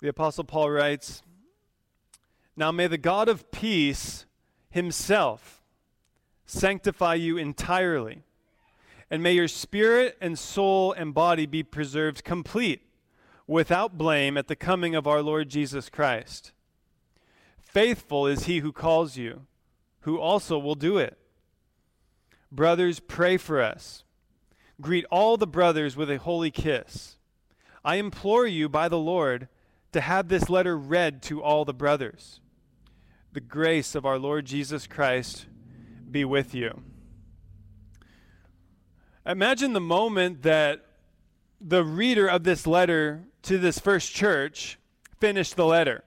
the 0.00 0.08
Apostle 0.08 0.44
Paul 0.44 0.70
writes 0.70 1.22
Now 2.56 2.72
may 2.72 2.86
the 2.86 2.98
God 2.98 3.28
of 3.28 3.50
peace 3.50 4.26
himself 4.70 5.62
sanctify 6.46 7.14
you 7.14 7.36
entirely, 7.36 8.22
and 9.10 9.22
may 9.22 9.32
your 9.32 9.48
spirit 9.48 10.16
and 10.20 10.38
soul 10.38 10.92
and 10.92 11.14
body 11.14 11.46
be 11.46 11.62
preserved 11.62 12.24
complete, 12.24 12.82
without 13.46 13.98
blame, 13.98 14.36
at 14.36 14.48
the 14.48 14.56
coming 14.56 14.94
of 14.94 15.06
our 15.06 15.22
Lord 15.22 15.48
Jesus 15.48 15.88
Christ. 15.88 16.52
Faithful 17.58 18.26
is 18.26 18.44
he 18.44 18.60
who 18.60 18.72
calls 18.72 19.16
you, 19.16 19.46
who 20.00 20.18
also 20.18 20.58
will 20.58 20.74
do 20.74 20.98
it. 20.98 21.18
Brothers, 22.50 23.00
pray 23.00 23.36
for 23.36 23.60
us. 23.60 24.02
Greet 24.80 25.04
all 25.10 25.36
the 25.36 25.46
brothers 25.46 25.96
with 25.96 26.10
a 26.10 26.18
holy 26.18 26.50
kiss. 26.50 27.16
I 27.84 27.96
implore 27.96 28.46
you 28.46 28.68
by 28.68 28.88
the 28.88 28.98
Lord 28.98 29.48
to 29.92 30.00
have 30.00 30.28
this 30.28 30.48
letter 30.48 30.76
read 30.76 31.22
to 31.22 31.42
all 31.42 31.64
the 31.64 31.74
brothers. 31.74 32.40
The 33.32 33.40
grace 33.40 33.94
of 33.94 34.04
our 34.04 34.18
Lord 34.18 34.44
Jesus 34.44 34.86
Christ 34.86 35.46
be 36.10 36.24
with 36.24 36.54
you. 36.54 36.82
Imagine 39.26 39.72
the 39.72 39.80
moment 39.80 40.42
that 40.42 40.86
the 41.60 41.84
reader 41.84 42.26
of 42.26 42.42
this 42.44 42.66
letter 42.66 43.24
to 43.42 43.58
this 43.58 43.78
first 43.78 44.12
church 44.14 44.78
finished 45.18 45.56
the 45.56 45.66
letter. 45.66 46.04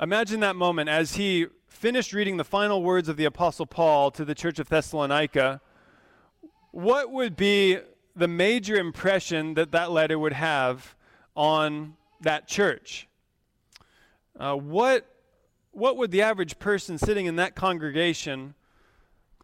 Imagine 0.00 0.40
that 0.40 0.56
moment 0.56 0.88
as 0.88 1.16
he 1.16 1.46
finished 1.66 2.12
reading 2.12 2.38
the 2.38 2.44
final 2.44 2.82
words 2.82 3.08
of 3.08 3.16
the 3.16 3.24
Apostle 3.24 3.66
Paul 3.66 4.10
to 4.12 4.24
the 4.24 4.34
church 4.34 4.58
of 4.58 4.68
Thessalonica. 4.68 5.60
What 6.70 7.12
would 7.12 7.36
be 7.36 7.78
the 8.16 8.28
major 8.28 8.76
impression 8.76 9.54
that 9.54 9.70
that 9.72 9.90
letter 9.92 10.18
would 10.18 10.32
have 10.32 10.96
on 11.38 11.94
that 12.20 12.48
church? 12.48 13.06
Uh, 14.38 14.56
what, 14.56 15.06
what 15.70 15.96
would 15.96 16.10
the 16.10 16.20
average 16.20 16.58
person 16.58 16.98
sitting 16.98 17.26
in 17.26 17.36
that 17.36 17.54
congregation 17.54 18.54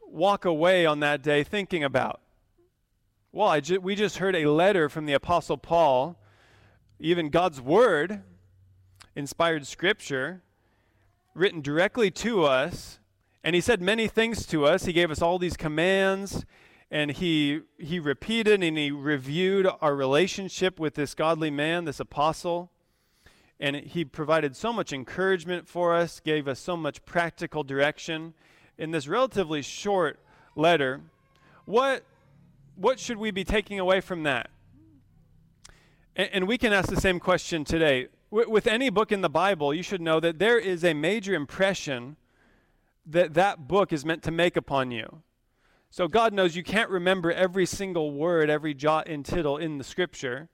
walk 0.05 0.45
away 0.45 0.85
on 0.85 0.99
that 1.01 1.23
day 1.23 1.45
thinking 1.45 1.85
about? 1.85 2.21
Well, 3.31 3.61
ju- 3.61 3.81
we 3.81 3.95
just 3.95 4.19
heard 4.19 4.35
a 4.35 4.51
letter 4.51 4.89
from 4.89 5.07
the 5.07 5.13
Apostle 5.13 5.57
Paul, 5.57 6.19
even 6.99 7.31
God's 7.31 7.61
Word, 7.61 8.23
inspired 9.15 9.65
Scripture 9.65 10.43
written 11.33 11.61
directly 11.61 12.11
to 12.11 12.43
us, 12.43 12.99
and 13.45 13.55
he 13.55 13.61
said 13.61 13.81
many 13.81 14.09
things 14.09 14.47
to 14.47 14.67
us. 14.67 14.85
He 14.85 14.93
gave 14.93 15.13
us 15.13 15.23
all 15.23 15.39
these 15.39 15.57
commands, 15.57 16.45
and 16.95 17.11
he 17.11 17.63
he 17.77 17.99
repeated 17.99 18.63
and 18.63 18.79
he 18.79 18.93
reviewed 18.93 19.69
our 19.81 19.97
relationship 19.97 20.79
with 20.79 20.95
this 20.95 21.13
godly 21.13 21.51
man, 21.51 21.87
this 21.87 21.99
apostle. 21.99 22.71
And 23.59 23.75
he 23.75 24.05
provided 24.05 24.55
so 24.55 24.73
much 24.73 24.93
encouragement 24.93 25.67
for 25.67 25.93
us, 25.93 26.21
gave 26.21 26.47
us 26.47 26.61
so 26.61 26.77
much 26.77 27.05
practical 27.05 27.65
direction 27.65 28.35
in 28.79 28.93
this 28.93 29.09
relatively 29.09 29.61
short 29.61 30.21
letter. 30.55 31.01
What 31.65 32.05
what 32.77 33.01
should 33.01 33.17
we 33.17 33.33
be 33.33 33.43
taking 33.43 33.81
away 33.81 34.01
from 34.01 34.23
that? 34.23 34.51
And, 36.15 36.29
and 36.33 36.49
we 36.49 36.57
can 36.57 36.73
ask 36.73 36.89
the 36.89 37.01
same 37.01 37.19
question 37.19 37.65
today 37.65 38.07
with 38.31 38.69
any 38.69 38.89
book 38.89 39.11
in 39.11 39.21
the 39.21 39.29
Bible, 39.29 39.75
you 39.75 39.83
should 39.83 40.01
know 40.01 40.21
that 40.21 40.39
there 40.39 40.61
is 40.61 40.85
a 40.85 40.95
major 40.95 41.35
impression 41.35 42.17
that 43.05 43.35
that 43.35 43.67
book 43.67 43.93
is 43.93 44.05
meant 44.05 44.23
to 44.23 44.31
make 44.31 44.57
upon 44.57 44.93
you. 44.93 45.23
So 45.95 46.09
God 46.09 46.33
knows 46.33 46.57
you 46.57 46.65
can't 46.65 46.91
remember 46.91 47.31
every 47.31 47.67
single 47.67 48.11
word, 48.11 48.51
every 48.51 48.75
jot 48.75 49.07
and 49.07 49.25
tittle 49.25 49.59
in 49.59 49.79
the 49.79 49.85
scripture. 49.85 50.49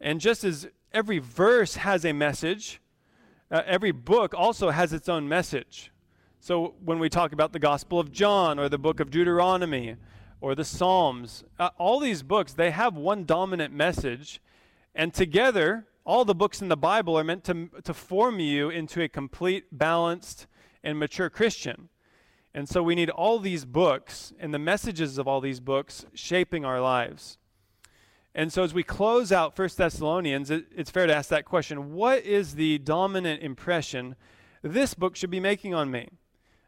And 0.00 0.20
just 0.20 0.44
as 0.44 0.68
every 0.92 1.18
verse 1.18 1.74
has 1.74 2.04
a 2.04 2.12
message, 2.12 2.80
uh, 3.50 3.62
every 3.66 3.90
book 3.90 4.32
also 4.32 4.70
has 4.70 4.92
its 4.92 5.08
own 5.08 5.28
message. 5.28 5.90
So 6.38 6.76
when 6.84 7.00
we 7.00 7.08
talk 7.08 7.32
about 7.32 7.52
the 7.52 7.58
Gospel 7.58 7.98
of 7.98 8.12
John 8.12 8.60
or 8.60 8.68
the 8.68 8.78
book 8.78 9.00
of 9.00 9.10
Deuteronomy 9.10 9.96
or 10.40 10.54
the 10.54 10.64
Psalms, 10.64 11.42
uh, 11.58 11.70
all 11.76 11.98
these 11.98 12.22
books, 12.22 12.52
they 12.52 12.70
have 12.70 12.96
one 12.96 13.24
dominant 13.24 13.74
message. 13.74 14.40
And 14.94 15.12
together, 15.12 15.88
all 16.04 16.24
the 16.24 16.32
books 16.32 16.62
in 16.62 16.68
the 16.68 16.76
Bible 16.76 17.18
are 17.18 17.24
meant 17.24 17.42
to, 17.46 17.70
to 17.82 17.92
form 17.92 18.38
you 18.38 18.70
into 18.70 19.02
a 19.02 19.08
complete, 19.08 19.64
balanced, 19.72 20.46
and 20.84 20.96
mature 20.96 21.28
Christian. 21.28 21.88
And 22.54 22.68
so 22.68 22.82
we 22.82 22.94
need 22.94 23.10
all 23.10 23.38
these 23.38 23.64
books 23.64 24.32
and 24.38 24.52
the 24.52 24.58
messages 24.58 25.18
of 25.18 25.26
all 25.26 25.40
these 25.40 25.60
books 25.60 26.04
shaping 26.14 26.64
our 26.64 26.80
lives. 26.80 27.38
And 28.34 28.52
so 28.52 28.62
as 28.62 28.72
we 28.72 28.82
close 28.82 29.32
out 29.32 29.58
1 29.58 29.70
Thessalonians, 29.76 30.50
it, 30.50 30.66
it's 30.74 30.90
fair 30.90 31.06
to 31.06 31.14
ask 31.14 31.28
that 31.30 31.44
question 31.44 31.92
what 31.92 32.24
is 32.24 32.54
the 32.54 32.78
dominant 32.78 33.42
impression 33.42 34.16
this 34.62 34.94
book 34.94 35.16
should 35.16 35.30
be 35.30 35.40
making 35.40 35.74
on 35.74 35.90
me? 35.90 36.08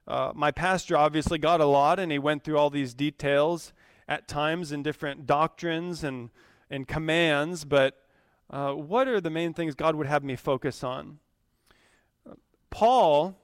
Uh, 0.06 0.33
my 0.34 0.50
pastor 0.50 0.97
obviously 0.97 1.39
got 1.39 1.61
a 1.61 1.65
lot, 1.65 1.99
and 1.99 2.12
he 2.12 2.19
went 2.19 2.45
through 2.45 2.59
all 2.59 2.69
these 2.69 2.93
details 2.93 3.72
at 4.06 4.28
times 4.28 4.72
in 4.72 4.83
different 4.83 5.27
doctrines 5.27 6.05
and, 6.05 6.31
and 6.69 6.87
commands, 6.87 7.65
but 7.65 8.03
uh, 8.51 8.72
what 8.72 9.09
are 9.09 9.21
the 9.21 9.31
main 9.31 9.55
things 9.55 9.75
God 9.75 9.95
would 9.95 10.06
have 10.06 10.22
me 10.22 10.37
focus 10.37 10.84
on? 10.84 11.19
Paul 12.69 13.39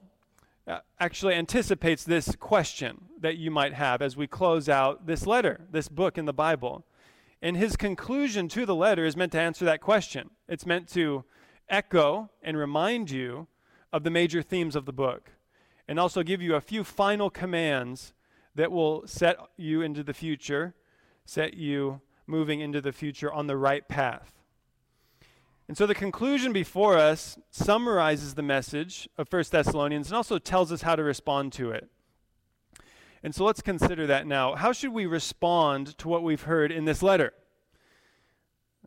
Uh, 0.67 0.79
actually 0.99 1.33
anticipates 1.33 2.03
this 2.03 2.35
question 2.35 3.05
that 3.19 3.37
you 3.37 3.49
might 3.49 3.73
have 3.73 4.01
as 4.01 4.15
we 4.15 4.27
close 4.27 4.69
out 4.69 5.07
this 5.07 5.25
letter, 5.25 5.61
this 5.71 5.87
book 5.87 6.17
in 6.17 6.25
the 6.25 6.33
Bible. 6.33 6.85
And 7.41 7.57
his 7.57 7.75
conclusion 7.75 8.47
to 8.49 8.65
the 8.65 8.75
letter 8.75 9.03
is 9.03 9.17
meant 9.17 9.31
to 9.31 9.39
answer 9.39 9.65
that 9.65 9.81
question. 9.81 10.29
It's 10.47 10.65
meant 10.65 10.87
to 10.89 11.25
echo 11.67 12.29
and 12.43 12.57
remind 12.57 13.09
you 13.09 13.47
of 13.91 14.03
the 14.03 14.11
major 14.11 14.43
themes 14.43 14.75
of 14.75 14.85
the 14.85 14.93
book, 14.93 15.31
and 15.87 15.99
also 15.99 16.21
give 16.21 16.41
you 16.41 16.55
a 16.55 16.61
few 16.61 16.83
final 16.83 17.29
commands 17.29 18.13
that 18.53 18.71
will 18.71 19.07
set 19.07 19.37
you 19.57 19.81
into 19.81 20.03
the 20.03 20.13
future, 20.13 20.75
set 21.25 21.55
you 21.55 22.01
moving 22.27 22.59
into 22.59 22.81
the 22.81 22.91
future 22.91 23.31
on 23.31 23.47
the 23.47 23.57
right 23.57 23.87
path. 23.87 24.40
And 25.71 25.77
so 25.77 25.87
the 25.87 25.95
conclusion 25.95 26.51
before 26.51 26.97
us 26.97 27.37
summarizes 27.49 28.33
the 28.33 28.41
message 28.41 29.07
of 29.17 29.31
1 29.31 29.45
Thessalonians 29.51 30.07
and 30.07 30.17
also 30.17 30.37
tells 30.37 30.69
us 30.69 30.81
how 30.81 30.97
to 30.97 31.01
respond 31.01 31.53
to 31.53 31.71
it. 31.71 31.87
And 33.23 33.33
so 33.33 33.45
let's 33.45 33.61
consider 33.61 34.05
that 34.07 34.27
now. 34.27 34.55
How 34.55 34.73
should 34.73 34.91
we 34.91 35.05
respond 35.05 35.97
to 35.99 36.09
what 36.09 36.23
we've 36.23 36.41
heard 36.41 36.73
in 36.73 36.83
this 36.83 37.01
letter? 37.01 37.31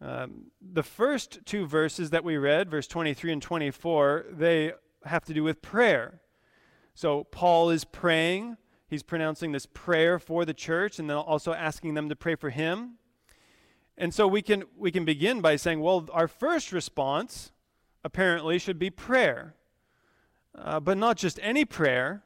Um, 0.03 0.51
the 0.61 0.83
first 0.83 1.39
two 1.47 1.65
verses 1.65 2.11
that 2.11 2.23
we 2.23 2.37
read, 2.37 2.71
verse 2.71 2.87
23 2.87 3.33
and 3.33 3.41
24, 3.41 4.27
they 4.31 4.75
have 5.07 5.25
to 5.25 5.33
do 5.33 5.43
with 5.43 5.63
prayer. 5.63 6.21
So 6.95 7.25
Paul 7.25 7.71
is 7.71 7.87
praying. 7.87 8.59
He's 8.89 9.03
pronouncing 9.03 9.53
this 9.53 9.65
prayer 9.65 10.19
for 10.19 10.45
the 10.45 10.53
church 10.53 10.99
and 10.99 11.09
then 11.09 11.17
also 11.17 11.55
asking 11.55 11.95
them 11.95 12.11
to 12.11 12.15
pray 12.15 12.35
for 12.35 12.51
him. 12.51 12.99
And 13.97 14.13
so 14.13 14.27
we 14.27 14.43
can, 14.43 14.65
we 14.77 14.91
can 14.91 15.05
begin 15.05 15.41
by 15.41 15.57
saying, 15.57 15.81
well, 15.81 16.09
our 16.13 16.29
first 16.29 16.73
response 16.73 17.53
apparently 18.05 18.59
should 18.59 18.79
be 18.79 18.91
prayer. 18.91 19.55
Uh, 20.57 20.81
but 20.81 20.97
not 20.99 21.17
just 21.17 21.39
any 21.43 21.65
prayer, 21.65 22.23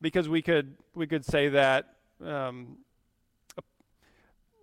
because 0.00 0.28
we 0.28 0.42
could, 0.42 0.76
we 0.94 1.06
could 1.06 1.24
say 1.24 1.48
that. 1.48 1.94
Um, 2.24 2.78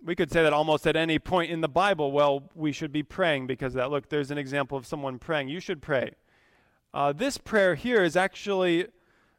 we 0.04 0.16
could 0.16 0.32
say 0.32 0.42
that 0.42 0.54
almost 0.54 0.88
at 0.88 0.96
any 0.96 1.20
point 1.20 1.52
in 1.52 1.62
the 1.62 1.70
Bible, 1.70 2.12
well, 2.12 2.50
we 2.56 2.72
should 2.72 2.92
be 2.92 3.04
praying 3.04 3.46
because 3.48 3.74
that. 3.74 3.92
Look, 3.92 4.10
there's 4.10 4.32
an 4.32 4.38
example 4.38 4.78
of 4.78 4.86
someone 4.88 5.20
praying. 5.20 5.50
You 5.50 5.60
should 5.60 5.82
pray. 5.82 6.12
Uh, 6.94 7.14
this 7.14 7.38
prayer 7.38 7.76
here 7.76 8.04
is 8.04 8.16
actually 8.16 8.88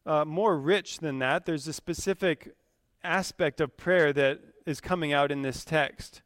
uh, 0.06 0.24
more 0.24 0.56
rich 0.56 0.98
than 0.98 1.18
that. 1.18 1.46
There's 1.46 1.66
a 1.66 1.72
specific 1.72 2.54
aspect 3.02 3.60
of 3.60 3.76
prayer 3.76 4.12
that 4.12 4.40
is 4.64 4.80
coming 4.80 5.12
out 5.12 5.32
in 5.32 5.42
this 5.42 5.64
text. 5.64 6.22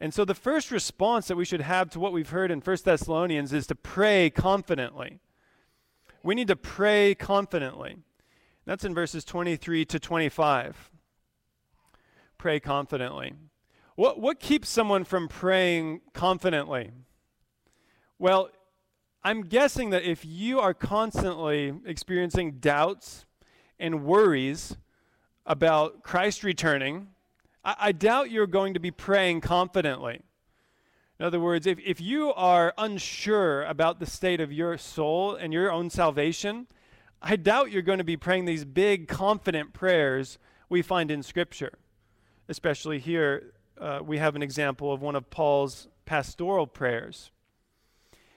And 0.00 0.12
so 0.12 0.24
the 0.24 0.34
first 0.34 0.70
response 0.70 1.28
that 1.28 1.36
we 1.36 1.44
should 1.44 1.62
have 1.62 1.90
to 1.90 2.00
what 2.00 2.12
we've 2.12 2.30
heard 2.30 2.50
in 2.50 2.60
1 2.60 2.76
Thessalonians 2.84 3.52
is 3.52 3.66
to 3.68 3.74
pray 3.74 4.28
confidently. 4.30 5.20
We 6.22 6.34
need 6.34 6.48
to 6.48 6.56
pray 6.56 7.14
confidently. 7.14 7.96
That's 8.66 8.84
in 8.84 8.94
verses 8.94 9.24
23 9.24 9.84
to 9.86 9.98
25. 9.98 10.90
Pray 12.36 12.60
confidently. 12.60 13.32
What, 13.94 14.20
what 14.20 14.40
keeps 14.40 14.68
someone 14.68 15.04
from 15.04 15.28
praying 15.28 16.02
confidently? 16.12 16.90
Well, 18.18 18.50
I'm 19.24 19.42
guessing 19.42 19.90
that 19.90 20.02
if 20.02 20.24
you 20.24 20.60
are 20.60 20.74
constantly 20.74 21.72
experiencing 21.86 22.58
doubts 22.58 23.24
and 23.78 24.04
worries 24.04 24.76
about 25.46 26.02
Christ 26.02 26.44
returning, 26.44 27.08
I, 27.66 27.74
I 27.78 27.92
doubt 27.92 28.30
you're 28.30 28.46
going 28.46 28.72
to 28.72 28.80
be 28.80 28.90
praying 28.90 29.42
confidently. 29.42 30.22
In 31.18 31.26
other 31.26 31.40
words, 31.40 31.66
if, 31.66 31.78
if 31.84 32.00
you 32.00 32.32
are 32.34 32.72
unsure 32.78 33.64
about 33.64 34.00
the 34.00 34.06
state 34.06 34.40
of 34.40 34.52
your 34.52 34.78
soul 34.78 35.34
and 35.34 35.52
your 35.52 35.72
own 35.72 35.90
salvation, 35.90 36.66
I 37.20 37.36
doubt 37.36 37.72
you're 37.72 37.82
going 37.82 37.98
to 37.98 38.04
be 38.04 38.16
praying 38.16 38.44
these 38.44 38.64
big, 38.64 39.08
confident 39.08 39.72
prayers 39.72 40.38
we 40.68 40.82
find 40.82 41.10
in 41.10 41.22
Scripture. 41.22 41.72
Especially 42.48 42.98
here, 42.98 43.54
uh, 43.80 44.00
we 44.02 44.18
have 44.18 44.36
an 44.36 44.42
example 44.42 44.92
of 44.92 45.02
one 45.02 45.16
of 45.16 45.28
Paul's 45.30 45.88
pastoral 46.04 46.66
prayers. 46.66 47.30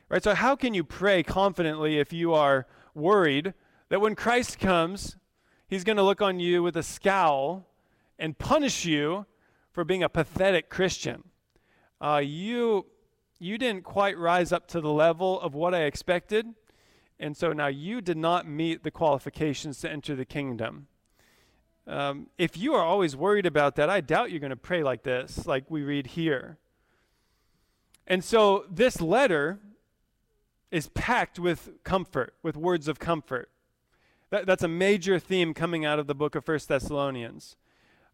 Right? 0.08 0.24
So, 0.24 0.34
how 0.34 0.56
can 0.56 0.74
you 0.74 0.84
pray 0.84 1.22
confidently 1.22 2.00
if 2.00 2.12
you 2.12 2.34
are 2.34 2.66
worried 2.96 3.54
that 3.90 4.02
when 4.02 4.16
Christ 4.16 4.58
comes, 4.58 5.18
he's 5.68 5.84
going 5.84 5.98
to 5.98 6.04
look 6.04 6.22
on 6.22 6.40
you 6.40 6.64
with 6.64 6.76
a 6.76 6.84
scowl 6.84 7.68
and 8.20 8.38
punish 8.38 8.86
you 8.86 9.26
for 9.72 9.84
being 9.84 10.04
a 10.04 10.10
pathetic 10.10 10.70
Christian? 10.70 11.24
Uh, 12.00 12.22
you, 12.24 12.86
you 13.40 13.58
didn't 13.58 13.84
quite 13.84 14.18
rise 14.18 14.52
up 14.52 14.68
to 14.68 14.82
the 14.82 14.92
level 14.92 15.40
of 15.42 15.56
what 15.56 15.74
I 15.74 15.84
expected, 15.84 16.46
and 17.20 17.36
so 17.36 17.54
now 17.54 17.68
you 17.68 18.02
did 18.02 18.18
not 18.18 18.48
meet 18.48 18.84
the 18.84 18.92
qualifications 18.92 19.80
to 19.80 19.90
enter 19.90 20.16
the 20.16 20.26
kingdom. 20.26 20.88
Um, 21.88 22.28
if 22.38 22.56
you 22.56 22.76
are 22.76 22.84
always 22.84 23.16
worried 23.16 23.48
about 23.48 23.76
that, 23.78 23.90
I 23.90 24.02
doubt 24.02 24.30
you're 24.30 24.40
going 24.40 24.52
to 24.52 24.56
pray 24.56 24.84
like 24.84 25.02
this, 25.04 25.48
like 25.48 25.72
we 25.72 25.82
read 25.82 26.08
here. 26.08 26.60
And 28.06 28.24
so 28.24 28.66
this 28.70 29.02
letter 29.02 29.60
is 30.72 30.90
packed 30.90 31.40
with 31.40 31.84
comfort, 31.84 32.36
with 32.44 32.56
words 32.56 32.88
of 32.88 33.00
comfort. 33.00 33.50
That, 34.30 34.46
that's 34.46 34.64
a 34.64 34.68
major 34.68 35.18
theme 35.18 35.54
coming 35.54 35.84
out 35.84 35.98
of 35.98 36.08
the 36.08 36.14
book 36.14 36.36
of 36.36 36.46
First 36.46 36.68
Thessalonians. 36.68 37.56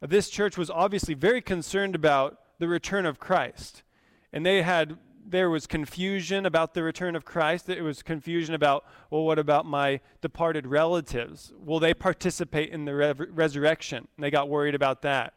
This 0.08 0.30
church 0.30 0.58
was 0.58 0.70
obviously 0.70 1.14
very 1.14 1.42
concerned 1.42 1.96
about 1.96 2.40
the 2.60 2.68
return 2.68 3.06
of 3.06 3.20
Christ. 3.20 3.84
And 4.32 4.46
they 4.46 4.62
had 4.62 4.98
there 5.28 5.50
was 5.50 5.66
confusion 5.66 6.46
about 6.46 6.76
the 6.76 6.84
return 6.84 7.16
of 7.16 7.26
Christ. 7.26 7.68
It 7.68 7.82
was 7.82 8.04
confusion 8.04 8.54
about, 8.54 8.86
well, 9.10 9.24
what 9.24 9.40
about 9.40 9.66
my 9.66 10.00
departed 10.22 10.68
relatives? 10.68 11.52
Will 11.58 11.80
they 11.80 11.96
participate 11.96 12.70
in 12.70 12.86
the 12.86 12.94
re- 12.94 13.14
resurrection? 13.14 14.08
And 14.16 14.24
they 14.24 14.30
got 14.30 14.50
worried 14.50 14.76
about 14.76 15.02
that. 15.02 15.34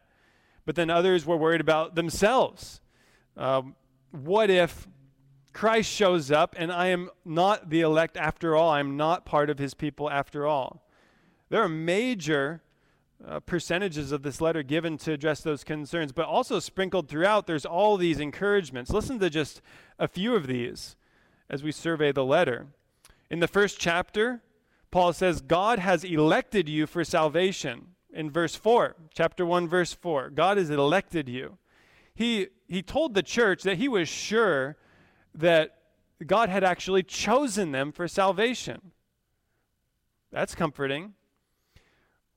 But 0.66 0.74
then 0.74 0.90
others 0.90 1.24
were 1.24 1.38
worried 1.38 1.62
about 1.62 1.94
themselves. 1.94 2.82
Um, 3.36 3.76
what 4.10 4.50
if 4.50 4.86
Christ 5.52 5.90
shows 5.90 6.30
up 6.30 6.54
and 6.56 6.70
I 6.70 6.86
am 6.88 7.10
not 7.24 7.70
the 7.70 7.80
elect 7.80 8.16
after 8.16 8.54
all. 8.54 8.70
I'm 8.70 8.96
not 8.96 9.24
part 9.24 9.50
of 9.50 9.58
his 9.58 9.74
people 9.74 10.08
after 10.08 10.46
all. 10.46 10.86
There 11.48 11.60
are 11.62 11.68
major 11.68 12.62
uh, 13.26 13.40
percentages 13.40 14.12
of 14.12 14.22
this 14.22 14.40
letter 14.40 14.62
given 14.62 14.96
to 14.98 15.12
address 15.12 15.40
those 15.40 15.64
concerns, 15.64 16.12
but 16.12 16.26
also 16.26 16.60
sprinkled 16.60 17.08
throughout, 17.08 17.46
there's 17.46 17.66
all 17.66 17.96
these 17.96 18.20
encouragements. 18.20 18.90
Listen 18.90 19.18
to 19.18 19.30
just 19.30 19.60
a 19.98 20.08
few 20.08 20.34
of 20.34 20.46
these 20.46 20.96
as 21.50 21.62
we 21.62 21.72
survey 21.72 22.12
the 22.12 22.24
letter. 22.24 22.68
In 23.30 23.40
the 23.40 23.48
first 23.48 23.78
chapter, 23.80 24.42
Paul 24.90 25.12
says, 25.12 25.40
God 25.40 25.78
has 25.78 26.04
elected 26.04 26.68
you 26.68 26.86
for 26.86 27.04
salvation. 27.04 27.88
In 28.12 28.30
verse 28.30 28.54
4, 28.54 28.96
chapter 29.12 29.44
1, 29.44 29.68
verse 29.68 29.92
4, 29.92 30.30
God 30.30 30.56
has 30.56 30.70
elected 30.70 31.28
you. 31.28 31.58
He, 32.14 32.48
he 32.66 32.82
told 32.82 33.14
the 33.14 33.22
church 33.22 33.62
that 33.62 33.78
he 33.78 33.88
was 33.88 34.08
sure 34.08 34.76
that 35.34 35.76
God 36.26 36.48
had 36.48 36.64
actually 36.64 37.02
chosen 37.02 37.72
them 37.72 37.92
for 37.92 38.08
salvation. 38.08 38.92
That's 40.32 40.54
comforting. 40.54 41.14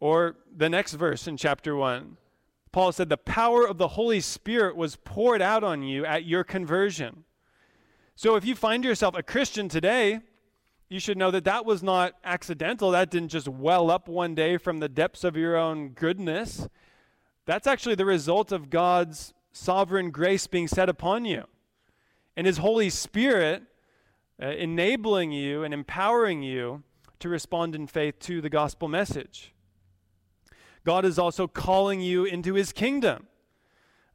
Or 0.01 0.35
the 0.53 0.67
next 0.67 0.95
verse 0.95 1.27
in 1.27 1.37
chapter 1.37 1.77
1. 1.77 2.17
Paul 2.73 2.91
said, 2.91 3.07
The 3.07 3.15
power 3.15 3.65
of 3.65 3.77
the 3.77 3.89
Holy 3.89 4.19
Spirit 4.19 4.75
was 4.75 4.97
poured 4.97 5.41
out 5.41 5.63
on 5.63 5.83
you 5.83 6.05
at 6.05 6.25
your 6.25 6.43
conversion. 6.43 7.23
So 8.15 8.35
if 8.35 8.43
you 8.43 8.55
find 8.55 8.83
yourself 8.83 9.15
a 9.15 9.23
Christian 9.23 9.69
today, 9.69 10.19
you 10.89 10.99
should 10.99 11.17
know 11.17 11.31
that 11.31 11.45
that 11.45 11.65
was 11.65 11.81
not 11.81 12.15
accidental. 12.25 12.91
That 12.91 13.09
didn't 13.09 13.29
just 13.29 13.47
well 13.47 13.89
up 13.89 14.09
one 14.09 14.35
day 14.35 14.57
from 14.57 14.79
the 14.79 14.89
depths 14.89 15.23
of 15.23 15.37
your 15.37 15.55
own 15.55 15.89
goodness. 15.89 16.67
That's 17.45 17.67
actually 17.67 17.95
the 17.95 18.05
result 18.05 18.51
of 18.51 18.69
God's 18.69 19.33
sovereign 19.53 20.11
grace 20.11 20.47
being 20.47 20.67
set 20.67 20.89
upon 20.89 21.23
you 21.23 21.45
and 22.35 22.47
His 22.47 22.57
Holy 22.57 22.89
Spirit 22.89 23.63
uh, 24.41 24.47
enabling 24.47 25.31
you 25.31 25.63
and 25.63 25.73
empowering 25.73 26.41
you 26.41 26.83
to 27.19 27.29
respond 27.29 27.75
in 27.75 27.87
faith 27.87 28.19
to 28.19 28.41
the 28.41 28.49
gospel 28.49 28.87
message. 28.87 29.53
God 30.83 31.05
is 31.05 31.19
also 31.19 31.47
calling 31.47 32.01
you 32.01 32.25
into 32.25 32.53
His 32.53 32.71
kingdom. 32.71 33.27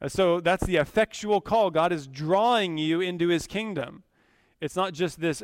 Uh, 0.01 0.09
so 0.09 0.39
that's 0.39 0.65
the 0.65 0.75
effectual 0.75 1.41
call. 1.41 1.71
God 1.71 1.91
is 1.91 2.07
drawing 2.07 2.77
you 2.77 3.01
into 3.01 3.29
His 3.29 3.47
kingdom. 3.47 4.03
It's 4.59 4.75
not 4.75 4.93
just 4.93 5.19
this 5.19 5.43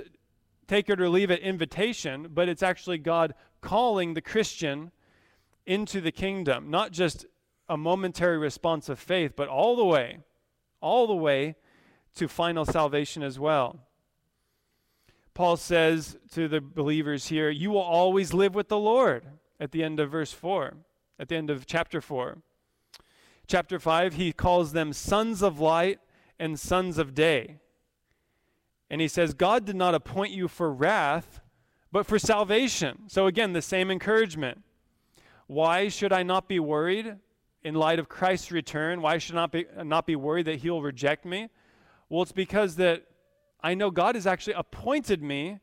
take 0.68 0.90
it 0.90 1.00
or 1.00 1.10
leave 1.10 1.31
it 1.31 1.40
invitation, 1.42 2.28
but 2.34 2.50
it's 2.50 2.64
actually 2.64 2.98
God 2.98 3.34
calling 3.62 4.14
the 4.14 4.22
Christian 4.22 4.92
into 5.66 6.02
the 6.02 6.12
kingdom, 6.12 6.70
not 6.70 6.92
just 6.92 7.25
a 7.70 7.78
momentary 7.78 8.38
response 8.38 8.90
of 8.90 9.00
faith, 9.00 9.34
but 9.36 9.48
all 9.48 9.75
the 9.75 9.86
way, 9.86 10.20
all 10.81 11.08
the 11.08 11.16
way 11.16 11.56
to 12.16 12.28
final 12.28 12.66
salvation 12.66 13.24
as 13.24 13.40
well. 13.40 13.80
Paul 15.34 15.58
says 15.58 16.18
to 16.31 16.48
the 16.48 16.62
believers 16.62 17.28
here, 17.28 17.50
You 17.50 17.72
will 17.72 17.80
always 17.80 18.34
live 18.34 18.54
with 18.54 18.68
the 18.68 18.78
Lord 18.78 19.25
at 19.60 19.72
the 19.72 19.84
end 19.84 20.00
of 20.00 20.12
verse 20.12 20.31
4, 20.31 20.75
at 21.24 21.30
the 21.30 21.38
end 21.38 21.50
of 21.50 21.66
chapter 21.66 22.02
4. 22.02 22.40
Chapter 23.48 23.80
5, 23.80 24.16
he 24.16 24.34
calls 24.34 24.74
them 24.74 24.92
sons 24.92 25.42
of 25.42 25.58
light 25.58 26.00
and 26.38 26.60
sons 26.60 26.98
of 26.98 27.16
day. 27.16 27.60
And 28.90 29.00
he 29.00 29.08
says, 29.08 29.34
God 29.34 29.64
did 29.64 29.78
not 29.78 29.96
appoint 29.96 30.34
you 30.34 30.50
for 30.50 30.70
wrath, 30.70 31.40
but 31.94 32.06
for 32.06 32.20
salvation. 32.20 33.04
So 33.08 33.25
again, 33.25 33.54
the 33.54 33.62
same 33.62 33.90
encouragement. 33.90 34.64
Why 35.48 35.88
should 35.88 36.12
I 36.12 36.24
not 36.24 36.50
be 36.50 36.60
worried 36.60 37.16
in 37.64 37.74
light 37.74 38.00
of 38.00 38.10
Christ's 38.10 38.52
return? 38.52 39.02
Why 39.02 39.18
should 39.18 39.36
I 39.36 39.40
not 39.40 39.52
be, 39.54 39.66
not 39.81 40.06
be 40.06 40.18
worried 40.18 40.48
that 40.48 40.58
he'll 40.58 40.81
reject 40.81 41.24
me? 41.24 41.48
Well, 42.10 42.24
it's 42.24 42.34
because 42.34 42.75
that 42.75 43.04
I 43.62 43.75
know 43.75 43.92
God 43.92 44.16
has 44.16 44.28
actually 44.28 44.56
appointed 44.56 45.24
me, 45.24 45.60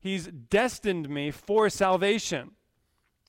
He's 0.00 0.26
destined 0.26 1.10
me 1.10 1.30
for 1.30 1.68
salvation. 1.68 2.52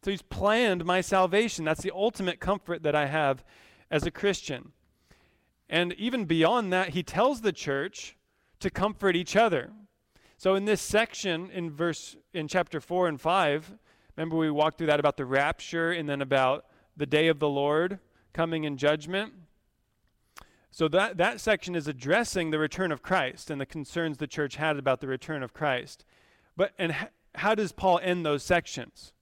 So 0.04 0.12
He's 0.12 0.22
planned 0.22 0.86
my 0.86 1.02
salvation. 1.02 1.66
That's 1.66 1.82
the 1.82 1.94
ultimate 1.94 2.40
comfort 2.40 2.84
that 2.84 2.96
I 2.96 3.06
have 3.06 3.44
as 3.90 4.06
a 4.06 4.12
Christian. 4.12 4.72
And 5.70 5.94
even 5.94 6.26
beyond 6.26 6.74
that, 6.74 6.90
He 6.90 7.04
tells 7.04 7.42
the 7.42 7.54
church 7.54 8.18
to 8.60 8.70
comfort 8.70 9.16
each 9.16 9.36
other. 9.36 9.72
So 10.38 10.56
in 10.56 10.66
this 10.66 10.82
section 10.82 11.50
in 11.52 11.72
verse 11.72 12.18
in 12.34 12.48
chapter 12.48 12.82
4 12.82 13.08
and 13.08 13.22
5, 13.22 13.74
remember 14.18 14.36
we 14.36 14.52
walked 14.52 14.78
through 14.78 14.88
that 14.88 15.00
about 15.00 15.16
the 15.16 15.26
rapture 15.26 15.92
and 15.92 16.10
then 16.10 16.22
about 16.22 16.66
the 16.98 17.06
day 17.06 17.28
of 17.30 17.40
the 17.40 17.50
Lord 17.50 18.00
coming 18.34 18.66
in 18.66 18.78
judgment. 18.78 19.34
So 20.70 20.88
that, 20.90 21.18
that 21.18 21.40
section 21.40 21.76
is 21.76 21.88
addressing 21.88 22.50
the 22.50 22.60
return 22.60 22.92
of 22.92 23.02
Christ 23.02 23.50
and 23.52 23.62
the 23.62 23.66
concerns 23.66 24.18
the 24.18 24.28
church 24.28 24.56
had 24.56 24.78
about 24.78 25.02
the 25.02 25.08
return 25.08 25.44
of 25.44 25.54
Christ. 25.54 26.04
But 26.58 26.74
and 26.78 26.96
how 27.36 27.56
does 27.56 27.72
Paul 27.72 28.00
end 28.04 28.26
those 28.26 28.44
sections? 28.44 29.14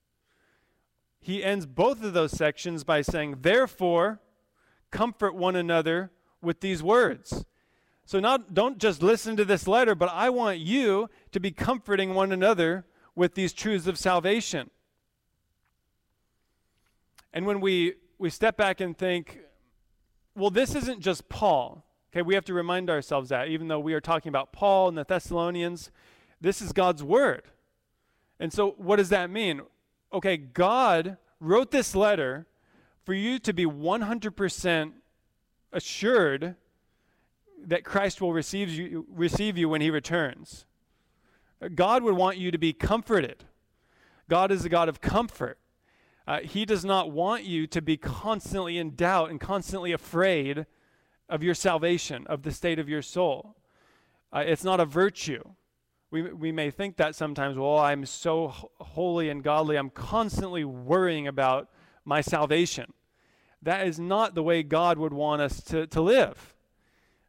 He 1.22 1.42
ends 1.42 1.64
both 1.64 2.02
of 2.02 2.12
those 2.12 2.32
sections 2.32 2.84
by 2.84 3.00
saying, 3.00 3.38
"Therefore, 3.40 4.20
comfort 4.90 5.34
one 5.34 5.56
another 5.56 6.10
with 6.42 6.60
these 6.60 6.82
words." 6.82 7.46
So 8.04 8.20
not 8.20 8.52
don't 8.52 8.78
just 8.78 9.02
listen 9.02 9.36
to 9.36 9.44
this 9.44 9.66
letter, 9.68 9.94
but 9.94 10.10
I 10.12 10.28
want 10.28 10.58
you 10.58 11.08
to 11.30 11.40
be 11.40 11.52
comforting 11.52 12.12
one 12.12 12.32
another 12.32 12.84
with 13.14 13.34
these 13.34 13.52
truths 13.52 13.86
of 13.86 13.96
salvation. 13.96 14.70
And 17.32 17.46
when 17.46 17.60
we 17.60 17.94
we 18.18 18.28
step 18.28 18.56
back 18.56 18.80
and 18.80 18.98
think, 18.98 19.40
well, 20.34 20.50
this 20.50 20.74
isn't 20.74 21.00
just 21.00 21.28
Paul. 21.28 21.84
Okay, 22.12 22.22
we 22.22 22.34
have 22.34 22.44
to 22.46 22.54
remind 22.54 22.90
ourselves 22.90 23.30
that 23.30 23.48
even 23.48 23.68
though 23.68 23.80
we 23.80 23.94
are 23.94 24.00
talking 24.00 24.28
about 24.28 24.52
Paul 24.52 24.88
and 24.88 24.98
the 24.98 25.04
Thessalonians, 25.04 25.90
this 26.40 26.60
is 26.60 26.72
God's 26.72 27.02
word. 27.02 27.44
And 28.38 28.52
so, 28.52 28.72
what 28.76 28.96
does 28.96 29.08
that 29.10 29.30
mean? 29.30 29.62
Okay, 30.12 30.36
God 30.36 31.16
wrote 31.40 31.70
this 31.70 31.94
letter 31.94 32.46
for 33.04 33.14
you 33.14 33.38
to 33.38 33.52
be 33.52 33.64
100% 33.64 34.92
assured 35.72 36.56
that 37.64 37.84
Christ 37.84 38.20
will 38.20 38.32
receive 38.32 38.68
you, 38.68 39.06
receive 39.08 39.56
you 39.56 39.68
when 39.68 39.80
he 39.80 39.90
returns. 39.90 40.66
God 41.74 42.02
would 42.02 42.16
want 42.16 42.36
you 42.36 42.50
to 42.50 42.58
be 42.58 42.72
comforted. 42.72 43.44
God 44.28 44.50
is 44.50 44.64
a 44.64 44.68
God 44.68 44.88
of 44.88 45.00
comfort. 45.00 45.58
Uh, 46.26 46.40
he 46.40 46.64
does 46.64 46.84
not 46.84 47.10
want 47.10 47.44
you 47.44 47.66
to 47.68 47.80
be 47.80 47.96
constantly 47.96 48.78
in 48.78 48.94
doubt 48.94 49.30
and 49.30 49.40
constantly 49.40 49.92
afraid 49.92 50.66
of 51.28 51.42
your 51.42 51.54
salvation, 51.54 52.26
of 52.26 52.42
the 52.42 52.52
state 52.52 52.78
of 52.78 52.88
your 52.88 53.02
soul. 53.02 53.56
Uh, 54.32 54.44
it's 54.46 54.64
not 54.64 54.80
a 54.80 54.84
virtue. 54.84 55.42
We, 56.12 56.20
we 56.20 56.52
may 56.52 56.70
think 56.70 56.98
that 56.98 57.14
sometimes, 57.14 57.56
well, 57.56 57.78
I'm 57.78 58.04
so 58.04 58.48
holy 58.80 59.30
and 59.30 59.42
godly, 59.42 59.76
I'm 59.76 59.88
constantly 59.88 60.62
worrying 60.62 61.26
about 61.26 61.70
my 62.04 62.20
salvation. 62.20 62.92
That 63.62 63.86
is 63.86 63.98
not 63.98 64.34
the 64.34 64.42
way 64.42 64.62
God 64.62 64.98
would 64.98 65.14
want 65.14 65.40
us 65.40 65.62
to, 65.64 65.86
to 65.86 66.02
live. 66.02 66.54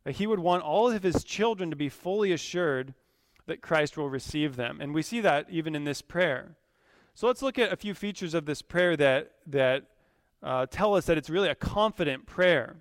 Uh, 0.05 0.11
he 0.11 0.27
would 0.27 0.39
want 0.39 0.63
all 0.63 0.91
of 0.91 1.01
his 1.01 1.23
children 1.23 1.69
to 1.69 1.77
be 1.77 1.87
fully 1.87 2.33
assured 2.33 2.93
that 3.45 3.61
Christ 3.61 3.95
will 3.95 4.09
receive 4.09 4.57
them. 4.57 4.79
And 4.81 4.93
we 4.93 5.01
see 5.01 5.21
that 5.21 5.47
even 5.49 5.75
in 5.75 5.85
this 5.85 6.01
prayer. 6.01 6.57
So 7.13 7.27
let's 7.27 7.41
look 7.41 7.57
at 7.57 7.71
a 7.71 7.77
few 7.77 7.93
features 7.93 8.33
of 8.33 8.45
this 8.45 8.61
prayer 8.61 8.97
that, 8.97 9.31
that 9.47 9.85
uh, 10.41 10.65
tell 10.69 10.93
us 10.95 11.05
that 11.05 11.17
it's 11.17 11.29
really 11.29 11.47
a 11.47 11.55
confident 11.55 12.25
prayer. 12.25 12.75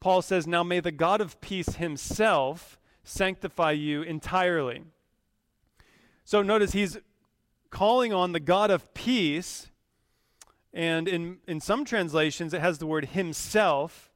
Paul 0.00 0.22
says, 0.22 0.46
Now 0.46 0.62
may 0.62 0.80
the 0.80 0.90
God 0.90 1.20
of 1.20 1.42
peace 1.42 1.74
himself 1.74 2.78
sanctify 3.04 3.72
you 3.72 4.00
entirely. 4.00 4.84
So 6.30 6.42
notice 6.42 6.70
he's 6.70 6.96
calling 7.70 8.12
on 8.12 8.30
the 8.30 8.38
God 8.38 8.70
of 8.70 8.94
peace, 8.94 9.66
and 10.72 11.08
in, 11.08 11.38
in 11.48 11.58
some 11.58 11.84
translations 11.84 12.54
it 12.54 12.60
has 12.60 12.78
the 12.78 12.86
word 12.86 13.06
himself, 13.06 14.12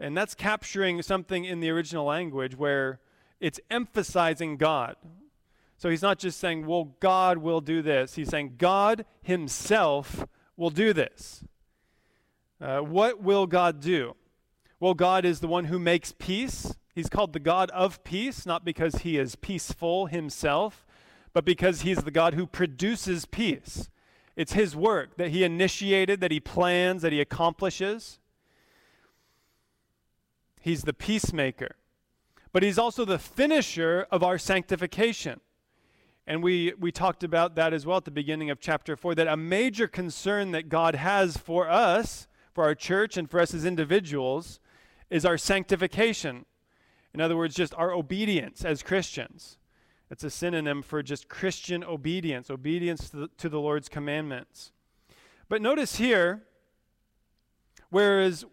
and 0.00 0.16
that's 0.16 0.34
capturing 0.34 1.00
something 1.00 1.44
in 1.44 1.60
the 1.60 1.70
original 1.70 2.06
language 2.06 2.56
where 2.56 2.98
it's 3.38 3.60
emphasizing 3.70 4.56
God. 4.56 4.96
So 5.78 5.90
he's 5.90 6.02
not 6.02 6.18
just 6.18 6.40
saying, 6.40 6.66
well, 6.66 6.96
God 6.98 7.38
will 7.38 7.60
do 7.60 7.82
this. 7.82 8.16
He's 8.16 8.30
saying, 8.30 8.54
God 8.58 9.04
himself 9.22 10.26
will 10.56 10.70
do 10.70 10.92
this. 10.92 11.44
Uh, 12.60 12.80
what 12.80 13.22
will 13.22 13.46
God 13.46 13.80
do? 13.80 14.16
Well, 14.80 14.94
God 14.94 15.24
is 15.24 15.38
the 15.38 15.46
one 15.46 15.66
who 15.66 15.78
makes 15.78 16.10
peace. 16.10 16.74
He's 16.96 17.08
called 17.08 17.32
the 17.32 17.38
God 17.38 17.70
of 17.70 18.02
peace, 18.02 18.44
not 18.44 18.64
because 18.64 18.96
he 18.96 19.18
is 19.18 19.36
peaceful 19.36 20.06
himself, 20.06 20.84
but 21.32 21.44
because 21.44 21.82
he's 21.82 21.98
the 21.98 22.10
God 22.10 22.34
who 22.34 22.46
produces 22.46 23.24
peace. 23.24 23.88
It's 24.36 24.52
his 24.52 24.74
work 24.74 25.16
that 25.16 25.30
he 25.30 25.44
initiated, 25.44 26.20
that 26.20 26.30
he 26.30 26.40
plans, 26.40 27.02
that 27.02 27.12
he 27.12 27.20
accomplishes. 27.20 28.18
He's 30.60 30.82
the 30.82 30.92
peacemaker. 30.92 31.76
But 32.52 32.62
he's 32.62 32.78
also 32.78 33.04
the 33.04 33.18
finisher 33.18 34.06
of 34.10 34.22
our 34.22 34.38
sanctification. 34.38 35.40
And 36.26 36.42
we, 36.42 36.72
we 36.78 36.92
talked 36.92 37.24
about 37.24 37.56
that 37.56 37.72
as 37.72 37.84
well 37.84 37.96
at 37.96 38.04
the 38.04 38.10
beginning 38.10 38.50
of 38.50 38.60
chapter 38.60 38.94
4 38.96 39.14
that 39.16 39.26
a 39.26 39.36
major 39.36 39.88
concern 39.88 40.52
that 40.52 40.68
God 40.68 40.94
has 40.94 41.36
for 41.36 41.68
us, 41.68 42.28
for 42.52 42.64
our 42.64 42.74
church, 42.74 43.16
and 43.16 43.28
for 43.28 43.40
us 43.40 43.52
as 43.54 43.64
individuals 43.64 44.60
is 45.10 45.24
our 45.24 45.36
sanctification. 45.36 46.46
In 47.12 47.20
other 47.20 47.36
words, 47.36 47.54
just 47.54 47.74
our 47.74 47.92
obedience 47.92 48.64
as 48.64 48.82
Christians. 48.82 49.58
It's 50.12 50.24
a 50.24 50.30
synonym 50.30 50.82
for 50.82 51.02
just 51.02 51.30
Christian 51.30 51.82
obedience, 51.82 52.50
obedience 52.50 53.08
to 53.08 53.16
the, 53.16 53.28
to 53.38 53.48
the 53.48 53.58
Lord's 53.58 53.88
commandments. 53.88 54.70
But 55.48 55.62
notice 55.62 55.96
here, 55.96 56.42
whereas 57.88 58.44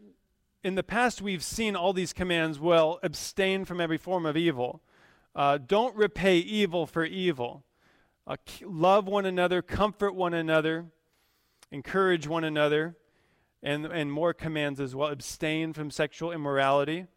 in 0.64 0.76
the 0.76 0.84
past 0.84 1.22
we've 1.22 1.44
seen 1.44 1.76
all 1.76 1.92
these 1.92 2.14
commands 2.14 2.62
well, 2.62 2.98
abstain 3.04 3.66
from 3.66 3.82
every 3.82 3.98
form 3.98 4.26
of 4.26 4.38
evil, 4.38 4.82
uh, 5.36 5.58
don't 5.58 5.94
repay 5.98 6.38
evil 6.38 6.88
for 6.88 7.04
evil, 7.04 7.66
uh, 8.26 8.38
love 8.64 9.06
one 9.08 9.26
another, 9.26 9.62
comfort 9.62 10.16
one 10.16 10.34
another, 10.34 10.86
encourage 11.72 12.26
one 12.26 12.46
another, 12.46 12.96
and, 13.62 13.86
and 13.86 14.14
more 14.14 14.34
commands 14.34 14.80
as 14.80 14.96
well. 14.96 15.10
Abstain 15.10 15.74
from 15.74 15.92
sexual 15.92 16.32
immorality 16.32 17.08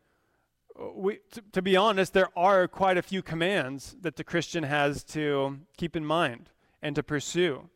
we, 0.95 1.19
to, 1.33 1.43
to, 1.53 1.63
be 1.63 1.77
honest, 1.77 2.13
there 2.13 2.31
are 2.37 2.67
quite 2.67 2.97
a 2.97 3.03
few 3.03 3.23
commands 3.23 3.97
that 4.01 4.17
the 4.17 4.25
Christian 4.25 4.65
has 4.65 5.05
to 5.05 5.59
keep 5.77 5.97
in 5.97 6.05
mind 6.05 6.51
and 6.81 6.95
to 6.97 7.03
pursue. 7.03 7.69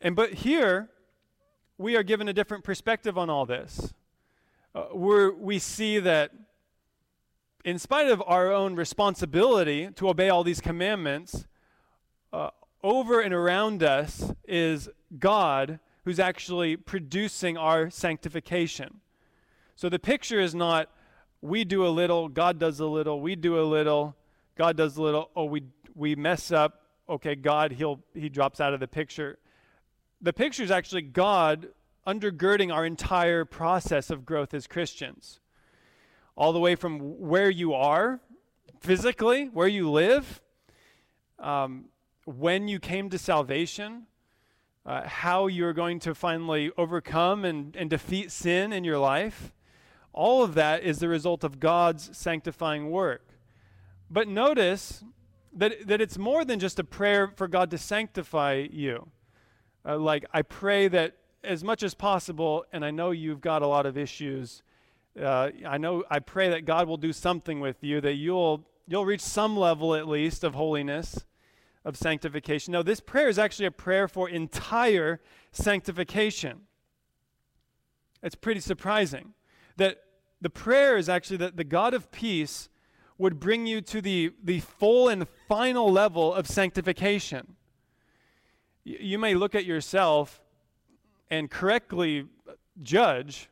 And 0.00 0.16
but 0.16 0.32
here, 0.34 0.90
we 1.78 1.96
are 1.96 2.02
given 2.02 2.28
a 2.28 2.32
different 2.32 2.64
perspective 2.64 3.16
on 3.18 3.30
all 3.30 3.46
this. 3.46 3.92
Uh, 4.74 4.86
we 4.94 5.30
we 5.30 5.58
see 5.58 5.98
that 5.98 6.32
in 7.64 7.78
spite 7.78 8.08
of 8.08 8.22
our 8.26 8.52
own 8.52 8.74
responsibility 8.74 9.88
to 9.94 10.08
obey 10.08 10.28
all 10.28 10.42
these 10.42 10.60
commandments, 10.60 11.46
uh, 12.32 12.50
over 12.82 13.20
and 13.20 13.32
around 13.32 13.82
us 13.82 14.32
is 14.44 14.88
God 15.18 15.78
who's 16.04 16.18
actually 16.18 16.76
producing 16.76 17.56
our 17.56 17.90
sanctification. 17.90 19.00
So 19.76 19.88
the 19.88 19.98
picture 19.98 20.40
is 20.40 20.54
not 20.54 20.90
we 21.42 21.64
do 21.64 21.84
a 21.84 21.90
little, 21.90 22.28
God 22.28 22.58
does 22.58 22.78
a 22.78 22.86
little, 22.86 23.20
we 23.20 23.34
do 23.34 23.60
a 23.60 23.66
little, 23.66 24.16
God 24.56 24.76
does 24.76 24.96
a 24.96 25.02
little, 25.02 25.28
oh, 25.34 25.44
we, 25.44 25.64
we 25.94 26.14
mess 26.14 26.52
up, 26.52 26.82
okay, 27.08 27.34
God, 27.34 27.72
he'll, 27.72 28.00
he 28.14 28.28
drops 28.28 28.60
out 28.60 28.72
of 28.72 28.80
the 28.80 28.86
picture. 28.86 29.38
The 30.20 30.32
picture 30.32 30.62
is 30.62 30.70
actually 30.70 31.02
God 31.02 31.68
undergirding 32.06 32.72
our 32.72 32.86
entire 32.86 33.44
process 33.44 34.08
of 34.08 34.24
growth 34.24 34.54
as 34.54 34.68
Christians. 34.68 35.40
All 36.36 36.52
the 36.52 36.60
way 36.60 36.76
from 36.76 37.00
where 37.20 37.50
you 37.50 37.74
are 37.74 38.20
physically, 38.80 39.46
where 39.46 39.68
you 39.68 39.90
live, 39.90 40.40
um, 41.40 41.86
when 42.24 42.68
you 42.68 42.78
came 42.78 43.10
to 43.10 43.18
salvation, 43.18 44.06
uh, 44.86 45.06
how 45.06 45.48
you're 45.48 45.72
going 45.72 45.98
to 46.00 46.14
finally 46.14 46.70
overcome 46.78 47.44
and, 47.44 47.76
and 47.76 47.90
defeat 47.90 48.30
sin 48.30 48.72
in 48.72 48.84
your 48.84 48.98
life 48.98 49.52
all 50.12 50.42
of 50.42 50.54
that 50.54 50.82
is 50.82 50.98
the 50.98 51.08
result 51.08 51.42
of 51.44 51.60
God's 51.60 52.16
sanctifying 52.16 52.90
work. 52.90 53.26
But 54.10 54.28
notice 54.28 55.04
that, 55.54 55.86
that 55.86 56.00
it's 56.00 56.18
more 56.18 56.44
than 56.44 56.58
just 56.58 56.78
a 56.78 56.84
prayer 56.84 57.32
for 57.34 57.48
God 57.48 57.70
to 57.70 57.78
sanctify 57.78 58.66
you. 58.70 59.08
Uh, 59.84 59.98
like, 59.98 60.24
I 60.32 60.42
pray 60.42 60.88
that 60.88 61.16
as 61.42 61.64
much 61.64 61.82
as 61.82 61.94
possible, 61.94 62.64
and 62.72 62.84
I 62.84 62.90
know 62.90 63.10
you've 63.10 63.40
got 63.40 63.62
a 63.62 63.66
lot 63.66 63.86
of 63.86 63.96
issues. 63.96 64.62
Uh, 65.20 65.50
I 65.66 65.78
know 65.78 66.04
I 66.10 66.20
pray 66.20 66.50
that 66.50 66.64
God 66.64 66.86
will 66.86 66.96
do 66.96 67.12
something 67.12 67.60
with 67.60 67.82
you, 67.82 68.00
that 68.00 68.14
you'll 68.14 68.66
you'll 68.86 69.06
reach 69.06 69.20
some 69.20 69.56
level 69.56 69.94
at 69.94 70.06
least 70.06 70.44
of 70.44 70.54
holiness, 70.54 71.24
of 71.84 71.96
sanctification. 71.96 72.72
No, 72.72 72.82
this 72.82 73.00
prayer 73.00 73.28
is 73.28 73.38
actually 73.38 73.66
a 73.66 73.70
prayer 73.70 74.08
for 74.08 74.28
entire 74.28 75.20
sanctification. 75.52 76.62
It's 78.22 78.34
pretty 78.34 78.60
surprising 78.60 79.34
that 79.76 80.02
the 80.40 80.50
prayer 80.50 80.96
is 80.96 81.08
actually 81.08 81.38
that 81.38 81.56
the 81.56 81.64
God 81.64 81.94
of 81.94 82.10
peace 82.10 82.68
would 83.18 83.38
bring 83.38 83.66
you 83.66 83.80
to 83.80 84.00
the, 84.00 84.32
the 84.42 84.60
full 84.60 85.08
and 85.08 85.28
final 85.48 85.90
level 85.90 86.34
of 86.34 86.46
sanctification. 86.48 87.56
Y- 88.84 88.96
you 89.00 89.18
may 89.18 89.34
look 89.34 89.54
at 89.54 89.64
yourself 89.64 90.40
and 91.30 91.50
correctly 91.50 92.26
judge. 92.82 93.48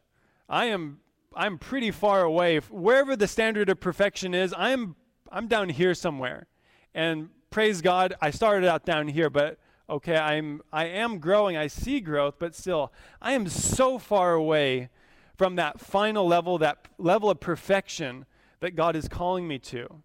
I 0.48 0.66
am 0.66 1.00
I'm 1.36 1.58
pretty 1.58 1.92
far 1.92 2.22
away. 2.22 2.58
Wherever 2.58 3.14
the 3.14 3.28
standard 3.28 3.68
of 3.68 3.78
perfection 3.78 4.34
is, 4.34 4.52
I'm 4.56 4.96
I'm 5.30 5.46
down 5.46 5.68
here 5.68 5.94
somewhere. 5.94 6.48
And 6.92 7.28
praise 7.50 7.80
God, 7.80 8.14
I 8.20 8.30
started 8.30 8.68
out 8.68 8.84
down 8.84 9.06
here, 9.06 9.30
but 9.30 9.58
okay, 9.88 10.16
I'm 10.16 10.60
I 10.72 10.86
am 10.86 11.18
growing. 11.18 11.56
I 11.56 11.68
see 11.68 12.00
growth, 12.00 12.34
but 12.38 12.54
still, 12.54 12.92
I 13.22 13.32
am 13.32 13.48
so 13.48 13.98
far 13.98 14.34
away 14.34 14.90
from 15.40 15.56
that 15.56 15.80
final 15.80 16.26
level, 16.26 16.58
that 16.58 16.86
level 16.98 17.30
of 17.30 17.40
perfection 17.40 18.26
that 18.60 18.72
God 18.72 18.94
is 18.94 19.08
calling 19.08 19.48
me 19.48 19.58
to. 19.60 20.02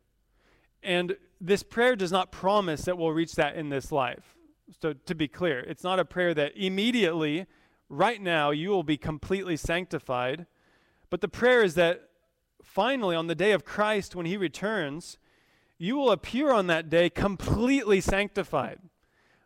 And 0.82 1.18
this 1.42 1.62
prayer 1.62 1.98
does 1.98 2.10
not 2.10 2.32
promise 2.32 2.84
that 2.86 2.98
we'll 2.98 3.12
reach 3.12 3.36
that 3.36 3.58
in 3.58 3.68
this 3.68 3.92
life. 3.92 4.38
So, 4.82 4.94
to 4.94 5.14
be 5.14 5.28
clear, 5.28 5.60
it's 5.60 5.84
not 5.84 6.00
a 6.00 6.06
prayer 6.06 6.34
that 6.36 6.56
immediately, 6.56 7.48
right 7.90 8.22
now, 8.22 8.52
you 8.52 8.70
will 8.70 8.84
be 8.84 8.96
completely 8.96 9.58
sanctified. 9.58 10.46
But 11.10 11.20
the 11.20 11.28
prayer 11.28 11.64
is 11.64 11.76
that 11.76 12.08
finally, 12.64 13.14
on 13.14 13.28
the 13.28 13.36
day 13.36 13.52
of 13.52 13.66
Christ, 13.66 14.16
when 14.16 14.26
he 14.26 14.38
returns, 14.38 15.18
you 15.78 15.98
will 15.98 16.12
appear 16.12 16.54
on 16.54 16.68
that 16.68 16.90
day 16.90 17.10
completely 17.10 18.00
sanctified. 18.00 18.80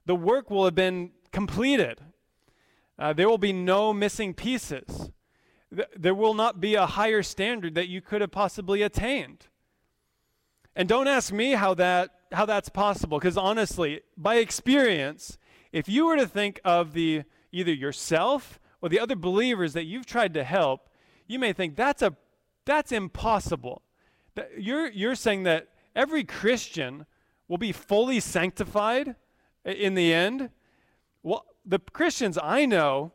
The 0.06 0.14
work 0.14 0.52
will 0.52 0.66
have 0.66 0.76
been 0.76 1.14
completed. 1.32 2.00
Uh, 3.00 3.12
there 3.12 3.28
will 3.28 3.40
be 3.40 3.54
no 3.54 3.92
missing 3.92 4.36
pieces 4.36 5.10
there 5.96 6.16
will 6.16 6.34
not 6.34 6.60
be 6.60 6.76
a 6.76 6.86
higher 6.86 7.22
standard 7.22 7.76
that 7.76 7.88
you 7.88 8.02
could 8.02 8.22
have 8.22 8.32
possibly 8.32 8.82
attained. 8.82 9.48
And 10.76 10.88
don't 10.88 11.08
ask 11.08 11.32
me 11.32 11.52
how 11.52 11.74
that 11.76 12.12
how 12.32 12.46
that's 12.46 12.70
possible 12.70 13.18
because 13.18 13.38
honestly, 13.38 14.02
by 14.16 14.36
experience, 14.36 15.38
if 15.72 15.90
you 15.90 16.06
were 16.06 16.16
to 16.16 16.28
think 16.28 16.60
of 16.64 16.94
the 16.94 17.24
either 17.52 17.74
yourself 17.74 18.60
or 18.82 18.90
the 18.90 19.00
other 19.00 19.16
believers 19.16 19.74
that 19.74 19.86
you've 19.86 20.06
tried 20.06 20.34
to 20.36 20.44
help, 20.44 20.90
you 21.28 21.40
may 21.40 21.54
think 21.54 21.76
that's 21.76 22.02
a 22.02 22.16
that's 22.66 22.92
impossible. 22.92 23.82
That 24.36 24.52
You're 24.58 24.90
you're 24.92 25.16
saying 25.16 25.44
that 25.44 25.70
every 25.96 26.24
Christian 26.24 27.06
will 27.48 27.58
be 27.58 27.72
fully 27.72 28.20
sanctified 28.20 29.16
in 29.66 29.96
the 29.96 30.14
end. 30.14 30.50
Well, 31.24 31.46
the 31.66 31.80
Christians 31.80 32.38
I 32.42 32.66
know 32.66 33.12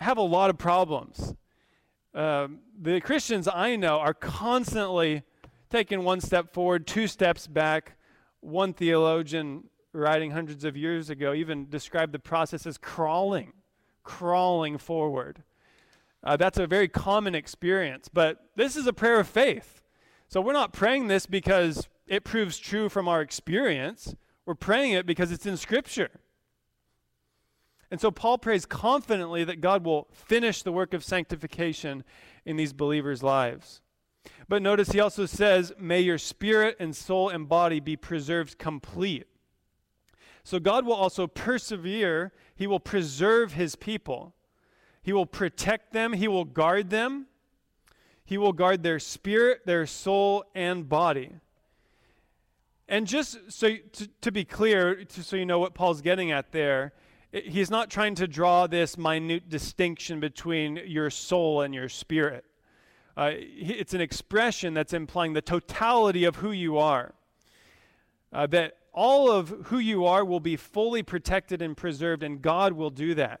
have 0.00 0.18
a 0.18 0.22
lot 0.22 0.50
of 0.50 0.58
problems. 0.58 1.34
Um, 2.14 2.60
the 2.80 3.00
Christians 3.00 3.48
I 3.48 3.76
know 3.76 3.98
are 3.98 4.14
constantly 4.14 5.24
taking 5.68 6.04
one 6.04 6.20
step 6.20 6.52
forward, 6.52 6.86
two 6.86 7.08
steps 7.08 7.46
back. 7.46 7.96
One 8.40 8.72
theologian 8.72 9.64
writing 9.92 10.32
hundreds 10.32 10.64
of 10.64 10.76
years 10.76 11.10
ago 11.10 11.34
even 11.34 11.68
described 11.68 12.12
the 12.12 12.18
process 12.18 12.66
as 12.66 12.78
crawling, 12.78 13.52
crawling 14.02 14.78
forward. 14.78 15.42
Uh, 16.22 16.36
that's 16.36 16.58
a 16.58 16.66
very 16.66 16.88
common 16.88 17.34
experience, 17.34 18.08
but 18.12 18.50
this 18.56 18.76
is 18.76 18.86
a 18.86 18.92
prayer 18.92 19.20
of 19.20 19.28
faith. 19.28 19.82
So 20.28 20.40
we're 20.40 20.52
not 20.52 20.72
praying 20.72 21.08
this 21.08 21.26
because 21.26 21.88
it 22.06 22.24
proves 22.24 22.58
true 22.58 22.88
from 22.88 23.08
our 23.08 23.20
experience. 23.20 24.14
We're 24.46 24.54
praying 24.54 24.92
it 24.92 25.06
because 25.06 25.32
it's 25.32 25.46
in 25.46 25.56
Scripture. 25.56 26.10
And 27.90 28.00
so 28.00 28.10
Paul 28.10 28.38
prays 28.38 28.66
confidently 28.66 29.44
that 29.44 29.60
God 29.60 29.84
will 29.84 30.08
finish 30.10 30.62
the 30.62 30.72
work 30.72 30.94
of 30.94 31.04
sanctification 31.04 32.04
in 32.44 32.56
these 32.56 32.72
believers' 32.72 33.22
lives. 33.22 33.80
But 34.48 34.62
notice 34.62 34.90
he 34.90 35.00
also 35.00 35.26
says, 35.26 35.72
May 35.78 36.00
your 36.00 36.18
spirit 36.18 36.76
and 36.80 36.96
soul 36.96 37.28
and 37.28 37.48
body 37.48 37.80
be 37.80 37.96
preserved 37.96 38.58
complete. 38.58 39.26
So 40.44 40.58
God 40.58 40.84
will 40.84 40.94
also 40.94 41.26
persevere, 41.26 42.32
He 42.54 42.66
will 42.66 42.80
preserve 42.80 43.54
His 43.54 43.74
people. 43.74 44.34
He 45.02 45.12
will 45.12 45.26
protect 45.26 45.92
them, 45.92 46.12
He 46.12 46.28
will 46.28 46.44
guard 46.44 46.90
them, 46.90 47.26
He 48.24 48.36
will 48.36 48.52
guard 48.52 48.82
their 48.82 48.98
spirit, 48.98 49.62
their 49.64 49.86
soul, 49.86 50.44
and 50.54 50.88
body. 50.88 51.32
And 52.86 53.06
just 53.06 53.50
so 53.50 53.76
to, 53.76 54.08
to 54.20 54.30
be 54.30 54.44
clear, 54.44 55.04
so 55.08 55.36
you 55.36 55.46
know 55.46 55.58
what 55.58 55.74
Paul's 55.74 56.02
getting 56.02 56.30
at 56.30 56.52
there, 56.52 56.92
he's 57.42 57.70
not 57.70 57.90
trying 57.90 58.14
to 58.16 58.28
draw 58.28 58.66
this 58.66 58.96
minute 58.96 59.48
distinction 59.48 60.20
between 60.20 60.80
your 60.86 61.10
soul 61.10 61.62
and 61.62 61.74
your 61.74 61.88
spirit. 61.88 62.44
Uh, 63.16 63.32
it's 63.34 63.94
an 63.94 64.00
expression 64.00 64.74
that's 64.74 64.92
implying 64.92 65.32
the 65.32 65.42
totality 65.42 66.24
of 66.24 66.36
who 66.36 66.52
you 66.52 66.78
are. 66.78 67.14
Uh, 68.32 68.46
that 68.46 68.76
all 68.92 69.30
of 69.30 69.48
who 69.66 69.78
you 69.78 70.04
are 70.04 70.24
will 70.24 70.40
be 70.40 70.56
fully 70.56 71.02
protected 71.02 71.60
and 71.60 71.76
preserved, 71.76 72.22
and 72.22 72.40
God 72.40 72.72
will 72.72 72.90
do 72.90 73.14
that. 73.14 73.40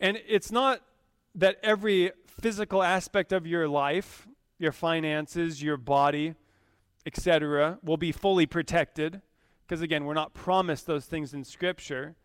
And 0.00 0.20
it's 0.28 0.50
not 0.50 0.82
that 1.34 1.56
every 1.62 2.12
physical 2.40 2.82
aspect 2.82 3.32
of 3.32 3.46
your 3.46 3.68
life, 3.68 4.26
your 4.58 4.72
finances, 4.72 5.62
your 5.62 5.76
body, 5.76 6.34
etc., 7.04 7.78
will 7.82 7.96
be 7.96 8.12
fully 8.12 8.46
protected. 8.46 9.22
Because 9.66 9.82
again, 9.82 10.04
we're 10.04 10.14
not 10.14 10.34
promised 10.34 10.86
those 10.86 11.06
things 11.06 11.34
in 11.34 11.44
Scripture. 11.44 12.16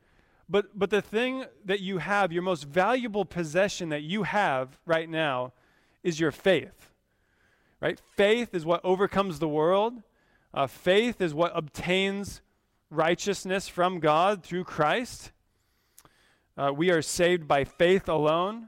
But, 0.51 0.77
but 0.77 0.89
the 0.89 1.01
thing 1.01 1.45
that 1.63 1.79
you 1.79 1.99
have, 1.99 2.33
your 2.33 2.43
most 2.43 2.65
valuable 2.65 3.23
possession 3.23 3.87
that 3.87 4.01
you 4.01 4.23
have 4.23 4.77
right 4.85 5.09
now, 5.09 5.53
is 6.03 6.19
your 6.19 6.31
faith. 6.31 6.91
Right? 7.79 7.97
Faith 8.17 8.53
is 8.53 8.65
what 8.65 8.81
overcomes 8.83 9.39
the 9.39 9.47
world. 9.47 10.03
Uh, 10.53 10.67
faith 10.67 11.21
is 11.21 11.33
what 11.33 11.53
obtains 11.55 12.41
righteousness 12.89 13.69
from 13.69 14.01
God 14.01 14.43
through 14.43 14.65
Christ. 14.65 15.31
Uh, 16.57 16.73
we 16.75 16.91
are 16.91 17.01
saved 17.01 17.47
by 17.47 17.63
faith 17.63 18.09
alone. 18.09 18.67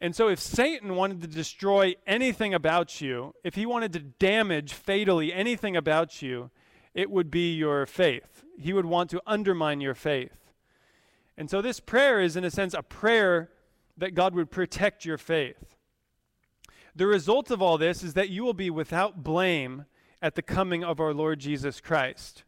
And 0.00 0.14
so, 0.14 0.28
if 0.28 0.38
Satan 0.38 0.94
wanted 0.94 1.20
to 1.22 1.26
destroy 1.26 1.96
anything 2.06 2.54
about 2.54 3.00
you, 3.00 3.34
if 3.42 3.56
he 3.56 3.66
wanted 3.66 3.92
to 3.94 3.98
damage 3.98 4.72
fatally 4.72 5.32
anything 5.32 5.76
about 5.76 6.22
you, 6.22 6.50
it 6.94 7.10
would 7.10 7.30
be 7.30 7.54
your 7.54 7.86
faith. 7.86 8.44
He 8.56 8.72
would 8.72 8.86
want 8.86 9.10
to 9.10 9.22
undermine 9.26 9.80
your 9.80 9.94
faith. 9.94 10.43
And 11.36 11.50
so, 11.50 11.60
this 11.60 11.80
prayer 11.80 12.20
is, 12.20 12.36
in 12.36 12.44
a 12.44 12.50
sense, 12.50 12.74
a 12.74 12.82
prayer 12.82 13.50
that 13.96 14.14
God 14.14 14.34
would 14.34 14.50
protect 14.50 15.04
your 15.04 15.18
faith. 15.18 15.76
The 16.94 17.06
result 17.06 17.50
of 17.50 17.60
all 17.60 17.76
this 17.76 18.02
is 18.02 18.14
that 18.14 18.28
you 18.28 18.44
will 18.44 18.54
be 18.54 18.70
without 18.70 19.24
blame 19.24 19.86
at 20.22 20.36
the 20.36 20.42
coming 20.42 20.84
of 20.84 21.00
our 21.00 21.12
Lord 21.12 21.40
Jesus 21.40 21.80
Christ, 21.80 22.44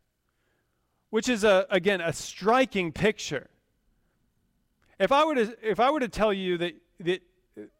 which 1.11 1.28
is, 1.28 1.43
a, 1.43 1.66
again, 1.71 2.00
a 2.00 2.12
striking 2.12 2.93
picture. 2.93 3.49
If 4.99 5.12
I 5.12 5.25
were 5.25 5.35
to, 5.35 5.57
if 5.62 5.81
I 5.81 5.90
were 5.90 6.00
to 6.00 6.09
tell 6.09 6.33
you 6.33 6.57
that, 6.59 6.75
that 7.00 7.23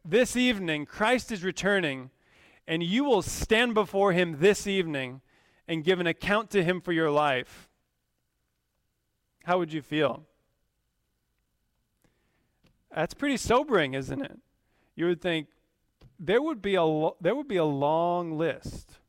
this 0.05 0.37
evening, 0.37 0.87
Christ 0.87 1.31
is 1.33 1.45
returning, 1.45 2.11
and 2.67 2.83
you 2.83 3.05
will 3.05 3.23
stand 3.23 3.75
before 3.75 4.13
him 4.13 4.39
this 4.41 4.67
evening 4.67 5.21
and 5.69 5.85
give 5.85 6.01
an 6.01 6.07
account 6.07 6.51
to 6.51 6.65
him 6.65 6.81
for 6.81 6.93
your 6.93 7.11
life. 7.11 7.69
How 9.45 9.59
would 9.59 9.73
you 9.73 9.83
feel? 9.83 10.25
That's 12.97 13.13
pretty 13.13 13.37
sobering, 13.37 13.93
isn't 13.93 14.23
it? 14.23 14.39
You 14.95 15.05
would 15.05 15.21
think 15.21 15.49
there 16.19 16.41
would 16.41 16.63
be 16.63 16.77
a 16.77 16.83
lo- 16.83 17.19
there 17.21 17.37
would 17.37 17.47
be 17.47 17.59
a 17.59 17.65
long 17.65 18.39
list 18.39 19.01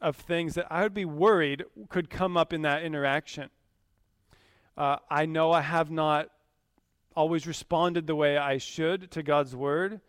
of 0.00 0.16
things 0.16 0.54
that 0.54 0.66
I 0.70 0.82
would 0.82 0.94
be 0.94 1.04
worried 1.04 1.62
could 1.90 2.08
come 2.08 2.38
up 2.38 2.54
in 2.54 2.62
that 2.62 2.82
interaction. 2.82 3.50
Uh, 4.78 4.96
I 5.10 5.26
know 5.26 5.52
I 5.52 5.60
have 5.60 5.90
not 5.90 6.30
always 7.14 7.46
responded 7.46 8.06
the 8.06 8.16
way 8.16 8.38
I 8.38 8.56
should 8.56 9.10
to 9.10 9.22
God's 9.22 9.54
word. 9.54 10.00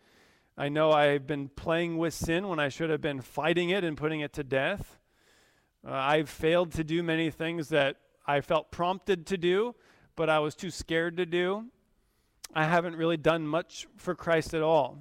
I 0.56 0.70
know 0.70 0.90
I've 0.90 1.26
been 1.26 1.50
playing 1.50 1.98
with 1.98 2.14
sin 2.14 2.48
when 2.48 2.58
I 2.58 2.70
should 2.70 2.88
have 2.88 3.02
been 3.02 3.20
fighting 3.20 3.68
it 3.68 3.84
and 3.84 3.98
putting 3.98 4.20
it 4.20 4.32
to 4.32 4.44
death. 4.44 4.98
Uh, 5.86 5.92
I've 5.92 6.30
failed 6.30 6.72
to 6.72 6.84
do 6.84 7.02
many 7.02 7.30
things 7.30 7.68
that 7.68 7.96
I 8.26 8.40
felt 8.40 8.70
prompted 8.70 9.26
to 9.26 9.36
do, 9.36 9.74
but 10.16 10.30
I 10.30 10.38
was 10.38 10.54
too 10.54 10.70
scared 10.70 11.18
to 11.18 11.26
do. 11.26 11.66
I 12.54 12.64
haven't 12.64 12.96
really 12.96 13.16
done 13.16 13.46
much 13.46 13.86
for 13.96 14.14
Christ 14.14 14.54
at 14.54 14.62
all. 14.62 14.98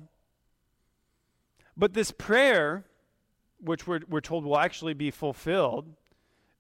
But 1.76 1.94
this 1.94 2.12
prayer, 2.12 2.86
which 3.60 3.88
we're, 3.88 4.02
we're 4.08 4.22
told 4.22 4.44
will 4.46 4.58
actually 4.58 4.94
be 4.94 5.12
fulfilled, 5.12 5.94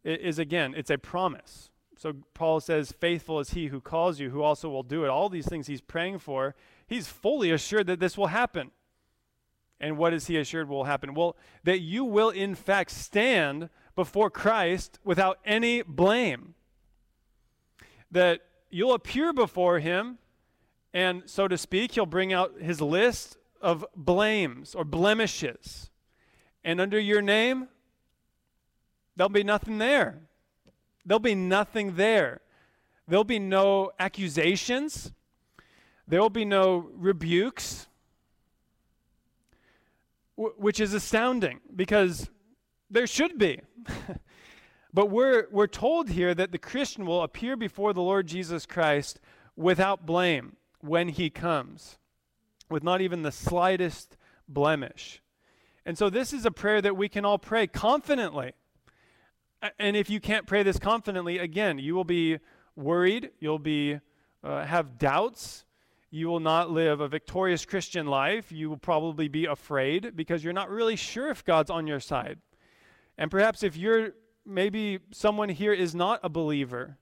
is 0.04 0.39
again, 0.39 0.73
it's 0.75 0.89
a 0.89 0.97
promise. 0.97 1.69
So 1.97 2.13
Paul 2.34 2.62
says, 2.62 2.93
Faithful 2.93 3.39
is 3.41 3.52
he 3.52 3.67
who 3.67 3.82
calls 3.82 4.19
you, 4.19 4.30
who 4.30 4.41
also 4.41 4.69
will 4.69 4.84
do 4.84 5.04
it. 5.04 5.10
All 5.10 5.28
these 5.28 5.47
things 5.47 5.67
he's 5.67 5.82
praying 5.82 6.19
for, 6.19 6.56
he's 6.88 7.08
fully 7.08 7.52
assured 7.52 7.88
that 7.88 7.99
this 7.99 8.17
will 8.17 8.28
happen. 8.28 8.71
And 9.82 9.97
what 9.97 10.13
is 10.13 10.28
he 10.28 10.38
assured 10.38 10.69
will 10.69 10.86
happen? 10.86 11.13
Well, 11.13 11.36
that 11.63 11.80
you 11.80 12.04
will 12.06 12.30
in 12.30 12.56
fact 12.56 12.91
stand 12.91 13.69
before 13.95 14.30
Christ 14.30 14.99
without 15.04 15.39
any 15.43 15.82
blame. 15.82 16.56
That 18.12 18.41
you'll 18.69 18.93
appear 18.93 19.34
before 19.34 19.80
him, 19.80 20.17
and 20.93 21.23
so 21.25 21.47
to 21.47 21.58
speak, 21.58 21.93
he'll 21.93 22.06
bring 22.06 22.34
out 22.34 22.60
his 22.62 22.82
list 22.82 23.38
of 23.62 23.86
blames 23.95 24.73
or 24.73 24.84
blemishes. 24.84 25.89
And 26.63 26.82
under 26.82 26.99
your 26.99 27.21
name, 27.21 27.67
there'll 29.15 29.30
be 29.30 29.43
nothing 29.43 29.78
there. 29.78 30.21
There'll 31.06 31.19
be 31.19 31.36
nothing 31.36 31.95
there. 31.95 32.41
There'll 33.08 33.23
be 33.23 33.39
no 33.39 33.91
accusations. 33.99 35.12
There 36.08 36.21
will 36.21 36.30
be 36.30 36.45
no 36.45 36.89
rebukes, 36.93 37.88
w- 40.38 40.56
which 40.58 40.80
is 40.80 40.93
astounding 40.93 41.60
because 41.75 42.30
there 42.89 43.08
should 43.08 43.38
be. 43.38 43.62
but 44.93 45.08
we're, 45.12 45.47
we're 45.52 45.67
told 45.67 46.10
here 46.10 46.34
that 46.34 46.52
the 46.52 46.58
Christian 46.58 47.06
will 47.06 47.21
appear 47.21 47.56
before 47.56 47.93
the 47.93 48.02
Lord 48.02 48.28
Jesus 48.28 48.65
Christ 48.65 49.19
without 49.56 50.06
blame 50.06 50.56
when 50.81 51.09
he 51.09 51.29
comes, 51.29 51.97
with 52.69 52.83
not 52.83 53.01
even 53.01 53.21
the 53.21 53.31
slightest 53.31 54.17
blemish. 54.47 55.21
And 55.85 55.97
so, 55.97 56.09
this 56.09 56.33
is 56.33 56.45
a 56.45 56.51
prayer 56.51 56.81
that 56.81 56.95
we 56.95 57.09
can 57.09 57.25
all 57.25 57.39
pray 57.39 57.67
confidently 57.67 58.53
and 59.77 59.97
if 59.97 60.09
you 60.09 60.19
can't 60.19 60.45
pray 60.45 60.63
this 60.63 60.79
confidently, 60.79 61.37
again, 61.37 61.79
you 61.79 61.95
will 61.95 62.05
be 62.05 62.39
worried, 62.75 63.31
you'll 63.39 63.59
be 63.59 63.99
uh, 64.43 64.65
have 64.65 64.97
doubts, 64.97 65.65
you 66.11 66.27
will 66.27 66.39
not 66.39 66.71
live 66.71 67.01
a 67.01 67.07
victorious 67.07 67.65
Christian 67.65 68.07
life. 68.07 68.51
You 68.51 68.69
will 68.69 68.77
probably 68.77 69.27
be 69.27 69.45
afraid 69.45 70.15
because 70.15 70.43
you're 70.43 70.53
not 70.53 70.69
really 70.69 70.95
sure 70.95 71.29
if 71.29 71.45
God's 71.45 71.69
on 71.69 71.85
your 71.85 71.99
side. 71.99 72.39
And 73.17 73.29
perhaps 73.29 73.61
if 73.61 73.77
you're 73.77 74.13
maybe 74.43 74.99
someone 75.11 75.49
here 75.49 75.73
is 75.73 75.93
not 75.93 76.19
a 76.23 76.29
believer, 76.29 76.97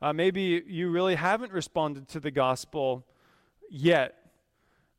uh, 0.00 0.12
maybe 0.12 0.62
you 0.68 0.90
really 0.90 1.16
haven't 1.16 1.52
responded 1.52 2.06
to 2.08 2.20
the 2.20 2.30
gospel 2.30 3.06
yet. 3.70 4.14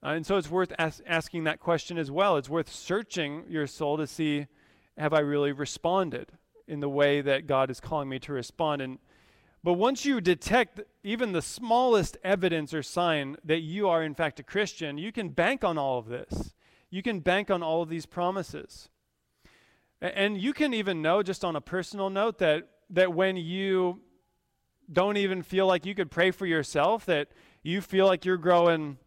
Uh, 0.03 0.09
and 0.09 0.25
so 0.25 0.37
it's 0.37 0.49
worth 0.49 0.71
as- 0.77 1.01
asking 1.07 1.45
that 1.45 1.59
question 1.59 1.97
as 1.97 2.11
well. 2.11 2.37
It's 2.37 2.49
worth 2.49 2.71
searching 2.71 3.43
your 3.49 3.67
soul 3.67 3.97
to 3.97 4.07
see 4.07 4.47
have 4.97 5.13
I 5.13 5.19
really 5.19 5.51
responded? 5.51 6.31
in 6.67 6.79
the 6.79 6.89
way 6.89 7.21
that 7.21 7.47
God 7.47 7.69
is 7.69 7.79
calling 7.79 8.09
me 8.09 8.19
to 8.19 8.33
respond. 8.33 8.81
And 8.81 8.99
but 9.63 9.73
once 9.73 10.05
you 10.05 10.21
detect 10.21 10.81
even 11.03 11.31
the 11.31 11.41
smallest 11.41 12.17
evidence 12.23 12.73
or 12.73 12.83
sign 12.83 13.37
that 13.43 13.61
you 13.61 13.89
are 13.89 14.03
in 14.03 14.13
fact 14.13 14.39
a 14.39 14.43
Christian, 14.43 14.97
you 14.97 15.11
can 15.11 15.29
bank 15.29 15.63
on 15.63 15.77
all 15.77 15.97
of 15.97 16.07
this. 16.07 16.53
You 16.91 17.01
can 17.01 17.19
bank 17.19 17.49
on 17.49 17.63
all 17.63 17.81
of 17.81 17.89
these 17.89 18.05
promises. 18.05 18.89
And 20.01 20.39
you 20.39 20.53
can 20.53 20.73
even 20.73 21.01
know, 21.01 21.23
just 21.23 21.43
on 21.43 21.55
a 21.55 21.61
personal 21.61 22.11
note, 22.11 22.37
that, 22.39 22.67
that 22.91 23.13
when 23.13 23.37
you 23.37 24.01
don't 24.91 25.17
even 25.17 25.41
feel 25.41 25.65
like 25.65 25.85
you 25.85 25.95
could 25.95 26.11
pray 26.11 26.29
for 26.29 26.45
yourself, 26.45 27.05
that 27.07 27.29
you 27.65 27.81
feel 27.81 28.05
like 28.05 28.25
you're 28.25 28.37
growing 28.37 28.97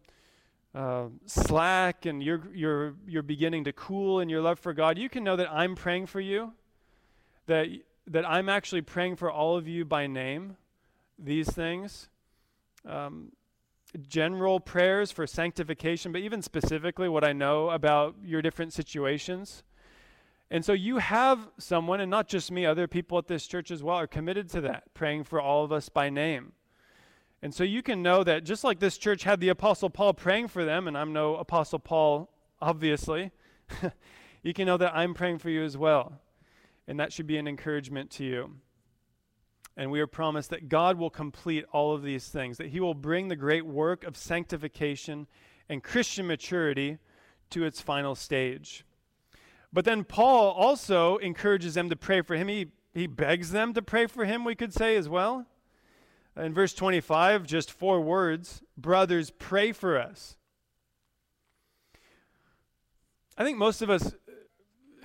uh, 0.75 1.05
slack 1.25 2.05
and 2.05 2.21
you're, 2.21 2.41
you're, 2.53 2.93
you're 3.07 3.23
beginning 3.23 3.63
to 3.63 3.73
cool 3.73 4.19
in 4.19 4.29
your 4.29 4.41
love 4.41 4.59
for 4.59 4.73
God, 4.73 4.97
you 4.97 5.09
can 5.09 5.23
know 5.23 5.35
that 5.35 5.49
I'm 5.51 5.75
praying 5.75 6.07
for 6.07 6.19
you 6.19 6.53
that, 7.47 7.67
that 8.07 8.27
I'm 8.27 8.49
actually 8.49 8.81
praying 8.81 9.15
for 9.15 9.31
all 9.31 9.57
of 9.57 9.67
you 9.67 9.85
by 9.85 10.07
name, 10.07 10.57
these 11.17 11.49
things. 11.49 12.09
Um, 12.85 13.31
general 14.07 14.59
prayers 14.59 15.11
for 15.11 15.25
sanctification, 15.25 16.11
but 16.11 16.21
even 16.21 16.41
specifically 16.41 17.09
what 17.09 17.23
I 17.23 17.33
know 17.33 17.69
about 17.71 18.15
your 18.23 18.41
different 18.41 18.73
situations. 18.73 19.63
And 20.51 20.63
so 20.63 20.73
you 20.73 20.97
have 20.97 21.49
someone, 21.57 21.99
and 21.99 22.09
not 22.09 22.27
just 22.27 22.51
me, 22.51 22.65
other 22.65 22.87
people 22.87 23.17
at 23.17 23.27
this 23.27 23.47
church 23.47 23.71
as 23.71 23.81
well 23.83 23.97
are 23.97 24.07
committed 24.07 24.49
to 24.49 24.61
that, 24.61 24.93
praying 24.93 25.23
for 25.23 25.41
all 25.41 25.63
of 25.63 25.71
us 25.71 25.89
by 25.89 26.09
name. 26.09 26.53
And 27.41 27.53
so 27.53 27.63
you 27.63 27.81
can 27.81 28.03
know 28.03 28.23
that 28.23 28.43
just 28.43 28.63
like 28.63 28.79
this 28.79 28.97
church 28.97 29.23
had 29.23 29.39
the 29.39 29.49
Apostle 29.49 29.89
Paul 29.89 30.13
praying 30.13 30.49
for 30.49 30.65
them, 30.65 30.87
and 30.87 30.97
I'm 30.97 31.13
no 31.13 31.35
Apostle 31.35 31.79
Paul, 31.79 32.29
obviously, 32.61 33.31
you 34.43 34.53
can 34.53 34.65
know 34.65 34.77
that 34.77 34.95
I'm 34.95 35.13
praying 35.13 35.39
for 35.39 35.49
you 35.49 35.63
as 35.63 35.77
well 35.77 36.19
and 36.89 36.99
that 36.99 37.13
should 37.13 37.27
be 37.27 37.37
an 37.37 37.47
encouragement 37.47 38.09
to 38.09 38.25
you. 38.25 38.55
And 39.77 39.91
we 39.91 40.01
are 40.01 40.07
promised 40.07 40.49
that 40.49 40.69
God 40.69 40.97
will 40.97 41.11
complete 41.11 41.63
all 41.71 41.93
of 41.93 42.01
these 42.01 42.27
things, 42.27 42.57
that 42.57 42.69
He 42.69 42.79
will 42.79 42.95
bring 42.95 43.27
the 43.27 43.35
great 43.35 43.65
work 43.65 44.03
of 44.03 44.17
sanctification 44.17 45.27
and 45.69 45.83
Christian 45.83 46.25
maturity 46.25 46.97
to 47.51 47.63
its 47.63 47.79
final 47.79 48.15
stage. 48.15 48.85
But 49.71 49.85
then 49.85 50.03
Paul 50.03 50.49
also 50.49 51.17
encourages 51.17 51.75
them 51.75 51.91
to 51.91 51.95
pray 51.95 52.21
for 52.21 52.35
him. 52.35 52.47
He, 52.47 52.71
he 52.91 53.05
begs 53.05 53.51
them 53.51 53.73
to 53.75 53.83
pray 53.83 54.07
for 54.07 54.25
him, 54.25 54.43
we 54.43 54.55
could 54.55 54.73
say 54.73 54.95
as 54.95 55.07
well. 55.07 55.45
In 56.39 56.53
verse 56.53 56.73
25, 56.73 57.45
just 57.45 57.71
four 57.71 57.99
words 57.99 58.63
Brothers, 58.77 59.29
pray 59.29 59.73
for 59.73 59.99
us. 59.99 60.37
I 63.37 63.43
think 63.43 63.57
most 63.57 63.81
of 63.81 63.89
us 63.89 64.13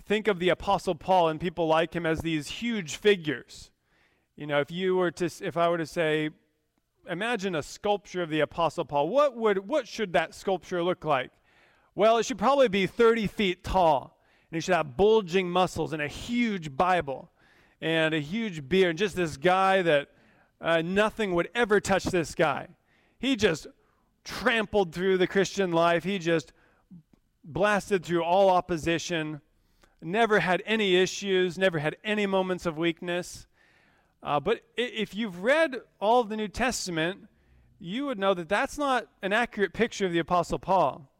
think 0.06 0.28
of 0.28 0.38
the 0.38 0.48
Apostle 0.48 0.94
Paul 0.94 1.28
and 1.28 1.40
people 1.40 1.66
like 1.66 1.94
him 1.94 2.06
as 2.06 2.20
these 2.20 2.48
huge 2.48 2.96
figures. 2.96 3.70
You 4.36 4.46
know, 4.46 4.60
if 4.60 4.70
you 4.70 4.96
were 4.96 5.10
to, 5.12 5.30
if 5.40 5.56
I 5.56 5.68
were 5.68 5.78
to 5.78 5.86
say, 5.86 6.30
imagine 7.08 7.54
a 7.54 7.62
sculpture 7.62 8.22
of 8.22 8.30
the 8.30 8.40
Apostle 8.40 8.84
Paul, 8.84 9.08
what 9.08 9.36
would, 9.36 9.68
what 9.68 9.88
should 9.88 10.12
that 10.12 10.34
sculpture 10.34 10.82
look 10.82 11.04
like? 11.04 11.30
Well, 11.94 12.18
it 12.18 12.26
should 12.26 12.38
probably 12.38 12.68
be 12.68 12.86
30 12.86 13.28
feet 13.28 13.64
tall, 13.64 14.18
and 14.50 14.56
he 14.56 14.60
should 14.60 14.74
have 14.74 14.96
bulging 14.96 15.48
muscles 15.48 15.92
and 15.92 16.02
a 16.02 16.08
huge 16.08 16.76
Bible 16.76 17.30
and 17.80 18.14
a 18.14 18.20
huge 18.20 18.68
beard, 18.68 18.90
and 18.90 18.98
just 18.98 19.16
this 19.16 19.36
guy 19.36 19.82
that 19.82 20.08
uh, 20.64 20.80
nothing 20.80 21.34
would 21.34 21.50
ever 21.54 21.78
touch 21.78 22.04
this 22.04 22.34
guy. 22.34 22.68
He 23.18 23.36
just 23.36 23.66
trampled 24.24 24.94
through 24.94 25.18
the 25.18 25.26
Christian 25.26 25.70
life. 25.70 26.04
He 26.04 26.18
just 26.18 26.54
blasted 27.44 28.02
through 28.02 28.24
all 28.24 28.48
opposition, 28.48 29.42
never 30.00 30.40
had 30.40 30.62
any 30.64 30.96
issues, 30.96 31.58
never 31.58 31.78
had 31.78 31.96
any 32.02 32.26
moments 32.26 32.64
of 32.64 32.78
weakness. 32.78 33.46
Uh, 34.22 34.40
but 34.40 34.62
if 34.78 35.14
you've 35.14 35.44
read 35.44 35.82
all 36.00 36.22
of 36.22 36.30
the 36.30 36.36
New 36.36 36.48
Testament, 36.48 37.28
you 37.78 38.06
would 38.06 38.18
know 38.18 38.32
that 38.32 38.48
that's 38.48 38.78
not 38.78 39.08
an 39.20 39.34
accurate 39.34 39.74
picture 39.74 40.06
of 40.06 40.12
the 40.12 40.18
Apostle 40.18 40.58
Paul, 40.58 41.10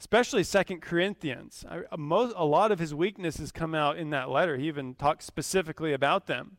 especially 0.00 0.42
Second 0.42 0.82
Corinthians. 0.82 1.64
A 1.70 2.44
lot 2.44 2.72
of 2.72 2.80
his 2.80 2.92
weaknesses 2.92 3.52
come 3.52 3.72
out 3.72 3.96
in 3.98 4.10
that 4.10 4.30
letter. 4.30 4.56
He 4.56 4.66
even 4.66 4.96
talks 4.96 5.24
specifically 5.24 5.92
about 5.92 6.26
them. 6.26 6.56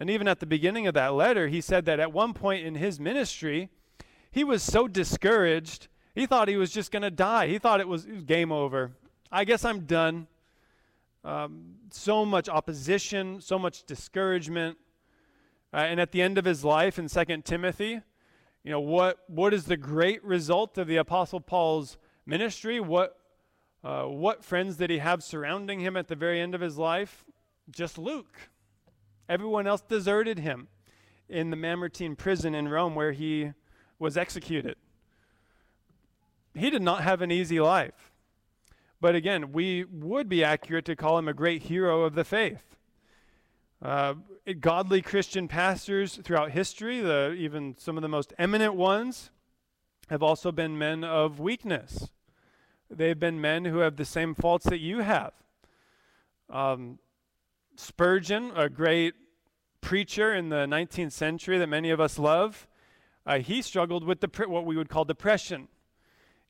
And 0.00 0.08
even 0.08 0.26
at 0.26 0.40
the 0.40 0.46
beginning 0.46 0.86
of 0.86 0.94
that 0.94 1.12
letter, 1.12 1.48
he 1.48 1.60
said 1.60 1.84
that 1.84 2.00
at 2.00 2.10
one 2.10 2.32
point 2.32 2.64
in 2.64 2.74
his 2.74 2.98
ministry, 2.98 3.68
he 4.30 4.42
was 4.42 4.62
so 4.62 4.88
discouraged, 4.88 5.88
he 6.14 6.24
thought 6.24 6.48
he 6.48 6.56
was 6.56 6.72
just 6.72 6.90
going 6.90 7.02
to 7.02 7.10
die. 7.10 7.48
He 7.48 7.58
thought 7.58 7.80
it 7.80 7.86
was, 7.86 8.06
it 8.06 8.14
was, 8.14 8.24
game 8.24 8.50
over. 8.50 8.92
I 9.30 9.44
guess 9.44 9.62
I'm 9.62 9.80
done. 9.80 10.26
Um, 11.22 11.74
so 11.90 12.24
much 12.24 12.48
opposition, 12.48 13.42
so 13.42 13.58
much 13.58 13.84
discouragement. 13.84 14.78
Uh, 15.72 15.76
and 15.76 16.00
at 16.00 16.12
the 16.12 16.22
end 16.22 16.38
of 16.38 16.46
his 16.46 16.64
life 16.64 16.98
in 16.98 17.06
2 17.06 17.42
Timothy, 17.42 18.00
you 18.64 18.70
know, 18.70 18.80
what, 18.80 19.18
what 19.26 19.52
is 19.52 19.66
the 19.66 19.76
great 19.76 20.24
result 20.24 20.78
of 20.78 20.86
the 20.86 20.96
Apostle 20.96 21.40
Paul's 21.40 21.98
ministry? 22.24 22.80
What, 22.80 23.18
uh, 23.84 24.04
what 24.04 24.42
friends 24.42 24.76
did 24.76 24.88
he 24.88 24.98
have 24.98 25.22
surrounding 25.22 25.80
him 25.80 25.94
at 25.94 26.08
the 26.08 26.16
very 26.16 26.40
end 26.40 26.54
of 26.54 26.62
his 26.62 26.78
life? 26.78 27.26
Just 27.70 27.98
Luke. 27.98 28.49
Everyone 29.30 29.68
else 29.68 29.80
deserted 29.80 30.40
him 30.40 30.66
in 31.28 31.50
the 31.50 31.56
Mamertine 31.56 32.16
prison 32.16 32.52
in 32.52 32.66
Rome 32.66 32.96
where 32.96 33.12
he 33.12 33.52
was 33.96 34.16
executed. 34.16 34.74
He 36.52 36.68
did 36.68 36.82
not 36.82 37.04
have 37.04 37.22
an 37.22 37.30
easy 37.30 37.60
life. 37.60 38.10
But 39.00 39.14
again, 39.14 39.52
we 39.52 39.84
would 39.84 40.28
be 40.28 40.42
accurate 40.42 40.84
to 40.86 40.96
call 40.96 41.16
him 41.16 41.28
a 41.28 41.32
great 41.32 41.62
hero 41.62 42.02
of 42.02 42.16
the 42.16 42.24
faith. 42.24 42.74
Uh, 43.80 44.14
godly 44.58 45.00
Christian 45.00 45.46
pastors 45.46 46.18
throughout 46.24 46.50
history, 46.50 46.98
the, 46.98 47.32
even 47.34 47.76
some 47.78 47.96
of 47.96 48.02
the 48.02 48.08
most 48.08 48.34
eminent 48.36 48.74
ones, 48.74 49.30
have 50.08 50.24
also 50.24 50.50
been 50.50 50.76
men 50.76 51.04
of 51.04 51.38
weakness. 51.38 52.08
They've 52.90 53.18
been 53.18 53.40
men 53.40 53.64
who 53.64 53.78
have 53.78 53.94
the 53.94 54.04
same 54.04 54.34
faults 54.34 54.66
that 54.66 54.80
you 54.80 54.98
have. 54.98 55.34
Um, 56.50 56.98
Spurgeon, 57.80 58.52
a 58.54 58.68
great 58.68 59.14
preacher 59.80 60.34
in 60.34 60.50
the 60.50 60.66
19th 60.66 61.12
century 61.12 61.58
that 61.58 61.66
many 61.66 61.90
of 61.90 62.00
us 62.00 62.18
love, 62.18 62.68
uh, 63.26 63.38
he 63.38 63.62
struggled 63.62 64.04
with 64.04 64.20
the, 64.20 64.28
what 64.46 64.66
we 64.66 64.76
would 64.76 64.88
call 64.88 65.04
depression. 65.04 65.68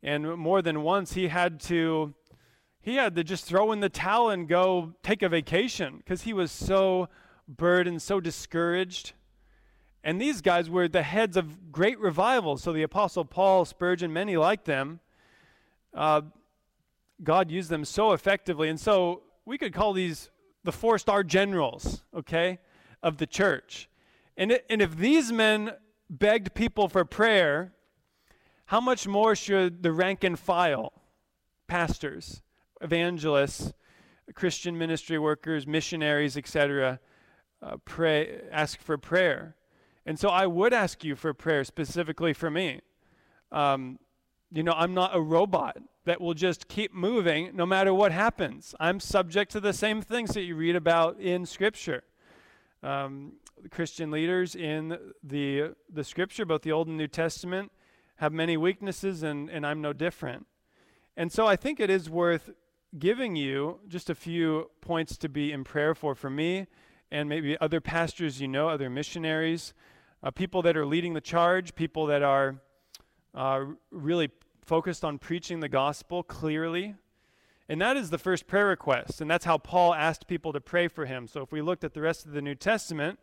And 0.02 0.36
more 0.36 0.60
than 0.60 0.82
once, 0.82 1.12
he 1.12 1.28
had 1.28 1.60
to 1.60 2.14
he 2.82 2.94
had 2.96 3.14
to 3.16 3.22
just 3.22 3.44
throw 3.44 3.72
in 3.72 3.80
the 3.80 3.90
towel 3.90 4.30
and 4.30 4.48
go 4.48 4.94
take 5.02 5.22
a 5.22 5.28
vacation 5.28 5.98
because 5.98 6.22
he 6.22 6.32
was 6.32 6.50
so 6.50 7.08
burdened, 7.46 8.00
so 8.00 8.20
discouraged. 8.20 9.12
And 10.02 10.18
these 10.18 10.40
guys 10.40 10.70
were 10.70 10.88
the 10.88 11.02
heads 11.02 11.36
of 11.36 11.70
great 11.70 12.00
revivals. 12.00 12.62
So 12.62 12.72
the 12.72 12.82
Apostle 12.82 13.26
Paul, 13.26 13.66
Spurgeon, 13.66 14.14
many 14.14 14.38
like 14.38 14.64
them, 14.64 15.00
uh, 15.92 16.22
God 17.22 17.50
used 17.50 17.68
them 17.68 17.84
so 17.84 18.12
effectively. 18.12 18.70
And 18.70 18.80
so 18.80 19.24
we 19.44 19.58
could 19.58 19.74
call 19.74 19.92
these 19.92 20.30
the 20.64 20.72
four 20.72 20.98
star 20.98 21.22
generals, 21.22 22.02
okay, 22.14 22.58
of 23.02 23.18
the 23.18 23.26
church. 23.26 23.88
And, 24.36 24.52
it, 24.52 24.64
and 24.70 24.80
if 24.80 24.96
these 24.96 25.32
men 25.32 25.72
begged 26.08 26.54
people 26.54 26.88
for 26.88 27.04
prayer, 27.04 27.72
how 28.66 28.80
much 28.80 29.06
more 29.06 29.34
should 29.34 29.82
the 29.82 29.92
rank 29.92 30.24
and 30.24 30.38
file 30.38 30.92
pastors 31.66 32.42
evangelists, 32.80 33.72
Christian 34.34 34.78
ministry 34.78 35.18
workers, 35.18 35.66
missionaries, 35.66 36.36
etc., 36.36 37.00
uh, 37.62 37.76
pray, 37.84 38.40
ask 38.50 38.80
for 38.80 38.96
prayer. 38.96 39.56
And 40.06 40.18
so 40.18 40.28
I 40.28 40.46
would 40.46 40.72
ask 40.72 41.04
you 41.04 41.14
for 41.14 41.34
prayer 41.34 41.62
specifically 41.64 42.32
for 42.32 42.50
me. 42.50 42.80
Um, 43.52 43.98
you 44.50 44.62
know, 44.62 44.72
I'm 44.72 44.94
not 44.94 45.14
a 45.14 45.20
robot 45.20 45.76
that 46.04 46.20
will 46.20 46.34
just 46.34 46.68
keep 46.68 46.94
moving 46.94 47.50
no 47.54 47.66
matter 47.66 47.92
what 47.92 48.12
happens. 48.12 48.74
I'm 48.80 49.00
subject 49.00 49.52
to 49.52 49.60
the 49.60 49.72
same 49.72 50.00
things 50.00 50.34
that 50.34 50.42
you 50.42 50.56
read 50.56 50.76
about 50.76 51.20
in 51.20 51.46
Scripture. 51.46 52.04
Um, 52.82 53.34
Christian 53.70 54.10
leaders 54.10 54.54
in 54.54 54.98
the, 55.22 55.74
the 55.92 56.04
Scripture, 56.04 56.46
both 56.46 56.62
the 56.62 56.72
Old 56.72 56.88
and 56.88 56.96
New 56.96 57.08
Testament, 57.08 57.70
have 58.16 58.32
many 58.32 58.56
weaknesses, 58.56 59.22
and, 59.22 59.50
and 59.50 59.66
I'm 59.66 59.80
no 59.80 59.92
different. 59.92 60.46
And 61.16 61.30
so 61.30 61.46
I 61.46 61.56
think 61.56 61.80
it 61.80 61.90
is 61.90 62.08
worth 62.08 62.50
giving 62.98 63.36
you 63.36 63.80
just 63.88 64.08
a 64.10 64.14
few 64.14 64.70
points 64.80 65.16
to 65.18 65.28
be 65.28 65.52
in 65.52 65.64
prayer 65.64 65.94
for 65.94 66.14
for 66.14 66.30
me 66.30 66.66
and 67.10 67.28
maybe 67.28 67.58
other 67.60 67.80
pastors 67.80 68.40
you 68.40 68.48
know, 68.48 68.68
other 68.68 68.88
missionaries, 68.88 69.74
uh, 70.22 70.30
people 70.30 70.62
that 70.62 70.76
are 70.76 70.86
leading 70.86 71.14
the 71.14 71.20
charge, 71.20 71.74
people 71.74 72.06
that 72.06 72.22
are 72.22 72.60
uh, 73.34 73.64
really 73.90 74.30
focused 74.70 75.04
on 75.04 75.18
preaching 75.18 75.58
the 75.58 75.68
gospel 75.68 76.22
clearly. 76.22 76.94
And 77.68 77.80
that 77.80 77.96
is 77.96 78.10
the 78.10 78.18
first 78.18 78.46
prayer 78.46 78.68
request. 78.68 79.20
And 79.20 79.28
that's 79.28 79.44
how 79.44 79.58
Paul 79.58 79.92
asked 79.92 80.28
people 80.28 80.52
to 80.52 80.60
pray 80.60 80.86
for 80.86 81.06
him. 81.06 81.26
So 81.26 81.42
if 81.42 81.50
we 81.50 81.60
looked 81.60 81.82
at 81.82 81.92
the 81.92 82.00
rest 82.00 82.24
of 82.24 82.30
the 82.30 82.40
New 82.40 82.54
Testament, 82.54 83.18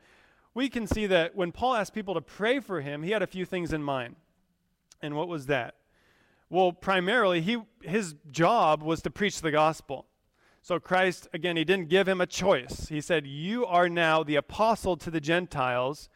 we 0.54 0.68
can 0.68 0.86
see 0.86 1.06
that 1.06 1.38
when 1.38 1.54
Paul 1.54 1.76
asked 1.76 1.94
people 1.94 2.16
to 2.16 2.22
pray 2.22 2.60
for 2.60 2.82
him, 2.82 3.02
he 3.02 3.12
had 3.12 3.22
a 3.22 3.28
few 3.28 3.46
things 3.46 3.72
in 3.72 3.82
mind. 3.82 4.18
And 5.02 5.16
what 5.16 5.30
was 5.30 5.46
that? 5.46 5.76
Well, 6.50 6.74
primarily, 6.74 7.40
he, 7.40 7.60
his 7.82 8.16
job 8.30 8.84
was 8.84 9.02
to 9.04 9.10
preach 9.10 9.40
the 9.40 9.52
gospel. 9.52 10.06
So 10.62 10.82
Christ, 10.82 11.30
again, 11.32 11.56
he 11.56 11.64
didn't 11.64 11.88
give 11.88 12.10
him 12.10 12.20
a 12.20 12.28
choice. 12.28 12.90
He 12.90 13.00
said, 13.00 13.26
You 13.26 13.66
are 13.66 13.88
now 13.88 14.22
the 14.22 14.36
apostle 14.36 14.98
to 14.98 15.10
the 15.10 15.22
Gentiles. 15.22 16.10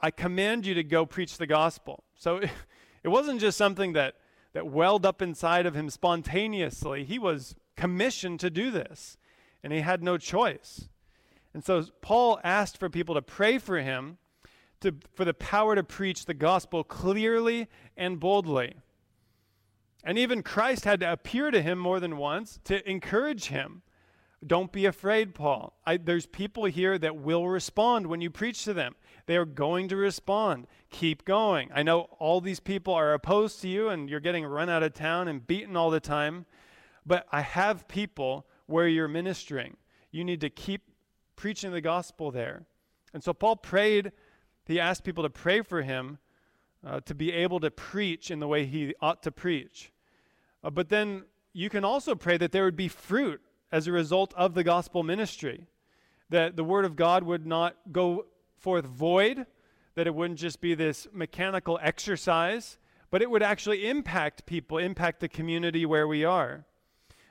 I 0.00 0.10
command 0.10 0.64
you 0.64 0.72
to 0.72 0.82
go 0.82 1.04
preach 1.04 1.36
the 1.36 1.46
gospel. 1.46 2.02
So 2.14 2.40
it 3.04 3.08
wasn't 3.08 3.42
just 3.42 3.58
something 3.58 3.92
that, 3.92 4.14
that 4.52 4.66
welled 4.66 5.04
up 5.04 5.20
inside 5.22 5.66
of 5.66 5.74
him 5.74 5.90
spontaneously. 5.90 7.04
He 7.04 7.18
was 7.18 7.54
commissioned 7.76 8.40
to 8.40 8.50
do 8.50 8.70
this, 8.70 9.16
and 9.62 9.72
he 9.72 9.80
had 9.80 10.02
no 10.02 10.18
choice. 10.18 10.88
And 11.54 11.64
so 11.64 11.84
Paul 12.00 12.40
asked 12.44 12.78
for 12.78 12.88
people 12.88 13.14
to 13.14 13.22
pray 13.22 13.58
for 13.58 13.78
him 13.78 14.18
to, 14.80 14.94
for 15.14 15.24
the 15.24 15.34
power 15.34 15.74
to 15.74 15.82
preach 15.82 16.24
the 16.24 16.34
gospel 16.34 16.84
clearly 16.84 17.68
and 17.96 18.20
boldly. 18.20 18.76
And 20.04 20.18
even 20.18 20.42
Christ 20.42 20.84
had 20.84 21.00
to 21.00 21.12
appear 21.12 21.50
to 21.50 21.60
him 21.60 21.78
more 21.78 22.00
than 22.00 22.16
once 22.16 22.60
to 22.64 22.88
encourage 22.88 23.46
him. 23.46 23.82
Don't 24.46 24.70
be 24.70 24.86
afraid, 24.86 25.34
Paul. 25.34 25.76
I, 25.84 25.96
there's 25.96 26.26
people 26.26 26.66
here 26.66 26.96
that 26.98 27.16
will 27.16 27.48
respond 27.48 28.06
when 28.06 28.20
you 28.20 28.30
preach 28.30 28.64
to 28.64 28.72
them. 28.72 28.94
They 29.28 29.36
are 29.36 29.44
going 29.44 29.88
to 29.88 29.96
respond. 29.96 30.66
Keep 30.88 31.26
going. 31.26 31.68
I 31.74 31.82
know 31.82 32.08
all 32.18 32.40
these 32.40 32.60
people 32.60 32.94
are 32.94 33.12
opposed 33.12 33.60
to 33.60 33.68
you 33.68 33.90
and 33.90 34.08
you're 34.08 34.20
getting 34.20 34.46
run 34.46 34.70
out 34.70 34.82
of 34.82 34.94
town 34.94 35.28
and 35.28 35.46
beaten 35.46 35.76
all 35.76 35.90
the 35.90 36.00
time, 36.00 36.46
but 37.04 37.26
I 37.30 37.42
have 37.42 37.86
people 37.88 38.46
where 38.64 38.88
you're 38.88 39.06
ministering. 39.06 39.76
You 40.10 40.24
need 40.24 40.40
to 40.40 40.48
keep 40.48 40.80
preaching 41.36 41.72
the 41.72 41.82
gospel 41.82 42.30
there. 42.30 42.62
And 43.12 43.22
so 43.22 43.34
Paul 43.34 43.56
prayed, 43.56 44.12
he 44.64 44.80
asked 44.80 45.04
people 45.04 45.24
to 45.24 45.30
pray 45.30 45.60
for 45.60 45.82
him 45.82 46.16
uh, 46.82 47.00
to 47.00 47.14
be 47.14 47.30
able 47.30 47.60
to 47.60 47.70
preach 47.70 48.30
in 48.30 48.40
the 48.40 48.48
way 48.48 48.64
he 48.64 48.94
ought 49.02 49.22
to 49.24 49.30
preach. 49.30 49.92
Uh, 50.64 50.70
but 50.70 50.88
then 50.88 51.24
you 51.52 51.68
can 51.68 51.84
also 51.84 52.14
pray 52.14 52.38
that 52.38 52.50
there 52.50 52.64
would 52.64 52.76
be 52.76 52.88
fruit 52.88 53.42
as 53.70 53.86
a 53.86 53.92
result 53.92 54.32
of 54.38 54.54
the 54.54 54.64
gospel 54.64 55.02
ministry, 55.02 55.66
that 56.30 56.56
the 56.56 56.64
word 56.64 56.86
of 56.86 56.96
God 56.96 57.24
would 57.24 57.46
not 57.46 57.76
go 57.92 58.24
forth 58.58 58.84
void, 58.84 59.46
that 59.94 60.06
it 60.06 60.14
wouldn't 60.14 60.38
just 60.38 60.60
be 60.60 60.74
this 60.74 61.06
mechanical 61.12 61.78
exercise, 61.82 62.78
but 63.10 63.22
it 63.22 63.30
would 63.30 63.42
actually 63.42 63.88
impact 63.88 64.46
people, 64.46 64.78
impact 64.78 65.20
the 65.20 65.28
community 65.28 65.86
where 65.86 66.06
we 66.06 66.24
are. 66.24 66.64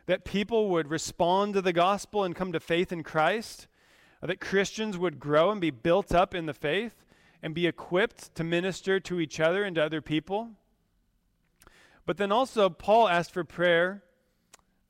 That 0.06 0.26
people 0.26 0.70
would 0.70 0.90
respond 0.90 1.54
to 1.54 1.62
the 1.62 1.74
gospel 1.74 2.24
and 2.24 2.36
come 2.36 2.52
to 2.52 2.60
faith 2.60 2.92
in 2.92 3.04
Christ, 3.04 3.68
that 4.22 4.40
Christians 4.40 4.98
would 4.98 5.20
grow 5.20 5.52
and 5.52 5.62
be 5.62 5.70
built 5.70 6.13
up 6.13 6.34
in 6.34 6.46
the 6.46 6.54
faith 6.54 7.06
and 7.44 7.54
be 7.54 7.68
equipped 7.68 8.34
to 8.36 8.44
minister 8.44 9.00
to 9.00 9.20
each 9.20 9.40
other 9.40 9.63
and 9.63 9.76
to 9.76 9.84
other 9.84 10.02
people. 10.02 10.52
But 12.06 12.18
then 12.18 12.32
also, 12.32 12.70
Paul 12.70 13.08
asked 13.10 13.32
for 13.32 13.44
prayer 13.44 14.04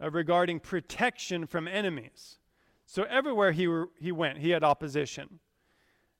uh, 0.02 0.10
regarding 0.12 0.60
protection 0.60 1.46
from 1.46 1.68
enemies. 1.68 2.38
So 2.86 3.04
everywhere 3.04 3.52
he, 3.52 3.68
were, 3.68 3.90
he 4.00 4.12
went, 4.12 4.38
he 4.38 4.52
had 4.52 4.64
opposition. 4.64 5.40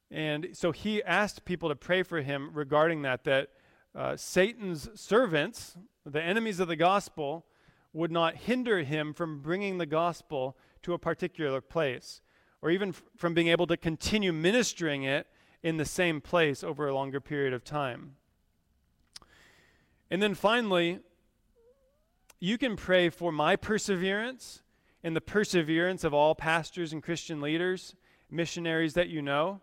And 0.10 0.50
so 0.54 0.72
he 0.72 1.04
asked 1.04 1.46
people 1.46 1.70
to 1.70 1.76
pray 1.76 2.04
for 2.04 2.22
him 2.22 2.52
regarding 2.54 3.02
that, 3.02 3.24
that 3.26 3.50
uh, 3.94 4.16
Satan's 4.16 4.90
servants, 5.00 5.76
the 6.06 6.22
enemies 6.22 6.60
of 6.60 6.68
the 6.68 6.76
gospel, 6.76 7.46
would 7.94 8.12
not 8.12 8.36
hinder 8.36 8.84
him 8.84 9.14
from 9.14 9.42
bringing 9.42 9.78
the 9.78 9.86
gospel 9.86 10.58
to 10.84 10.94
a 10.94 11.00
particular 11.00 11.62
place, 11.62 12.22
or 12.62 12.70
even 12.70 12.90
f- 12.90 13.04
from 13.18 13.34
being 13.34 13.48
able 13.48 13.68
to 13.68 13.76
continue 13.76 14.32
ministering 14.32 15.04
it 15.04 15.28
in 15.64 15.78
the 15.78 15.86
same 15.86 16.22
place 16.22 16.64
over 16.64 16.88
a 16.88 16.94
longer 16.94 17.20
period 17.20 17.54
of 17.54 17.64
time. 17.64 18.16
And 20.10 20.22
then 20.22 20.36
finally, 20.36 21.00
you 22.40 22.58
can 22.58 22.76
pray 22.76 23.10
for 23.10 23.32
my 23.32 23.56
perseverance 23.56 24.62
and 25.04 25.16
the 25.16 25.22
perseverance 25.22 26.04
of 26.04 26.14
all 26.14 26.36
pastors 26.36 26.94
and 26.94 27.02
Christian 27.02 27.42
leaders, 27.42 27.96
missionaries 28.30 28.94
that 28.94 29.10
you 29.10 29.22
know. 29.22 29.62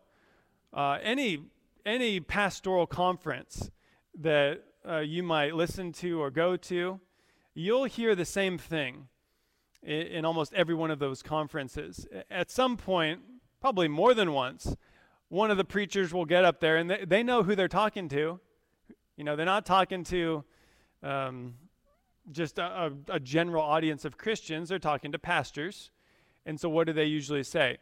Uh, 0.74 0.98
any, 1.02 1.40
any 1.86 2.18
pastoral 2.18 2.86
conference 2.86 3.70
that 4.18 4.60
uh, 4.88 4.98
you 4.98 5.22
might 5.22 5.54
listen 5.54 5.92
to 5.92 6.20
or 6.20 6.30
go 6.30 6.56
to, 6.56 7.00
you'll 7.54 7.84
hear 7.84 8.16
the 8.16 8.24
same 8.24 8.58
thing 8.58 9.06
in, 9.84 10.06
in 10.08 10.24
almost 10.24 10.52
every 10.54 10.74
one 10.74 10.90
of 10.90 10.98
those 10.98 11.22
conferences. 11.22 12.08
At 12.28 12.50
some 12.50 12.76
point, 12.76 13.20
probably 13.60 13.86
more 13.86 14.14
than 14.14 14.32
once, 14.32 14.76
one 15.28 15.50
of 15.50 15.56
the 15.56 15.64
preachers 15.64 16.12
will 16.12 16.24
get 16.24 16.44
up 16.44 16.58
there 16.58 16.76
and 16.76 16.90
they, 16.90 17.04
they 17.04 17.22
know 17.22 17.44
who 17.44 17.54
they're 17.54 17.68
talking 17.68 18.08
to. 18.08 18.40
You 19.16 19.24
know, 19.24 19.36
they're 19.36 19.46
not 19.46 19.64
talking 19.64 20.02
to 20.04 20.44
um, 21.04 21.54
just 22.32 22.58
a, 22.58 22.64
a, 23.08 23.14
a 23.14 23.20
general 23.20 23.62
audience 23.62 24.04
of 24.04 24.18
Christians, 24.18 24.70
they're 24.70 24.78
talking 24.80 25.12
to 25.12 25.18
pastors. 25.20 25.90
And 26.46 26.58
so, 26.58 26.68
what 26.68 26.86
do 26.86 26.92
they 26.92 27.04
usually 27.04 27.44
say? 27.44 27.78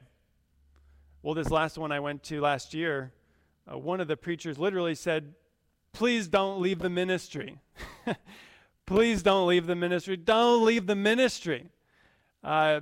Well, 1.23 1.35
this 1.35 1.51
last 1.51 1.79
one 1.79 1.93
I 1.93 2.01
went 2.01 2.25
to 2.25 2.41
last 2.41 2.75
year, 2.75 3.13
uh, 3.71 3.79
one 3.79 4.01
of 4.01 4.09
the 4.09 4.17
preachers 4.17 4.59
literally 4.59 4.97
said, 4.97 5.35
Please 5.93 6.27
don't 6.27 6.61
leave 6.61 6.81
the 6.81 6.91
ministry. 6.91 7.61
Please 8.87 9.23
don't 9.23 9.47
leave 9.47 9.67
the 9.67 9.77
ministry. 9.77 10.17
Don't 10.17 10.65
leave 10.65 10.87
the 10.87 10.97
ministry. 10.97 11.69
Uh, 12.43 12.81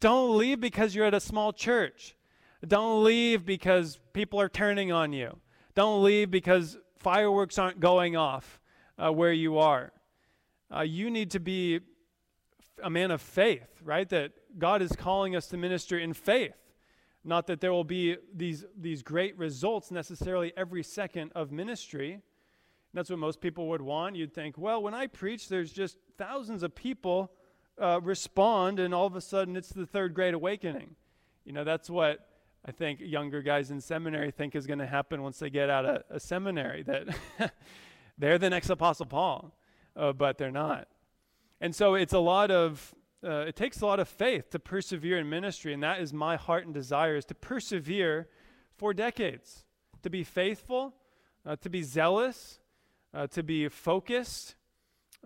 don't 0.00 0.36
leave 0.36 0.60
because 0.60 0.94
you're 0.94 1.06
at 1.06 1.14
a 1.14 1.20
small 1.20 1.52
church. 1.52 2.14
Don't 2.66 3.04
leave 3.04 3.46
because 3.46 3.98
people 4.12 4.38
are 4.38 4.48
turning 4.50 4.92
on 4.92 5.14
you. 5.14 5.38
Don't 5.74 6.02
leave 6.02 6.30
because 6.30 6.76
fireworks 6.98 7.56
aren't 7.58 7.80
going 7.80 8.16
off 8.16 8.60
uh, 8.98 9.10
where 9.10 9.32
you 9.32 9.56
are. 9.56 9.92
Uh, 10.74 10.80
you 10.82 11.10
need 11.10 11.30
to 11.30 11.40
be 11.40 11.80
a 12.82 12.90
man 12.90 13.10
of 13.10 13.22
faith, 13.22 13.80
right? 13.82 14.08
That 14.10 14.32
God 14.58 14.82
is 14.82 14.92
calling 14.92 15.34
us 15.34 15.46
to 15.46 15.56
minister 15.56 15.98
in 15.98 16.12
faith. 16.12 16.52
Not 17.24 17.46
that 17.48 17.60
there 17.60 17.72
will 17.72 17.84
be 17.84 18.16
these, 18.34 18.64
these 18.76 19.02
great 19.02 19.36
results 19.36 19.90
necessarily 19.90 20.52
every 20.56 20.82
second 20.82 21.32
of 21.34 21.52
ministry. 21.52 22.20
That's 22.94 23.10
what 23.10 23.18
most 23.18 23.40
people 23.40 23.68
would 23.68 23.82
want. 23.82 24.16
You'd 24.16 24.32
think, 24.32 24.56
well, 24.56 24.82
when 24.82 24.94
I 24.94 25.06
preach, 25.08 25.48
there's 25.48 25.72
just 25.72 25.98
thousands 26.16 26.62
of 26.62 26.74
people 26.74 27.30
uh, 27.80 28.00
respond, 28.02 28.80
and 28.80 28.94
all 28.94 29.06
of 29.06 29.14
a 29.14 29.20
sudden 29.20 29.56
it's 29.56 29.68
the 29.68 29.86
third 29.86 30.14
great 30.14 30.34
awakening. 30.34 30.96
You 31.44 31.52
know, 31.52 31.64
that's 31.64 31.88
what 31.90 32.26
I 32.64 32.72
think 32.72 33.00
younger 33.00 33.40
guys 33.40 33.70
in 33.70 33.80
seminary 33.80 34.30
think 34.30 34.54
is 34.54 34.66
going 34.66 34.80
to 34.80 34.86
happen 34.86 35.22
once 35.22 35.38
they 35.38 35.50
get 35.50 35.70
out 35.70 35.86
of 35.86 36.02
a 36.10 36.20
seminary, 36.20 36.82
that 36.84 37.08
they're 38.18 38.38
the 38.38 38.50
next 38.50 38.68
Apostle 38.68 39.06
Paul, 39.06 39.54
uh, 39.96 40.12
but 40.12 40.38
they're 40.38 40.50
not. 40.50 40.88
And 41.60 41.74
so 41.74 41.94
it's 41.94 42.12
a 42.12 42.18
lot 42.18 42.50
of, 42.50 42.94
uh, 43.24 43.46
it 43.48 43.56
takes 43.56 43.80
a 43.80 43.86
lot 43.86 44.00
of 44.00 44.08
faith 44.08 44.50
to 44.50 44.58
persevere 44.58 45.18
in 45.18 45.28
ministry, 45.28 45.72
and 45.72 45.82
that 45.82 46.00
is 46.00 46.12
my 46.12 46.36
heart 46.36 46.64
and 46.64 46.74
desire 46.74 47.16
is 47.16 47.24
to 47.26 47.34
persevere 47.34 48.28
for 48.76 48.94
decades, 48.94 49.64
to 50.02 50.10
be 50.10 50.22
faithful, 50.22 50.94
uh, 51.44 51.56
to 51.56 51.68
be 51.68 51.82
zealous, 51.82 52.60
uh, 53.12 53.26
to 53.26 53.42
be 53.42 53.68
focused, 53.68 54.54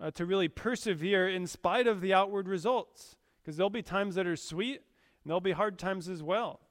uh, 0.01 0.09
to 0.11 0.25
really 0.25 0.47
persevere 0.47 1.29
in 1.29 1.45
spite 1.45 1.85
of 1.85 2.01
the 2.01 2.13
outward 2.13 2.47
results. 2.47 3.15
Because 3.41 3.57
there'll 3.57 3.69
be 3.69 3.83
times 3.83 4.15
that 4.15 4.25
are 4.25 4.35
sweet, 4.35 4.77
and 4.77 5.29
there'll 5.29 5.41
be 5.41 5.51
hard 5.51 5.77
times 5.77 6.09
as 6.09 6.23
well 6.23 6.61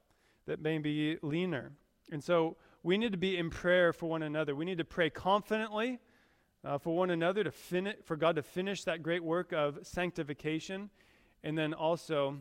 that 0.45 0.61
may 0.61 0.77
be 0.77 1.17
leaner. 1.21 1.71
And 2.11 2.23
so 2.23 2.57
we 2.81 2.97
need 2.97 3.11
to 3.13 3.17
be 3.17 3.37
in 3.37 3.49
prayer 3.49 3.93
for 3.93 4.09
one 4.09 4.23
another. 4.23 4.55
We 4.55 4.65
need 4.65 4.79
to 4.79 4.85
pray 4.85 5.09
confidently 5.09 5.99
uh, 6.65 6.77
for 6.77 6.95
one 6.95 7.09
another 7.09 7.43
to 7.43 7.51
fin- 7.51 7.95
for 8.03 8.15
God 8.15 8.35
to 8.35 8.43
finish 8.43 8.83
that 8.83 9.03
great 9.03 9.23
work 9.23 9.53
of 9.53 9.79
sanctification. 9.83 10.89
And 11.43 11.57
then 11.57 11.73
also, 11.73 12.37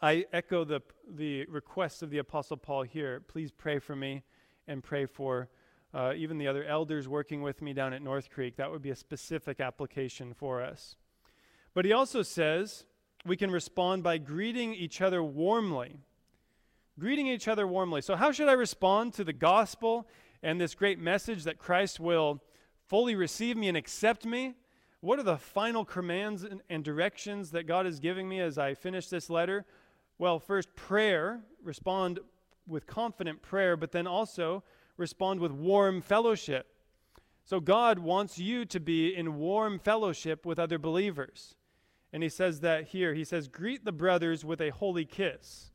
I 0.00 0.26
echo 0.32 0.64
the, 0.64 0.82
the 1.08 1.44
requests 1.46 2.02
of 2.02 2.10
the 2.10 2.18
Apostle 2.18 2.56
Paul 2.56 2.82
here. 2.82 3.20
Please 3.26 3.50
pray 3.50 3.78
for 3.78 3.96
me 3.96 4.22
and 4.68 4.82
pray 4.82 5.06
for 5.06 5.48
uh, 5.94 6.12
even 6.16 6.38
the 6.38 6.46
other 6.46 6.64
elders 6.64 7.08
working 7.08 7.42
with 7.42 7.60
me 7.60 7.72
down 7.72 7.92
at 7.92 8.02
North 8.02 8.30
Creek. 8.30 8.56
That 8.56 8.70
would 8.70 8.82
be 8.82 8.90
a 8.90 8.96
specific 8.96 9.60
application 9.60 10.34
for 10.34 10.62
us. 10.62 10.96
But 11.74 11.84
he 11.84 11.92
also 11.92 12.22
says 12.22 12.84
we 13.24 13.36
can 13.36 13.50
respond 13.50 14.02
by 14.02 14.18
greeting 14.18 14.74
each 14.74 15.00
other 15.00 15.22
warmly. 15.22 15.98
Greeting 16.98 17.26
each 17.26 17.48
other 17.48 17.66
warmly. 17.66 18.02
So, 18.02 18.16
how 18.16 18.32
should 18.32 18.48
I 18.48 18.52
respond 18.52 19.14
to 19.14 19.24
the 19.24 19.32
gospel 19.32 20.06
and 20.42 20.60
this 20.60 20.74
great 20.74 20.98
message 20.98 21.44
that 21.44 21.58
Christ 21.58 21.98
will 21.98 22.42
fully 22.86 23.14
receive 23.14 23.56
me 23.56 23.68
and 23.68 23.76
accept 23.76 24.26
me? 24.26 24.54
What 25.02 25.18
are 25.18 25.24
the 25.24 25.36
final 25.36 25.84
commands 25.84 26.44
and, 26.44 26.62
and 26.70 26.84
directions 26.84 27.50
that 27.50 27.66
God 27.66 27.88
is 27.88 27.98
giving 27.98 28.28
me 28.28 28.38
as 28.38 28.56
I 28.56 28.74
finish 28.74 29.08
this 29.08 29.28
letter? 29.28 29.66
Well, 30.16 30.38
first, 30.38 30.74
prayer. 30.76 31.40
Respond 31.60 32.20
with 32.68 32.86
confident 32.86 33.42
prayer, 33.42 33.76
but 33.76 33.90
then 33.90 34.06
also 34.06 34.62
respond 34.96 35.40
with 35.40 35.50
warm 35.50 36.02
fellowship. 36.02 36.68
So 37.44 37.58
God 37.58 37.98
wants 37.98 38.38
you 38.38 38.64
to 38.66 38.78
be 38.78 39.12
in 39.12 39.38
warm 39.38 39.80
fellowship 39.80 40.46
with 40.46 40.60
other 40.60 40.78
believers. 40.78 41.56
And 42.12 42.22
he 42.22 42.28
says 42.28 42.60
that 42.60 42.84
here. 42.84 43.12
He 43.12 43.24
says, 43.24 43.48
Greet 43.48 43.84
the 43.84 43.90
brothers 43.90 44.44
with 44.44 44.60
a 44.60 44.70
holy 44.70 45.04
kiss, 45.04 45.72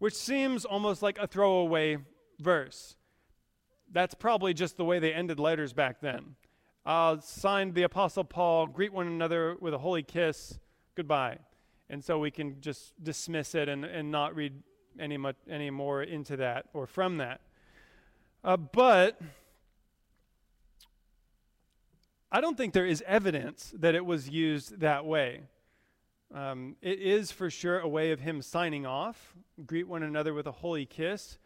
which 0.00 0.14
seems 0.14 0.64
almost 0.64 1.02
like 1.02 1.18
a 1.18 1.28
throwaway 1.28 1.98
verse. 2.40 2.96
That's 3.92 4.14
probably 4.14 4.54
just 4.54 4.76
the 4.76 4.84
way 4.84 4.98
they 4.98 5.12
ended 5.12 5.38
letters 5.38 5.72
back 5.72 6.00
then. 6.00 6.34
Uh, 6.86 7.18
signed 7.20 7.74
the 7.74 7.82
Apostle 7.82 8.24
Paul, 8.24 8.66
greet 8.66 8.92
one 8.92 9.06
another 9.06 9.56
with 9.58 9.72
a 9.72 9.78
holy 9.78 10.02
kiss, 10.02 10.58
goodbye. 10.94 11.38
And 11.88 12.04
so 12.04 12.18
we 12.18 12.30
can 12.30 12.60
just 12.60 12.92
dismiss 13.02 13.54
it 13.54 13.68
and, 13.68 13.84
and 13.84 14.10
not 14.10 14.34
read 14.36 14.52
any, 14.98 15.16
much, 15.16 15.36
any 15.48 15.70
more 15.70 16.02
into 16.02 16.36
that 16.36 16.66
or 16.74 16.86
from 16.86 17.16
that. 17.18 17.40
Uh, 18.42 18.58
but 18.58 19.18
I 22.30 22.40
don't 22.40 22.56
think 22.56 22.74
there 22.74 22.86
is 22.86 23.02
evidence 23.06 23.72
that 23.78 23.94
it 23.94 24.04
was 24.04 24.28
used 24.28 24.80
that 24.80 25.06
way. 25.06 25.40
Um, 26.34 26.76
it 26.82 26.98
is 26.98 27.30
for 27.30 27.48
sure 27.48 27.78
a 27.78 27.88
way 27.88 28.10
of 28.10 28.20
him 28.20 28.42
signing 28.42 28.84
off, 28.84 29.34
greet 29.64 29.86
one 29.86 30.02
another 30.02 30.34
with 30.34 30.46
a 30.46 30.52
holy 30.52 30.84
kiss. 30.84 31.38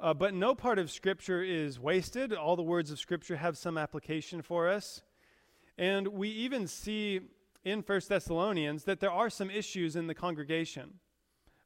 Uh, 0.00 0.12
but 0.14 0.34
no 0.34 0.54
part 0.54 0.78
of 0.78 0.90
Scripture 0.90 1.42
is 1.42 1.78
wasted. 1.78 2.32
All 2.32 2.56
the 2.56 2.62
words 2.62 2.90
of 2.90 2.98
Scripture 2.98 3.36
have 3.36 3.56
some 3.56 3.78
application 3.78 4.42
for 4.42 4.68
us. 4.68 5.02
And 5.78 6.08
we 6.08 6.28
even 6.28 6.66
see 6.66 7.20
in 7.64 7.82
First 7.82 8.08
Thessalonians 8.08 8.84
that 8.84 9.00
there 9.00 9.10
are 9.10 9.30
some 9.30 9.50
issues 9.50 9.96
in 9.96 10.06
the 10.06 10.14
congregation. 10.14 10.94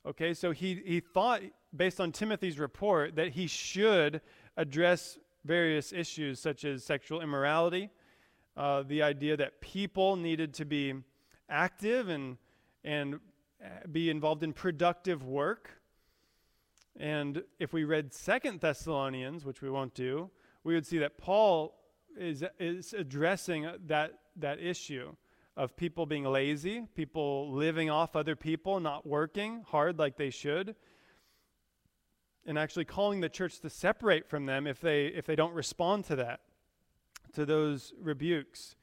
Okay, 0.07 0.35
so 0.35 0.53
he, 0.53 0.83
he 0.85 1.01
thought, 1.01 1.41
based 1.75 2.01
on 2.01 2.13
Timothy's 2.13 2.59
report, 2.59 3.17
that 3.17 3.31
he 3.31 3.47
should 3.47 4.21
address 4.57 5.19
various 5.45 5.93
issues 5.93 6.39
such 6.39 6.65
as 6.65 6.85
sexual 6.85 7.21
immorality, 7.21 7.91
uh, 8.57 8.83
the 8.83 9.03
idea 9.03 9.37
that 9.37 9.61
people 9.61 10.17
needed 10.17 10.55
to 10.55 10.65
be 10.65 10.95
active 11.49 12.09
and, 12.09 12.37
and 12.85 13.19
be 13.91 14.11
involved 14.11 14.43
in 14.43 14.53
productive 14.53 15.25
work. 15.25 15.71
And 16.99 17.43
if 17.59 17.73
we 17.73 17.85
read 17.85 18.13
Second 18.15 18.61
Thessalonians, 18.61 19.45
which 19.45 19.61
we 19.61 19.71
won't 19.71 19.95
do, 19.95 20.31
we 20.65 20.75
would 20.75 20.87
see 20.87 20.99
that 20.99 21.19
Paul 21.19 21.75
is, 22.19 22.43
is 22.59 22.93
addressing 22.95 23.71
that, 23.87 24.13
that 24.37 24.61
issue 24.61 25.15
of 25.57 25.77
people 25.77 26.07
being 26.07 26.25
lazy, 26.25 26.87
people 26.95 27.53
living 27.53 27.91
off 27.91 28.17
other 28.17 28.37
people, 28.37 28.81
not 28.81 29.07
working 29.07 29.65
hard 29.67 29.99
like 29.99 30.17
they 30.17 30.31
should. 30.31 30.75
and 32.47 32.59
actually 32.59 32.85
calling 32.85 33.21
the 33.21 33.29
church 33.29 33.61
to 33.61 33.69
separate 33.69 34.29
from 34.29 34.47
them 34.47 34.67
if 34.67 34.81
they 34.81 35.07
if 35.07 35.27
they 35.27 35.37
don't 35.37 35.53
respond 35.53 36.05
to 36.05 36.17
that 36.17 36.41
to 37.33 37.45
those 37.45 37.93
rebukes 38.01 38.77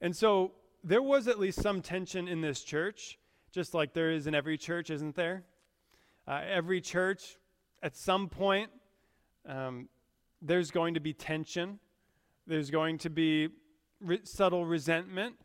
and 0.00 0.16
so 0.16 0.52
there 0.82 1.02
was 1.02 1.28
at 1.28 1.38
least 1.38 1.60
some 1.60 1.82
tension 1.82 2.26
in 2.26 2.40
this 2.40 2.62
church 2.62 3.18
just 3.52 3.74
like 3.74 3.92
there 3.92 4.10
is 4.10 4.26
in 4.26 4.34
every 4.34 4.56
church 4.56 4.90
isn't 4.90 5.14
there 5.14 5.44
uh, 6.26 6.40
every 6.48 6.80
church 6.80 7.36
at 7.82 7.96
some 7.96 8.28
point 8.28 8.70
um, 9.46 9.88
there's 10.40 10.70
going 10.70 10.94
to 10.94 11.00
be 11.00 11.12
tension. 11.12 11.78
There's 12.46 12.70
going 12.70 12.98
to 12.98 13.10
be 13.10 13.48
re- 14.00 14.20
subtle 14.24 14.64
resentment. 14.64 15.36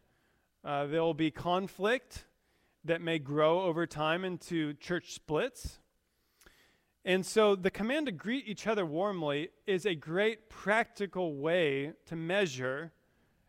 Uh, 0.64 0.86
there 0.88 1.02
will 1.02 1.14
be 1.14 1.32
conflict 1.32 2.26
that 2.84 3.02
may 3.02 3.20
grow 3.20 3.62
over 3.62 3.86
time 3.86 4.24
into 4.24 4.74
church 4.76 5.14
splits. 5.14 5.80
And 7.06 7.26
so 7.26 7.56
the 7.56 7.72
command 7.72 8.08
to 8.08 8.12
greet 8.12 8.48
each 8.48 8.68
other 8.68 8.86
warmly 8.86 9.50
is 9.66 9.86
a 9.86 9.96
great 9.96 10.50
practical 10.50 11.36
way 11.36 11.94
to 12.08 12.16
measure 12.16 12.92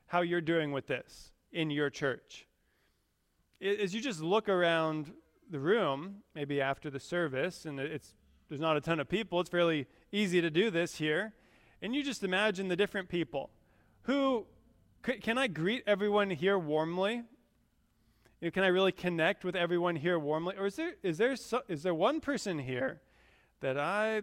how 0.07 0.21
you're 0.21 0.41
doing 0.41 0.73
with 0.73 0.87
this 0.87 1.33
in 1.53 1.71
your 1.71 1.91
church. 1.91 2.47
As 3.61 3.95
you 3.95 4.01
just 4.01 4.21
look 4.21 4.49
around 4.49 5.13
the 5.51 5.59
room, 5.59 6.23
maybe 6.35 6.61
after 6.61 6.91
the 6.91 7.01
service, 7.01 7.65
and 7.65 7.81
it's 7.81 8.15
there's 8.49 8.61
not 8.61 8.77
a 8.77 8.81
ton 8.81 9.01
of 9.01 9.09
people, 9.09 9.41
it's 9.41 9.51
fairly 9.51 9.87
easy 10.13 10.41
to 10.41 10.51
do 10.51 10.71
this 10.71 10.97
here, 10.97 11.35
and 11.83 11.95
you 11.95 12.03
just 12.03 12.25
imagine 12.25 12.69
the 12.69 12.77
different 12.77 13.09
people 13.09 13.51
who 14.03 14.47
can 15.03 15.39
I 15.39 15.47
greet 15.47 15.85
everyone 15.87 16.31
here 16.31 16.59
warmly? 16.59 17.23
Can 18.43 18.65
I 18.65 18.69
really 18.69 18.93
connect 18.93 19.45
with 19.45 19.55
everyone 19.55 19.97
here 19.97 20.19
warmly? 20.19 20.57
Or 20.59 20.67
is 20.67 20.77
there, 20.77 20.95
is 21.03 21.19
there, 21.19 21.37
so, 21.37 21.63
is 21.69 21.83
there 21.83 21.95
one 21.95 22.21
person 22.21 22.59
here 22.59 23.01
that 23.61 23.79
I 23.79 24.23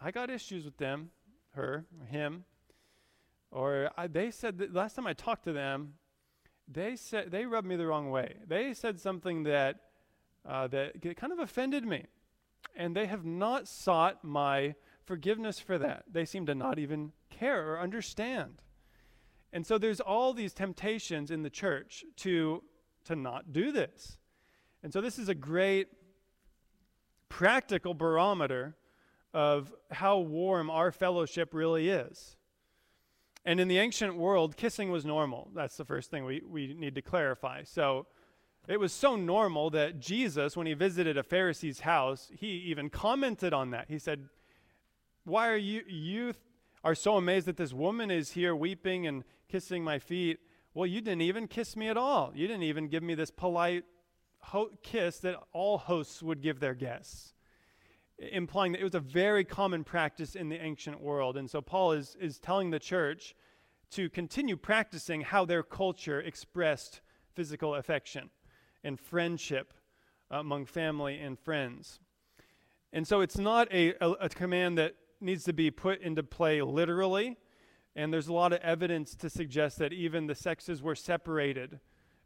I 0.00 0.10
got 0.10 0.30
issues 0.30 0.64
with 0.64 0.76
them, 0.78 1.10
her, 1.54 1.86
or 2.00 2.06
him, 2.06 2.44
or 3.50 3.90
I, 3.96 4.08
they 4.08 4.30
said 4.30 4.58
that 4.58 4.74
last 4.74 4.96
time 4.96 5.06
I 5.06 5.12
talked 5.12 5.44
to 5.44 5.52
them, 5.52 5.94
they 6.66 6.96
said 6.96 7.30
they 7.30 7.46
rubbed 7.46 7.68
me 7.68 7.76
the 7.76 7.86
wrong 7.86 8.10
way. 8.10 8.34
They 8.46 8.74
said 8.74 9.00
something 9.00 9.44
that 9.44 9.76
uh, 10.44 10.66
that 10.68 11.16
kind 11.16 11.32
of 11.32 11.38
offended 11.38 11.84
me, 11.84 12.06
and 12.76 12.96
they 12.96 13.06
have 13.06 13.24
not 13.24 13.68
sought 13.68 14.22
my 14.24 14.74
forgiveness 15.04 15.58
for 15.58 15.78
that. 15.78 16.04
They 16.10 16.24
seem 16.24 16.46
to 16.46 16.54
not 16.54 16.78
even 16.78 17.12
care 17.30 17.72
or 17.72 17.80
understand. 17.80 18.62
And 19.52 19.66
so 19.66 19.78
there's 19.78 20.00
all 20.00 20.32
these 20.32 20.54
temptations 20.54 21.30
in 21.30 21.42
the 21.42 21.50
church 21.50 22.04
to 22.18 22.62
to 23.04 23.16
not 23.16 23.52
do 23.52 23.72
this. 23.72 24.18
And 24.82 24.92
so 24.92 25.00
this 25.00 25.18
is 25.18 25.28
a 25.28 25.34
great 25.34 25.88
practical 27.28 27.94
barometer 27.94 28.76
of 29.34 29.72
how 29.90 30.18
warm 30.18 30.70
our 30.70 30.92
fellowship 30.92 31.54
really 31.54 31.88
is. 31.88 32.36
And 33.44 33.58
in 33.58 33.68
the 33.68 33.78
ancient 33.78 34.16
world, 34.16 34.56
kissing 34.56 34.90
was 34.90 35.04
normal. 35.04 35.50
That's 35.54 35.76
the 35.76 35.84
first 35.84 36.10
thing 36.10 36.24
we, 36.24 36.42
we 36.46 36.74
need 36.74 36.94
to 36.94 37.02
clarify. 37.02 37.64
So 37.64 38.06
it 38.68 38.78
was 38.78 38.92
so 38.92 39.16
normal 39.16 39.70
that 39.70 39.98
Jesus, 39.98 40.56
when 40.56 40.66
he 40.66 40.74
visited 40.74 41.16
a 41.16 41.22
Pharisee's 41.22 41.80
house, 41.80 42.30
he 42.32 42.46
even 42.46 42.90
commented 42.90 43.52
on 43.52 43.70
that. 43.70 43.86
He 43.88 43.98
said, 43.98 44.28
Why 45.24 45.48
are 45.48 45.56
you, 45.56 45.82
you 45.88 46.34
are 46.84 46.94
so 46.94 47.16
amazed 47.16 47.46
that 47.46 47.56
this 47.56 47.72
woman 47.72 48.10
is 48.10 48.30
here 48.30 48.54
weeping 48.54 49.06
and 49.06 49.24
kissing 49.48 49.82
my 49.82 49.98
feet? 49.98 50.38
Well, 50.74 50.86
you 50.86 51.00
didn't 51.00 51.22
even 51.22 51.48
kiss 51.48 51.76
me 51.76 51.88
at 51.88 51.96
all. 51.96 52.32
You 52.34 52.46
didn't 52.46 52.62
even 52.62 52.86
give 52.86 53.02
me 53.02 53.14
this 53.14 53.32
polite 53.32 53.84
ho- 54.38 54.70
kiss 54.82 55.18
that 55.18 55.36
all 55.52 55.78
hosts 55.78 56.22
would 56.22 56.40
give 56.40 56.60
their 56.60 56.74
guests, 56.74 57.34
implying 58.16 58.72
that 58.72 58.80
it 58.80 58.84
was 58.84 58.94
a 58.94 59.00
very 59.00 59.44
common 59.44 59.82
practice 59.82 60.36
in 60.36 60.48
the 60.48 60.62
ancient 60.62 61.00
world. 61.00 61.36
And 61.36 61.50
so 61.50 61.60
Paul 61.60 61.92
is, 61.92 62.16
is 62.20 62.38
telling 62.38 62.70
the 62.70 62.78
church 62.78 63.34
to 63.90 64.08
continue 64.08 64.56
practicing 64.56 65.22
how 65.22 65.44
their 65.44 65.64
culture 65.64 66.20
expressed 66.20 67.00
physical 67.34 67.74
affection 67.74 68.30
and 68.84 68.98
friendship 68.98 69.72
among 70.30 70.66
family 70.66 71.18
and 71.18 71.38
friends. 71.38 72.00
And 72.92 73.06
so 73.06 73.20
it's 73.20 73.38
not 73.38 73.72
a, 73.72 73.94
a, 74.00 74.10
a 74.12 74.28
command 74.28 74.78
that 74.78 74.94
needs 75.20 75.44
to 75.44 75.52
be 75.52 75.70
put 75.70 76.00
into 76.00 76.22
play 76.22 76.60
literally. 76.62 77.36
And 77.94 78.12
there's 78.12 78.28
a 78.28 78.32
lot 78.32 78.52
of 78.52 78.60
evidence 78.60 79.14
to 79.16 79.30
suggest 79.30 79.78
that 79.78 79.92
even 79.92 80.26
the 80.26 80.34
sexes 80.34 80.82
were 80.82 80.94
separated 80.94 81.80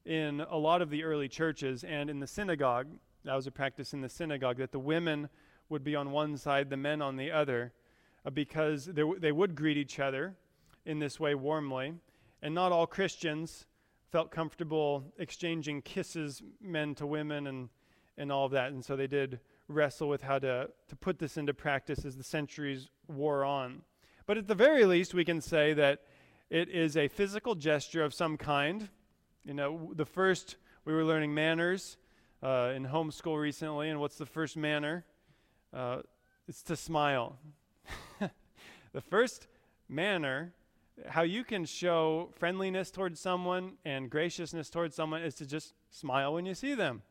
in 0.05 0.41
a 0.49 0.57
lot 0.57 0.83
of 0.83 0.91
the 0.91 1.03
early 1.03 1.29
churches 1.29 1.85
and 1.85 2.09
in 2.09 2.21
the 2.21 2.27
synagogue. 2.27 2.87
That 3.25 3.35
was 3.35 3.47
a 3.47 3.51
practice 3.51 3.93
in 3.93 4.01
the 4.01 4.09
synagogue 4.09 4.59
that 4.59 4.71
the 4.71 4.79
women 4.79 5.29
would 5.69 5.83
be 5.83 5.97
on 5.97 6.13
one 6.13 6.37
side, 6.37 6.71
the 6.71 6.77
men 6.77 7.03
on 7.03 7.17
the 7.17 7.33
other, 7.33 7.73
uh, 8.25 8.31
because 8.31 8.87
they, 8.87 9.03
w- 9.03 9.19
they 9.19 9.33
would 9.33 9.57
greet 9.57 9.77
each 9.77 9.99
other 9.99 10.37
in 10.85 11.01
this 11.01 11.19
way 11.19 11.35
warmly. 11.35 11.95
And 12.41 12.55
not 12.55 12.71
all 12.71 12.87
Christians 12.87 13.67
felt 14.11 14.31
comfortable 14.31 15.05
exchanging 15.19 15.83
kisses, 15.83 16.43
men 16.61 16.95
to 16.95 17.07
women, 17.07 17.47
and, 17.47 17.69
and 18.17 18.31
all 18.31 18.47
of 18.47 18.53
that. 18.53 18.73
And 18.73 18.85
so 18.85 18.97
they 18.97 19.07
did 19.07 19.41
wrestle 19.69 20.09
with 20.09 20.23
how 20.23 20.39
to, 20.39 20.71
to 20.89 20.97
put 20.97 21.19
this 21.19 21.37
into 21.37 21.53
practice 21.53 22.05
as 22.05 22.17
the 22.17 22.25
centuries 22.25 22.89
wore 23.09 23.45
on. 23.45 23.83
But 24.27 24.39
at 24.39 24.47
the 24.47 24.55
very 24.55 24.85
least, 24.85 25.15
we 25.15 25.25
can 25.25 25.41
say 25.41 25.73
that 25.75 26.03
it 26.51 26.69
is 26.69 26.97
a 26.97 27.09
physical 27.09 27.55
gesture 27.55 28.05
of 28.05 28.15
some 28.15 28.37
kind 28.37 28.89
you 29.47 29.55
know, 29.55 29.93
the 29.95 30.05
first, 30.05 30.57
we 30.85 30.93
were 30.93 31.05
learning 31.05 31.33
manners 31.33 31.99
uh, 32.43 32.73
in 32.75 32.85
homeschool 32.85 33.41
recently, 33.41 33.91
and 33.91 34.01
what's 34.01 34.17
the 34.17 34.27
first 34.27 34.57
manner? 34.57 35.05
Uh, 35.73 35.99
it's 36.49 36.65
to 36.65 36.75
smile. 36.75 37.39
the 38.93 39.01
first 39.01 39.47
manner, 39.89 40.53
how 41.09 41.23
you 41.23 41.45
can 41.45 41.65
show 41.65 42.31
friendliness 42.37 42.91
towards 42.91 43.21
someone 43.21 43.73
and 43.85 44.11
graciousness 44.11 44.71
towards 44.71 44.95
someone 44.95 45.23
is 45.23 45.35
to 45.37 45.47
just 45.47 45.75
smile 45.91 46.35
when 46.35 46.47
you 46.47 46.55
see 46.55 46.75
them. 46.75 47.03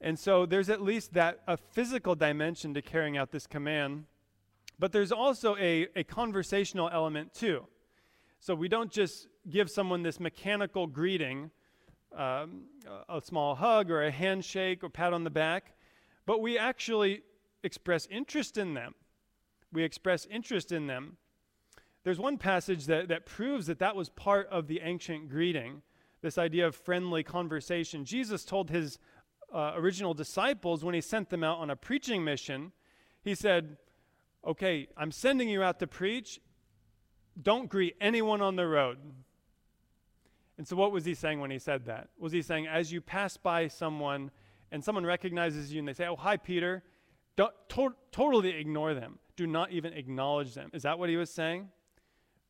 And 0.00 0.18
so 0.18 0.46
there's 0.46 0.68
at 0.68 0.80
least 0.80 1.14
that 1.14 1.40
a 1.46 1.56
physical 1.56 2.14
dimension 2.14 2.74
to 2.74 2.82
carrying 2.82 3.16
out 3.16 3.32
this 3.32 3.46
command, 3.46 4.04
but 4.78 4.92
there's 4.92 5.12
also 5.12 5.56
a, 5.56 5.88
a 5.96 6.04
conversational 6.04 6.88
element 6.92 7.34
too. 7.34 7.66
So 8.40 8.54
we 8.54 8.68
don't 8.68 8.90
just 8.90 9.26
give 9.50 9.68
someone 9.70 10.02
this 10.02 10.20
mechanical 10.20 10.86
greeting, 10.86 11.50
um, 12.16 12.64
a 13.08 13.20
small 13.20 13.54
hug 13.54 13.90
or 13.90 14.04
a 14.04 14.10
handshake 14.10 14.84
or 14.84 14.88
pat 14.88 15.12
on 15.12 15.24
the 15.24 15.30
back, 15.30 15.74
but 16.26 16.40
we 16.40 16.56
actually 16.56 17.22
express 17.64 18.06
interest 18.06 18.56
in 18.56 18.74
them. 18.74 18.94
We 19.72 19.82
express 19.82 20.26
interest 20.26 20.72
in 20.72 20.86
them. 20.86 21.16
There's 22.08 22.18
one 22.18 22.38
passage 22.38 22.86
that, 22.86 23.08
that 23.08 23.26
proves 23.26 23.66
that 23.66 23.80
that 23.80 23.94
was 23.94 24.08
part 24.08 24.48
of 24.48 24.66
the 24.66 24.80
ancient 24.82 25.28
greeting, 25.28 25.82
this 26.22 26.38
idea 26.38 26.66
of 26.66 26.74
friendly 26.74 27.22
conversation. 27.22 28.06
Jesus 28.06 28.46
told 28.46 28.70
his 28.70 28.98
uh, 29.52 29.72
original 29.74 30.14
disciples 30.14 30.82
when 30.82 30.94
he 30.94 31.02
sent 31.02 31.28
them 31.28 31.44
out 31.44 31.58
on 31.58 31.68
a 31.68 31.76
preaching 31.76 32.24
mission, 32.24 32.72
he 33.20 33.34
said, 33.34 33.76
Okay, 34.42 34.88
I'm 34.96 35.12
sending 35.12 35.50
you 35.50 35.62
out 35.62 35.80
to 35.80 35.86
preach, 35.86 36.40
don't 37.42 37.68
greet 37.68 37.94
anyone 38.00 38.40
on 38.40 38.56
the 38.56 38.66
road. 38.66 38.96
And 40.56 40.66
so, 40.66 40.76
what 40.76 40.92
was 40.92 41.04
he 41.04 41.12
saying 41.12 41.40
when 41.40 41.50
he 41.50 41.58
said 41.58 41.84
that? 41.84 42.08
Was 42.18 42.32
he 42.32 42.40
saying, 42.40 42.66
as 42.66 42.90
you 42.90 43.02
pass 43.02 43.36
by 43.36 43.68
someone 43.68 44.30
and 44.72 44.82
someone 44.82 45.04
recognizes 45.04 45.74
you 45.74 45.80
and 45.80 45.86
they 45.86 45.92
say, 45.92 46.06
Oh, 46.06 46.16
hi, 46.16 46.38
Peter, 46.38 46.82
don't, 47.36 47.52
to- 47.68 47.96
totally 48.12 48.58
ignore 48.58 48.94
them. 48.94 49.18
Do 49.36 49.46
not 49.46 49.72
even 49.72 49.92
acknowledge 49.92 50.54
them. 50.54 50.70
Is 50.72 50.84
that 50.84 50.98
what 50.98 51.10
he 51.10 51.16
was 51.18 51.28
saying? 51.28 51.68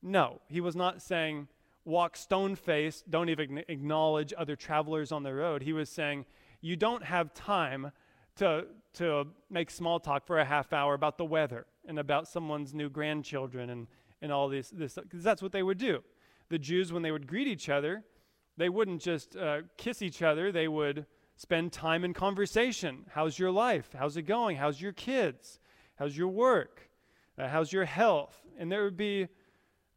No, 0.03 0.41
he 0.47 0.61
was 0.61 0.77
not 0.77 1.03
saying, 1.03 1.49
walk 1.85 2.17
stone 2.17 2.55
faced, 2.55 3.11
don't 3.11 3.29
even 3.29 3.65
acknowledge 3.69 4.33
other 4.37 4.57
travelers 4.57 5.13
on 5.13 5.23
the 5.23 5.35
road. 5.35 5.63
He 5.63 5.73
was 5.73 5.89
saying, 5.89 6.27
you 6.61 6.77
don't 6.77 7.05
have 7.05 7.35
time 7.35 7.93
to, 8.37 8.67
to 8.95 9.27
make 9.51 9.71
small 9.71 9.99
talk 9.99 10.27
for 10.27 10.39
a 10.39 10.45
half 10.45 10.73
hour 10.73 10.95
about 10.95 11.19
the 11.19 11.25
weather 11.25 11.67
and 11.87 11.99
about 11.99 12.29
someone's 12.29 12.75
new 12.75 12.89
grandchildren 12.89 13.71
and 13.71 13.87
and 14.21 14.33
all 14.33 14.49
this, 14.49 14.71
this 14.71 14.95
because 14.95 15.23
that's 15.23 15.43
what 15.43 15.53
they 15.53 15.63
would 15.63 15.79
do. 15.79 16.03
The 16.49 16.59
Jews, 16.59 16.93
when 16.93 17.03
they 17.03 17.11
would 17.11 17.27
greet 17.27 17.47
each 17.47 17.69
other, 17.69 18.05
they 18.57 18.69
wouldn't 18.69 19.01
just 19.01 19.37
uh, 19.37 19.63
kiss 19.77 20.03
each 20.03 20.23
other, 20.23 20.51
they 20.51 20.69
would 20.69 21.07
spend 21.37 21.73
time 21.73 22.05
in 22.05 22.13
conversation. 22.15 23.05
How's 23.11 23.39
your 23.39 23.51
life? 23.51 23.91
How's 23.97 24.17
it 24.17 24.23
going? 24.23 24.57
How's 24.57 24.81
your 24.81 24.93
kids? 24.93 25.61
How's 25.97 26.17
your 26.17 26.29
work? 26.29 26.91
Uh, 27.39 27.49
how's 27.49 27.73
your 27.73 27.85
health? 27.85 28.41
And 28.59 28.73
there 28.73 28.83
would 28.83 28.97
be 28.97 29.29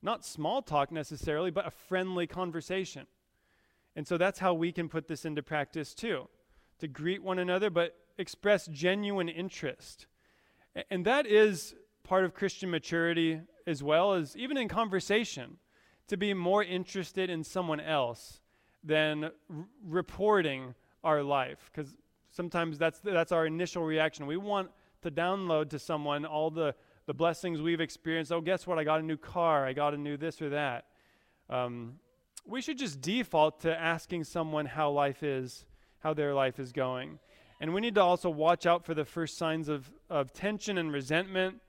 not 0.02 0.26
small 0.26 0.62
talk 0.62 0.92
necessarily, 0.92 1.52
but 1.52 1.68
a 1.68 1.72
friendly 1.72 2.28
conversation. 2.28 3.08
And 3.96 4.08
so 4.08 4.18
that's 4.18 4.40
how 4.40 4.54
we 4.54 4.72
can 4.72 4.90
put 4.90 5.08
this 5.08 5.26
into 5.26 5.44
practice 5.44 5.94
too 5.94 6.28
to 6.80 6.88
greet 6.88 7.22
one 7.22 7.38
another, 7.38 7.70
but 7.70 7.96
express 8.18 8.66
genuine 8.68 9.30
interest. 9.30 10.08
And 10.90 11.06
that 11.06 11.28
is 11.28 11.76
part 12.04 12.26
of 12.26 12.34
Christian 12.34 12.72
maturity 12.72 13.42
as 13.68 13.84
well 13.84 14.14
as 14.14 14.36
even 14.36 14.58
in 14.58 14.68
conversation 14.68 15.58
to 16.08 16.18
be 16.18 16.34
more 16.34 16.64
interested 16.64 17.30
in 17.30 17.44
someone 17.44 17.80
else 17.80 18.42
than 18.84 19.26
r- 19.26 19.32
reporting 19.86 20.74
our 21.04 21.22
life 21.22 21.70
because 21.72 21.96
sometimes 22.32 22.78
that's 22.78 23.00
that's 23.00 23.32
our 23.32 23.46
initial 23.46 23.84
reaction 23.84 24.26
we 24.26 24.38
want 24.38 24.70
to 25.02 25.12
download 25.12 25.70
to 25.70 25.80
someone 25.80 26.26
all 26.26 26.50
the, 26.50 26.76
the 27.06 27.14
blessings 27.14 27.62
we've 27.62 27.82
experienced. 27.82 28.32
Oh, 28.32 28.42
guess 28.42 28.68
what? 28.68 28.80
I 28.80 28.84
got 28.84 29.00
a 29.00 29.04
new 29.04 29.18
car. 29.18 29.66
I 29.66 29.74
got 29.74 29.94
a 29.94 29.98
new 29.98 30.18
this 30.18 30.42
or 30.42 30.50
that. 30.50 30.86
Um, 31.50 31.96
we 32.46 32.62
should 32.62 32.78
just 32.78 33.02
default 33.02 33.62
to 33.62 33.80
asking 33.80 34.24
someone 34.24 34.66
how 34.66 34.90
life 34.92 35.24
is, 35.24 35.66
how 36.00 36.14
their 36.14 36.34
life 36.34 36.60
is 36.60 36.72
going. 36.72 37.20
And 37.60 37.74
we 37.74 37.82
need 37.82 37.96
to 37.96 38.02
also 38.02 38.30
watch 38.30 38.66
out 38.66 38.86
for 38.86 38.94
the 38.94 39.06
first 39.06 39.38
signs 39.38 39.70
of, 39.70 39.92
of 40.10 40.34
tension 40.34 40.78
and 40.78 40.92
resentment. 40.92 41.62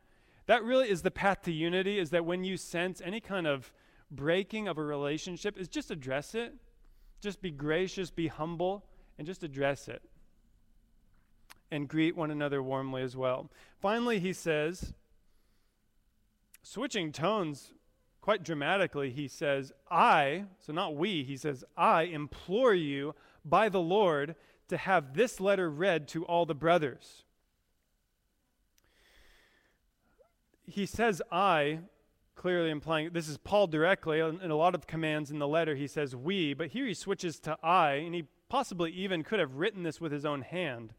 That 0.46 0.64
really 0.64 0.88
is 0.88 1.02
the 1.02 1.10
path 1.10 1.42
to 1.42 1.52
unity, 1.52 1.98
is 1.98 2.10
that 2.10 2.24
when 2.24 2.44
you 2.44 2.56
sense 2.56 3.02
any 3.04 3.20
kind 3.20 3.46
of 3.46 3.72
breaking 4.10 4.68
of 4.68 4.78
a 4.78 4.82
relationship, 4.82 5.58
is 5.58 5.68
just 5.68 5.90
address 5.90 6.34
it. 6.34 6.54
Just 7.20 7.42
be 7.42 7.50
gracious, 7.50 8.10
be 8.10 8.28
humble, 8.28 8.84
and 9.18 9.26
just 9.26 9.42
address 9.42 9.86
it. 9.86 10.02
And 11.70 11.88
greet 11.88 12.16
one 12.16 12.30
another 12.30 12.62
warmly 12.62 13.02
as 13.02 13.16
well. 13.16 13.50
Finally, 13.80 14.18
he 14.18 14.32
says, 14.32 14.94
switching 16.62 17.12
tones 17.12 17.72
quite 18.20 18.44
dramatically, 18.44 19.10
he 19.10 19.28
says, 19.28 19.72
I, 19.90 20.44
so 20.58 20.72
not 20.72 20.96
we, 20.96 21.24
he 21.24 21.36
says, 21.36 21.64
I 21.76 22.02
implore 22.02 22.72
you 22.72 23.14
by 23.44 23.68
the 23.68 23.80
Lord 23.80 24.36
to 24.68 24.76
have 24.76 25.14
this 25.14 25.40
letter 25.40 25.68
read 25.68 26.08
to 26.08 26.24
all 26.24 26.46
the 26.46 26.54
brothers. 26.54 27.24
He 30.64 30.86
says, 30.86 31.20
I, 31.30 31.80
clearly 32.36 32.70
implying 32.70 33.10
this 33.12 33.28
is 33.28 33.38
Paul 33.38 33.66
directly. 33.66 34.20
In 34.20 34.50
a 34.50 34.56
lot 34.56 34.74
of 34.74 34.86
commands 34.86 35.30
in 35.30 35.38
the 35.38 35.48
letter, 35.48 35.74
he 35.74 35.88
says 35.88 36.16
we, 36.16 36.54
but 36.54 36.68
here 36.68 36.86
he 36.86 36.94
switches 36.94 37.38
to 37.40 37.58
I, 37.62 37.94
and 37.94 38.14
he 38.14 38.24
possibly 38.48 38.92
even 38.92 39.24
could 39.24 39.40
have 39.40 39.56
written 39.56 39.82
this 39.82 40.00
with 40.00 40.12
his 40.12 40.24
own 40.24 40.42
hand, 40.42 40.94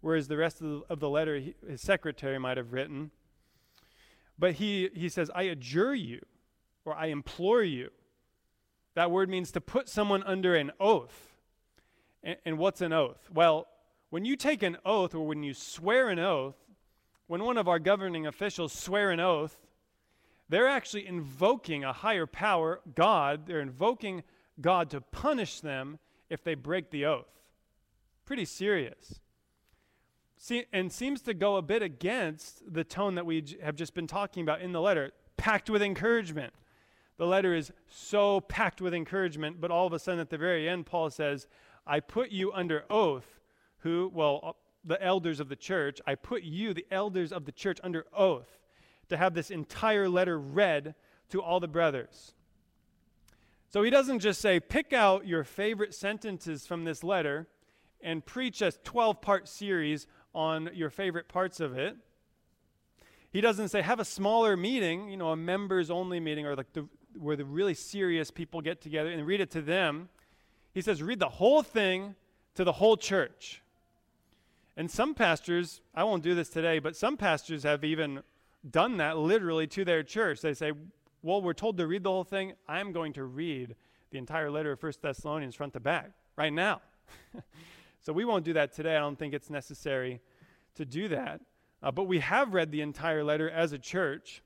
whereas 0.00 0.28
the 0.28 0.36
rest 0.36 0.60
of 0.60 0.68
the, 0.68 0.82
of 0.88 1.00
the 1.00 1.08
letter 1.08 1.36
he, 1.38 1.54
his 1.68 1.80
secretary 1.80 2.38
might 2.38 2.56
have 2.56 2.72
written. 2.72 3.10
But 4.40 4.54
he, 4.54 4.88
he 4.94 5.10
says, 5.10 5.30
I 5.34 5.42
adjure 5.42 5.94
you, 5.94 6.20
or 6.86 6.94
I 6.94 7.06
implore 7.06 7.62
you. 7.62 7.90
That 8.94 9.10
word 9.10 9.28
means 9.28 9.52
to 9.52 9.60
put 9.60 9.88
someone 9.88 10.22
under 10.22 10.56
an 10.56 10.72
oath. 10.80 11.36
And, 12.22 12.36
and 12.46 12.58
what's 12.58 12.80
an 12.80 12.94
oath? 12.94 13.28
Well, 13.32 13.68
when 14.08 14.24
you 14.24 14.36
take 14.36 14.62
an 14.62 14.78
oath 14.84 15.14
or 15.14 15.26
when 15.26 15.42
you 15.42 15.52
swear 15.52 16.08
an 16.08 16.18
oath, 16.18 16.56
when 17.26 17.44
one 17.44 17.58
of 17.58 17.68
our 17.68 17.78
governing 17.78 18.26
officials 18.26 18.72
swear 18.72 19.10
an 19.10 19.20
oath, 19.20 19.56
they're 20.48 20.66
actually 20.66 21.06
invoking 21.06 21.84
a 21.84 21.92
higher 21.92 22.26
power, 22.26 22.80
God. 22.94 23.46
They're 23.46 23.60
invoking 23.60 24.24
God 24.60 24.90
to 24.90 25.02
punish 25.02 25.60
them 25.60 25.98
if 26.30 26.42
they 26.42 26.54
break 26.54 26.90
the 26.90 27.04
oath. 27.04 27.28
Pretty 28.24 28.46
serious. 28.46 29.20
See, 30.42 30.64
and 30.72 30.90
seems 30.90 31.20
to 31.22 31.34
go 31.34 31.56
a 31.56 31.62
bit 31.62 31.82
against 31.82 32.72
the 32.72 32.82
tone 32.82 33.14
that 33.16 33.26
we 33.26 33.42
j- 33.42 33.58
have 33.62 33.76
just 33.76 33.92
been 33.92 34.06
talking 34.06 34.42
about 34.42 34.62
in 34.62 34.72
the 34.72 34.80
letter, 34.80 35.12
packed 35.36 35.68
with 35.68 35.82
encouragement. 35.82 36.54
The 37.18 37.26
letter 37.26 37.54
is 37.54 37.70
so 37.86 38.40
packed 38.40 38.80
with 38.80 38.94
encouragement, 38.94 39.60
but 39.60 39.70
all 39.70 39.86
of 39.86 39.92
a 39.92 39.98
sudden 39.98 40.18
at 40.18 40.30
the 40.30 40.38
very 40.38 40.66
end, 40.66 40.86
Paul 40.86 41.10
says, 41.10 41.46
I 41.86 42.00
put 42.00 42.30
you 42.30 42.54
under 42.54 42.84
oath, 42.88 43.38
who, 43.80 44.10
well, 44.14 44.40
uh, 44.42 44.52
the 44.82 45.00
elders 45.04 45.40
of 45.40 45.50
the 45.50 45.56
church, 45.56 46.00
I 46.06 46.14
put 46.14 46.42
you, 46.42 46.72
the 46.72 46.86
elders 46.90 47.32
of 47.32 47.44
the 47.44 47.52
church, 47.52 47.78
under 47.84 48.06
oath 48.16 48.58
to 49.10 49.18
have 49.18 49.34
this 49.34 49.50
entire 49.50 50.08
letter 50.08 50.40
read 50.40 50.94
to 51.28 51.42
all 51.42 51.60
the 51.60 51.68
brothers. 51.68 52.32
So 53.68 53.82
he 53.82 53.90
doesn't 53.90 54.20
just 54.20 54.40
say, 54.40 54.58
pick 54.58 54.94
out 54.94 55.26
your 55.26 55.44
favorite 55.44 55.92
sentences 55.92 56.66
from 56.66 56.84
this 56.84 57.04
letter 57.04 57.46
and 58.00 58.24
preach 58.24 58.62
a 58.62 58.72
12 58.72 59.20
part 59.20 59.46
series 59.46 60.06
on 60.34 60.70
your 60.74 60.90
favorite 60.90 61.28
parts 61.28 61.60
of 61.60 61.76
it. 61.76 61.96
He 63.30 63.40
doesn't 63.40 63.68
say, 63.68 63.82
have 63.82 64.00
a 64.00 64.04
smaller 64.04 64.56
meeting, 64.56 65.08
you 65.10 65.16
know, 65.16 65.30
a 65.30 65.36
members 65.36 65.90
only 65.90 66.18
meeting, 66.18 66.46
or 66.46 66.56
like 66.56 66.72
the, 66.72 66.86
where 67.18 67.36
the 67.36 67.44
really 67.44 67.74
serious 67.74 68.30
people 68.30 68.60
get 68.60 68.80
together 68.80 69.10
and 69.10 69.26
read 69.26 69.40
it 69.40 69.50
to 69.52 69.62
them. 69.62 70.08
He 70.72 70.80
says, 70.80 71.02
read 71.02 71.20
the 71.20 71.28
whole 71.28 71.62
thing 71.62 72.14
to 72.54 72.64
the 72.64 72.72
whole 72.72 72.96
church. 72.96 73.62
And 74.76 74.90
some 74.90 75.14
pastors, 75.14 75.80
I 75.94 76.04
won't 76.04 76.22
do 76.22 76.34
this 76.34 76.48
today, 76.48 76.78
but 76.78 76.96
some 76.96 77.16
pastors 77.16 77.62
have 77.64 77.84
even 77.84 78.22
done 78.68 78.96
that 78.98 79.18
literally 79.18 79.66
to 79.68 79.84
their 79.84 80.02
church. 80.02 80.40
They 80.40 80.54
say, 80.54 80.72
well, 81.22 81.42
we're 81.42 81.52
told 81.52 81.76
to 81.78 81.86
read 81.86 82.02
the 82.02 82.10
whole 82.10 82.24
thing. 82.24 82.54
I'm 82.66 82.92
going 82.92 83.12
to 83.14 83.24
read 83.24 83.76
the 84.10 84.18
entire 84.18 84.50
letter 84.50 84.72
of 84.72 84.82
1 84.82 84.92
Thessalonians 85.02 85.54
front 85.54 85.74
to 85.74 85.80
back 85.80 86.10
right 86.36 86.52
now. 86.52 86.80
so 88.00 88.12
we 88.12 88.24
won't 88.24 88.44
do 88.44 88.52
that 88.54 88.72
today. 88.72 88.96
I 88.96 89.00
don't 89.00 89.18
think 89.18 89.34
it's 89.34 89.50
necessary 89.50 90.20
to 90.74 90.84
do 90.84 91.08
that. 91.08 91.40
Uh, 91.82 91.90
but 91.90 92.04
we 92.04 92.18
have 92.20 92.54
read 92.54 92.70
the 92.70 92.80
entire 92.80 93.24
letter 93.24 93.48
as 93.48 93.72
a 93.72 93.78
church. 93.78 94.42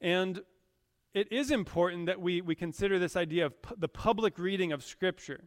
And 0.00 0.42
it 1.14 1.30
is 1.32 1.50
important 1.50 2.06
that 2.06 2.20
we, 2.20 2.40
we 2.40 2.54
consider 2.54 2.98
this 2.98 3.16
idea 3.16 3.46
of 3.46 3.62
pu- 3.62 3.76
the 3.78 3.88
public 3.88 4.38
reading 4.38 4.72
of 4.72 4.82
Scripture, 4.82 5.44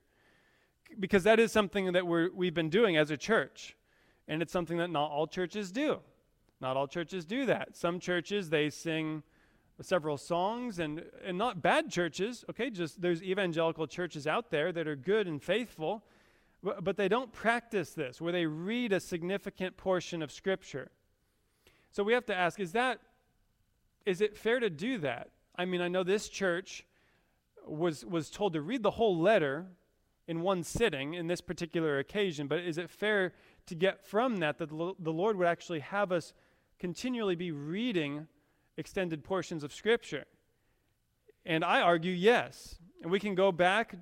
because 1.00 1.24
that 1.24 1.40
is 1.40 1.52
something 1.52 1.92
that 1.94 2.08
we're, 2.08 2.32
we've 2.34 2.54
been 2.54 2.70
doing 2.70 2.98
as 2.98 3.12
a 3.12 3.18
church. 3.18 3.76
And 4.28 4.42
it's 4.42 4.52
something 4.52 4.78
that 4.78 4.90
not 4.90 5.12
all 5.12 5.28
churches 5.28 5.72
do. 5.72 6.00
Not 6.60 6.76
all 6.76 6.88
churches 6.88 7.26
do 7.26 7.46
that. 7.46 7.78
Some 7.78 8.00
churches, 8.00 8.50
they 8.50 8.70
sing 8.70 9.24
several 9.82 10.18
songs, 10.18 10.80
and, 10.80 11.04
and 11.24 11.38
not 11.38 11.62
bad 11.62 11.92
churches, 11.92 12.44
okay? 12.50 12.72
Just 12.72 13.00
there's 13.00 13.22
evangelical 13.22 13.86
churches 13.86 14.26
out 14.26 14.50
there 14.50 14.72
that 14.72 14.88
are 14.88 14.96
good 14.96 15.28
and 15.28 15.42
faithful, 15.42 16.04
but, 16.82 16.98
they 16.98 17.08
don't 17.08 17.32
practice 17.32 17.92
this, 17.92 18.20
where 18.20 18.32
they 18.32 18.46
read 18.46 18.92
a 18.94 19.00
significant 19.00 19.78
portion 19.78 20.22
of 20.22 20.32
Scripture. 20.32 20.92
So 21.92 22.04
we 22.04 22.14
have 22.14 22.26
to 22.28 22.36
ask 22.36 22.60
is 22.60 22.72
that, 22.74 23.00
is 24.06 24.22
it 24.22 24.38
fair 24.38 24.60
to 24.60 24.70
do 24.70 24.98
that? 25.00 25.30
I 25.56 25.66
mean, 25.66 25.82
I 25.82 25.88
know 25.88 26.04
this 26.04 26.30
church 26.30 26.86
was, 27.66 28.06
was 28.06 28.30
told 28.30 28.54
to 28.54 28.62
read 28.62 28.84
the 28.84 28.92
whole 28.92 29.18
letter 29.18 29.66
in 30.28 30.42
one 30.42 30.64
sitting 30.64 31.14
in 31.14 31.28
this 31.28 31.42
particular 31.42 32.00
occasion, 32.00 32.48
but 32.48 32.60
is 32.60 32.78
it 32.78 32.90
fair 32.90 33.34
to 33.66 33.76
get 33.76 34.06
from 34.06 34.38
that 34.38 34.58
that 34.58 34.70
the 34.70 35.14
Lord 35.14 35.38
would 35.38 35.48
actually 35.48 35.80
have 35.80 36.12
us 36.12 36.34
continually 36.80 37.36
be 37.36 37.52
reading 37.52 38.28
extended 38.78 39.24
portions 39.24 39.64
of 39.64 39.74
Scripture? 39.74 40.26
And 41.46 41.64
I 41.64 41.82
argue 41.82 42.12
yes. 42.12 42.78
And 43.02 43.12
we 43.12 43.20
can 43.20 43.36
go 43.36 43.52
back 43.52 43.96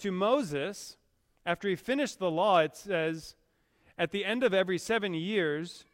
to 0.00 0.10
Moses. 0.10 0.96
After 1.46 1.68
he 1.68 1.76
finished 1.76 2.18
the 2.18 2.30
law, 2.30 2.58
it 2.58 2.76
says, 2.76 3.36
At 3.98 4.10
the 4.10 4.24
end 4.24 4.42
of 4.42 4.54
every 4.54 4.78
seven 4.78 5.14
years, 5.14 5.84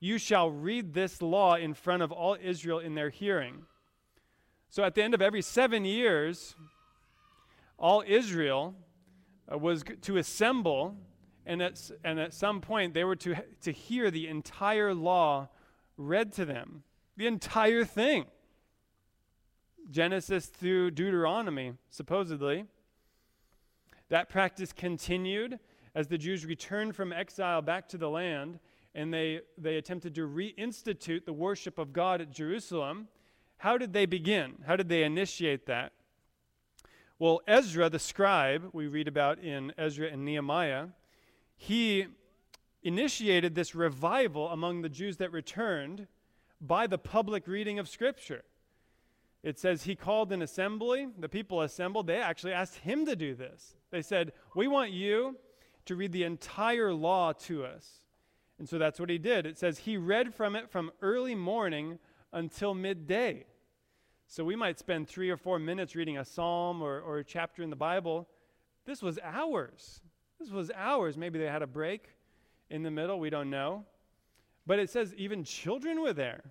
you 0.00 0.18
shall 0.18 0.50
read 0.50 0.94
this 0.94 1.22
law 1.22 1.56
in 1.56 1.74
front 1.74 2.02
of 2.02 2.12
all 2.12 2.36
Israel 2.40 2.78
in 2.78 2.94
their 2.94 3.10
hearing. 3.10 3.64
So 4.70 4.84
at 4.84 4.94
the 4.94 5.02
end 5.02 5.14
of 5.14 5.22
every 5.22 5.42
seven 5.42 5.84
years, 5.84 6.54
all 7.78 8.04
Israel 8.06 8.74
uh, 9.50 9.56
was 9.56 9.82
to 10.02 10.18
assemble, 10.18 10.96
and 11.46 11.62
at, 11.62 11.90
and 12.04 12.20
at 12.20 12.34
some 12.34 12.60
point 12.60 12.92
they 12.92 13.04
were 13.04 13.16
to, 13.16 13.36
to 13.62 13.72
hear 13.72 14.10
the 14.10 14.28
entire 14.28 14.92
law 14.92 15.48
read 15.96 16.32
to 16.34 16.44
them. 16.44 16.82
The 17.16 17.26
entire 17.26 17.84
thing. 17.84 18.26
Genesis 19.90 20.46
through 20.46 20.90
Deuteronomy, 20.90 21.72
supposedly. 21.88 22.66
That 24.08 24.28
practice 24.28 24.72
continued 24.72 25.58
as 25.94 26.08
the 26.08 26.18
Jews 26.18 26.46
returned 26.46 26.94
from 26.96 27.12
exile 27.12 27.62
back 27.62 27.88
to 27.88 27.98
the 27.98 28.08
land 28.08 28.58
and 28.94 29.12
they, 29.12 29.40
they 29.56 29.76
attempted 29.76 30.14
to 30.14 30.26
reinstitute 30.26 31.24
the 31.24 31.32
worship 31.32 31.78
of 31.78 31.92
God 31.92 32.20
at 32.20 32.30
Jerusalem. 32.30 33.08
How 33.58 33.78
did 33.78 33.92
they 33.92 34.06
begin? 34.06 34.56
How 34.66 34.76
did 34.76 34.88
they 34.88 35.04
initiate 35.04 35.66
that? 35.66 35.92
Well, 37.18 37.40
Ezra, 37.46 37.90
the 37.90 37.98
scribe, 37.98 38.70
we 38.72 38.86
read 38.86 39.08
about 39.08 39.40
in 39.40 39.72
Ezra 39.76 40.08
and 40.08 40.24
Nehemiah, 40.24 40.86
he 41.56 42.06
initiated 42.82 43.54
this 43.54 43.74
revival 43.74 44.48
among 44.48 44.82
the 44.82 44.88
Jews 44.88 45.16
that 45.16 45.32
returned 45.32 46.06
by 46.60 46.86
the 46.86 46.98
public 46.98 47.46
reading 47.46 47.78
of 47.78 47.88
Scripture. 47.88 48.44
It 49.42 49.58
says 49.58 49.84
he 49.84 49.94
called 49.94 50.32
an 50.32 50.42
assembly. 50.42 51.08
The 51.18 51.28
people 51.28 51.62
assembled. 51.62 52.06
They 52.06 52.18
actually 52.18 52.52
asked 52.52 52.76
him 52.76 53.06
to 53.06 53.14
do 53.14 53.34
this. 53.34 53.76
They 53.90 54.02
said, 54.02 54.32
We 54.54 54.66
want 54.68 54.90
you 54.90 55.36
to 55.86 55.96
read 55.96 56.12
the 56.12 56.24
entire 56.24 56.92
law 56.92 57.32
to 57.32 57.64
us. 57.64 58.00
And 58.58 58.68
so 58.68 58.78
that's 58.78 58.98
what 58.98 59.08
he 59.08 59.18
did. 59.18 59.46
It 59.46 59.56
says 59.56 59.78
he 59.78 59.96
read 59.96 60.34
from 60.34 60.56
it 60.56 60.68
from 60.68 60.90
early 61.00 61.34
morning 61.34 61.98
until 62.32 62.74
midday. 62.74 63.46
So 64.26 64.44
we 64.44 64.56
might 64.56 64.78
spend 64.78 65.08
three 65.08 65.30
or 65.30 65.36
four 65.36 65.58
minutes 65.58 65.94
reading 65.94 66.18
a 66.18 66.24
psalm 66.24 66.82
or, 66.82 67.00
or 67.00 67.18
a 67.18 67.24
chapter 67.24 67.62
in 67.62 67.70
the 67.70 67.76
Bible. 67.76 68.28
This 68.84 69.00
was 69.00 69.18
hours. 69.22 70.00
This 70.38 70.50
was 70.50 70.70
hours. 70.74 71.16
Maybe 71.16 71.38
they 71.38 71.46
had 71.46 71.62
a 71.62 71.66
break 71.66 72.08
in 72.68 72.82
the 72.82 72.90
middle. 72.90 73.18
We 73.18 73.30
don't 73.30 73.48
know. 73.48 73.86
But 74.66 74.78
it 74.80 74.90
says 74.90 75.14
even 75.16 75.44
children 75.44 76.02
were 76.02 76.12
there. 76.12 76.42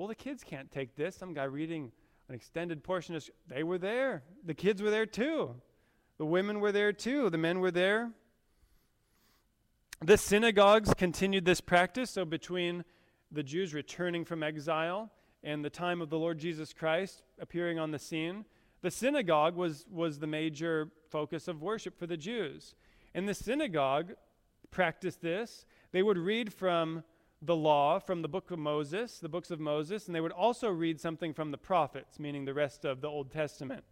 Well, 0.00 0.08
the 0.08 0.14
kids 0.14 0.42
can't 0.42 0.70
take 0.70 0.96
this. 0.96 1.14
Some 1.14 1.34
guy 1.34 1.44
reading 1.44 1.92
an 2.30 2.34
extended 2.34 2.82
portion 2.82 3.14
of 3.16 3.28
they 3.46 3.62
were 3.62 3.76
there. 3.76 4.22
The 4.46 4.54
kids 4.54 4.80
were 4.80 4.88
there 4.88 5.04
too. 5.04 5.56
The 6.16 6.24
women 6.24 6.60
were 6.60 6.72
there 6.72 6.90
too. 6.90 7.28
The 7.28 7.36
men 7.36 7.60
were 7.60 7.70
there. 7.70 8.10
the 10.02 10.16
synagogues 10.16 10.94
continued 10.94 11.44
this 11.44 11.60
practice. 11.60 12.12
So, 12.12 12.24
between 12.24 12.86
the 13.30 13.42
Jews 13.42 13.74
returning 13.74 14.24
from 14.24 14.42
exile 14.42 15.10
and 15.44 15.62
the 15.62 15.68
time 15.68 16.00
of 16.00 16.08
the 16.08 16.18
Lord 16.18 16.38
Jesus 16.38 16.72
Christ 16.72 17.22
appearing 17.38 17.78
on 17.78 17.90
the 17.90 17.98
scene, 17.98 18.46
the 18.80 18.90
synagogue 18.90 19.54
was, 19.54 19.84
was 19.92 20.18
the 20.18 20.26
major 20.26 20.88
focus 21.10 21.46
of 21.46 21.60
worship 21.60 21.98
for 21.98 22.06
the 22.06 22.16
Jews. 22.16 22.74
And 23.14 23.28
the 23.28 23.34
synagogue 23.34 24.14
practiced 24.70 25.20
this. 25.20 25.66
They 25.92 26.02
would 26.02 26.16
read 26.16 26.54
from 26.54 27.04
the 27.42 27.56
law, 27.56 27.98
from 27.98 28.22
the 28.22 28.28
book 28.28 28.50
of 28.50 28.58
Moses, 28.58 29.18
the 29.18 29.28
books 29.28 29.50
of 29.50 29.60
Moses, 29.60 30.06
and 30.06 30.14
they 30.14 30.20
would 30.20 30.32
also 30.32 30.68
read 30.68 31.00
something 31.00 31.32
from 31.32 31.50
the 31.50 31.58
prophets, 31.58 32.18
meaning 32.18 32.44
the 32.44 32.54
rest 32.54 32.84
of 32.84 33.00
the 33.00 33.08
Old 33.08 33.30
Testament. 33.30 33.84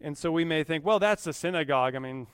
And 0.00 0.18
so 0.18 0.30
we 0.30 0.44
may 0.44 0.64
think, 0.64 0.84
well, 0.84 0.98
that's 0.98 1.24
the 1.24 1.32
synagogue. 1.32 1.94
I 1.94 2.00
mean, 2.00 2.26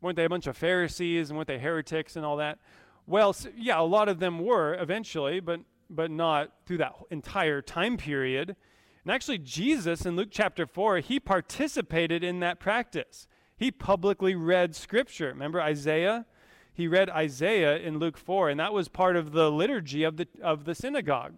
weren't 0.00 0.16
they 0.16 0.24
a 0.24 0.28
bunch 0.28 0.46
of 0.46 0.56
Pharisees 0.56 1.30
and 1.30 1.36
weren't 1.36 1.48
they 1.48 1.58
heretics 1.58 2.14
and 2.14 2.24
all 2.24 2.36
that? 2.36 2.58
Well, 3.06 3.34
yeah, 3.56 3.80
a 3.80 3.82
lot 3.82 4.08
of 4.08 4.18
them 4.18 4.38
were 4.38 4.74
eventually, 4.74 5.40
but 5.40 5.60
but 5.90 6.10
not 6.10 6.50
through 6.66 6.78
that 6.78 6.94
entire 7.10 7.62
time 7.62 7.96
period. 7.96 8.56
And 9.04 9.12
actually, 9.12 9.38
Jesus 9.38 10.06
in 10.06 10.16
Luke 10.16 10.28
chapter 10.30 10.66
4, 10.66 10.98
he 10.98 11.20
participated 11.20 12.24
in 12.24 12.40
that 12.40 12.58
practice. 12.58 13.26
He 13.56 13.70
publicly 13.70 14.34
read 14.34 14.74
scripture. 14.74 15.28
Remember 15.28 15.60
Isaiah? 15.60 16.26
He 16.74 16.88
read 16.88 17.08
Isaiah 17.08 17.78
in 17.78 17.98
Luke 17.98 18.18
4, 18.18 18.50
and 18.50 18.60
that 18.60 18.74
was 18.74 18.88
part 18.88 19.16
of 19.16 19.32
the 19.32 19.50
liturgy 19.50 20.02
of 20.02 20.16
the, 20.16 20.26
of 20.42 20.64
the 20.64 20.74
synagogue. 20.74 21.34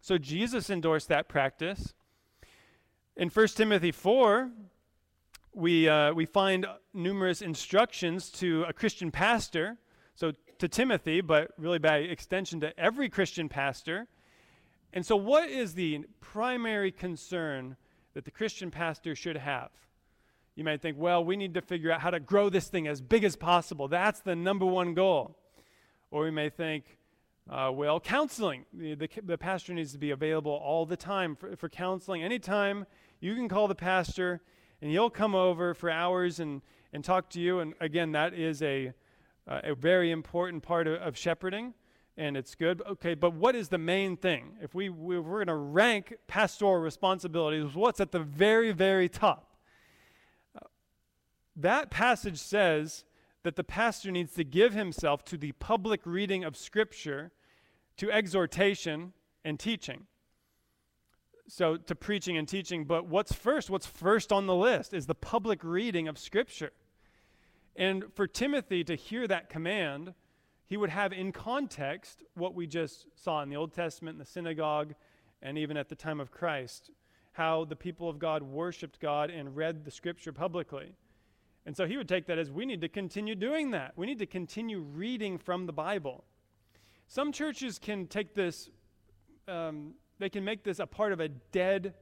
So 0.00 0.18
Jesus 0.18 0.70
endorsed 0.70 1.08
that 1.08 1.28
practice. 1.28 1.94
In 3.16 3.28
1 3.28 3.48
Timothy 3.48 3.92
4, 3.92 4.50
we, 5.52 5.88
uh, 5.88 6.12
we 6.14 6.24
find 6.24 6.66
numerous 6.94 7.42
instructions 7.42 8.30
to 8.30 8.64
a 8.64 8.72
Christian 8.72 9.10
pastor. 9.10 9.76
So 10.14 10.32
to 10.58 10.68
Timothy, 10.68 11.20
but 11.20 11.52
really 11.58 11.78
by 11.78 11.98
extension 11.98 12.60
to 12.60 12.78
every 12.78 13.08
Christian 13.08 13.48
pastor. 13.48 14.06
And 14.92 15.04
so, 15.04 15.16
what 15.16 15.48
is 15.48 15.74
the 15.74 16.04
primary 16.20 16.90
concern 16.90 17.76
that 18.14 18.24
the 18.24 18.30
Christian 18.30 18.70
pastor 18.70 19.14
should 19.14 19.36
have? 19.36 19.70
You 20.56 20.64
might 20.64 20.80
think, 20.80 20.96
well, 20.98 21.22
we 21.22 21.36
need 21.36 21.52
to 21.54 21.60
figure 21.60 21.92
out 21.92 22.00
how 22.00 22.10
to 22.10 22.18
grow 22.18 22.48
this 22.48 22.68
thing 22.68 22.88
as 22.88 23.02
big 23.02 23.24
as 23.24 23.36
possible. 23.36 23.88
That's 23.88 24.20
the 24.20 24.34
number 24.34 24.64
one 24.64 24.94
goal. 24.94 25.36
Or 26.10 26.22
we 26.22 26.30
may 26.30 26.48
think, 26.48 26.96
uh, 27.50 27.70
well, 27.72 28.00
counseling. 28.00 28.64
The, 28.72 28.94
the, 28.94 29.08
the, 29.22 29.38
pastor 29.38 29.74
needs 29.74 29.92
to 29.92 29.98
be 29.98 30.10
available 30.10 30.52
all 30.52 30.86
the 30.86 30.96
time 30.96 31.36
for, 31.36 31.54
for 31.56 31.68
counseling. 31.68 32.22
Anytime 32.22 32.86
you 33.20 33.34
can 33.34 33.50
call 33.50 33.68
the 33.68 33.74
pastor 33.74 34.40
and 34.80 34.90
he'll 34.90 35.10
come 35.10 35.34
over 35.34 35.74
for 35.74 35.90
hours 35.90 36.40
and, 36.40 36.62
and 36.92 37.04
talk 37.04 37.28
to 37.30 37.40
you. 37.40 37.60
And 37.60 37.74
again, 37.78 38.12
that 38.12 38.32
is 38.32 38.62
a, 38.62 38.94
uh, 39.46 39.60
a 39.62 39.74
very 39.74 40.10
important 40.10 40.62
part 40.62 40.86
of, 40.86 41.00
of, 41.02 41.16
shepherding, 41.18 41.74
and 42.16 42.36
it's 42.36 42.54
good. 42.54 42.82
Okay, 42.88 43.14
but 43.14 43.34
what 43.34 43.54
is 43.54 43.68
the 43.68 43.78
main 43.78 44.16
thing? 44.16 44.56
If 44.62 44.74
we, 44.74 44.88
we 44.88 45.18
we're 45.18 45.44
going 45.44 45.46
to 45.48 45.54
rank 45.54 46.14
pastoral 46.26 46.80
responsibilities, 46.80 47.74
what's 47.74 48.00
at 48.00 48.10
the 48.10 48.20
very, 48.20 48.72
very 48.72 49.08
top? 49.08 49.55
That 51.56 51.90
passage 51.90 52.38
says 52.38 53.04
that 53.42 53.56
the 53.56 53.64
pastor 53.64 54.10
needs 54.10 54.34
to 54.34 54.44
give 54.44 54.74
himself 54.74 55.24
to 55.26 55.38
the 55.38 55.52
public 55.52 56.02
reading 56.04 56.44
of 56.44 56.56
Scripture, 56.56 57.32
to 57.96 58.10
exhortation 58.12 59.14
and 59.44 59.58
teaching. 59.58 60.06
So, 61.48 61.76
to 61.76 61.94
preaching 61.94 62.36
and 62.36 62.46
teaching, 62.46 62.84
but 62.84 63.06
what's 63.06 63.32
first? 63.32 63.70
What's 63.70 63.86
first 63.86 64.32
on 64.32 64.46
the 64.46 64.54
list 64.54 64.92
is 64.92 65.06
the 65.06 65.14
public 65.14 65.62
reading 65.62 66.08
of 66.08 66.18
Scripture. 66.18 66.72
And 67.76 68.04
for 68.14 68.26
Timothy 68.26 68.82
to 68.84 68.94
hear 68.94 69.26
that 69.28 69.48
command, 69.48 70.14
he 70.66 70.76
would 70.76 70.90
have 70.90 71.12
in 71.12 71.30
context 71.30 72.24
what 72.34 72.54
we 72.54 72.66
just 72.66 73.06
saw 73.14 73.42
in 73.42 73.48
the 73.48 73.56
Old 73.56 73.72
Testament, 73.72 74.16
in 74.16 74.18
the 74.18 74.24
synagogue, 74.24 74.94
and 75.40 75.56
even 75.56 75.76
at 75.76 75.88
the 75.88 75.94
time 75.94 76.18
of 76.18 76.32
Christ, 76.32 76.90
how 77.32 77.64
the 77.64 77.76
people 77.76 78.08
of 78.08 78.18
God 78.18 78.42
worshiped 78.42 78.98
God 78.98 79.30
and 79.30 79.54
read 79.54 79.84
the 79.84 79.90
scripture 79.90 80.32
publicly. 80.32 80.96
And 81.66 81.76
so 81.76 81.84
he 81.84 81.96
would 81.96 82.08
take 82.08 82.26
that 82.26 82.38
as 82.38 82.50
we 82.50 82.64
need 82.64 82.80
to 82.80 82.88
continue 82.88 83.34
doing 83.34 83.72
that. 83.72 83.92
We 83.96 84.06
need 84.06 84.20
to 84.20 84.26
continue 84.26 84.78
reading 84.78 85.36
from 85.36 85.66
the 85.66 85.72
Bible. 85.72 86.24
Some 87.08 87.32
churches 87.32 87.78
can 87.78 88.06
take 88.06 88.34
this, 88.34 88.70
um, 89.48 89.94
they 90.18 90.28
can 90.28 90.44
make 90.44 90.62
this 90.62 90.78
a 90.78 90.86
part 90.86 91.12
of 91.12 91.20
a 91.20 91.28
dead 91.28 91.94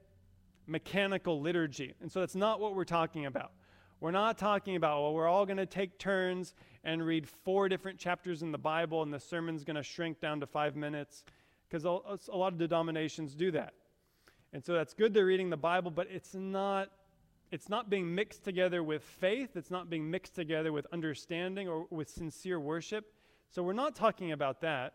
mechanical 0.66 1.40
liturgy. 1.40 1.94
And 2.02 2.12
so 2.12 2.20
that's 2.20 2.34
not 2.34 2.60
what 2.60 2.74
we're 2.74 2.84
talking 2.84 3.26
about. 3.26 3.52
We're 4.00 4.10
not 4.10 4.36
talking 4.36 4.76
about, 4.76 5.00
well, 5.00 5.14
we're 5.14 5.28
all 5.28 5.46
going 5.46 5.56
to 5.56 5.66
take 5.66 5.98
turns 5.98 6.54
and 6.84 7.04
read 7.04 7.26
four 7.26 7.70
different 7.70 7.98
chapters 7.98 8.42
in 8.42 8.52
the 8.52 8.58
Bible 8.58 9.02
and 9.02 9.12
the 9.12 9.20
sermon's 9.20 9.64
going 9.64 9.76
to 9.76 9.82
shrink 9.82 10.20
down 10.20 10.40
to 10.40 10.46
five 10.46 10.76
minutes, 10.76 11.24
because 11.66 11.86
a 11.86 12.36
lot 12.36 12.52
of 12.52 12.58
denominations 12.58 13.34
do 13.34 13.50
that. 13.52 13.72
And 14.52 14.62
so 14.62 14.74
that's 14.74 14.92
good 14.92 15.14
they're 15.14 15.24
reading 15.24 15.48
the 15.48 15.56
Bible, 15.56 15.90
but 15.90 16.06
it's 16.10 16.34
not 16.34 16.90
it's 17.54 17.68
not 17.68 17.88
being 17.88 18.12
mixed 18.12 18.42
together 18.42 18.82
with 18.82 19.04
faith, 19.04 19.50
it's 19.54 19.70
not 19.70 19.88
being 19.88 20.10
mixed 20.10 20.34
together 20.34 20.72
with 20.72 20.88
understanding 20.92 21.68
or 21.68 21.86
with 21.88 22.08
sincere 22.08 22.58
worship. 22.58 23.14
So 23.48 23.62
we're 23.62 23.74
not 23.74 23.94
talking 23.94 24.32
about 24.32 24.60
that. 24.62 24.94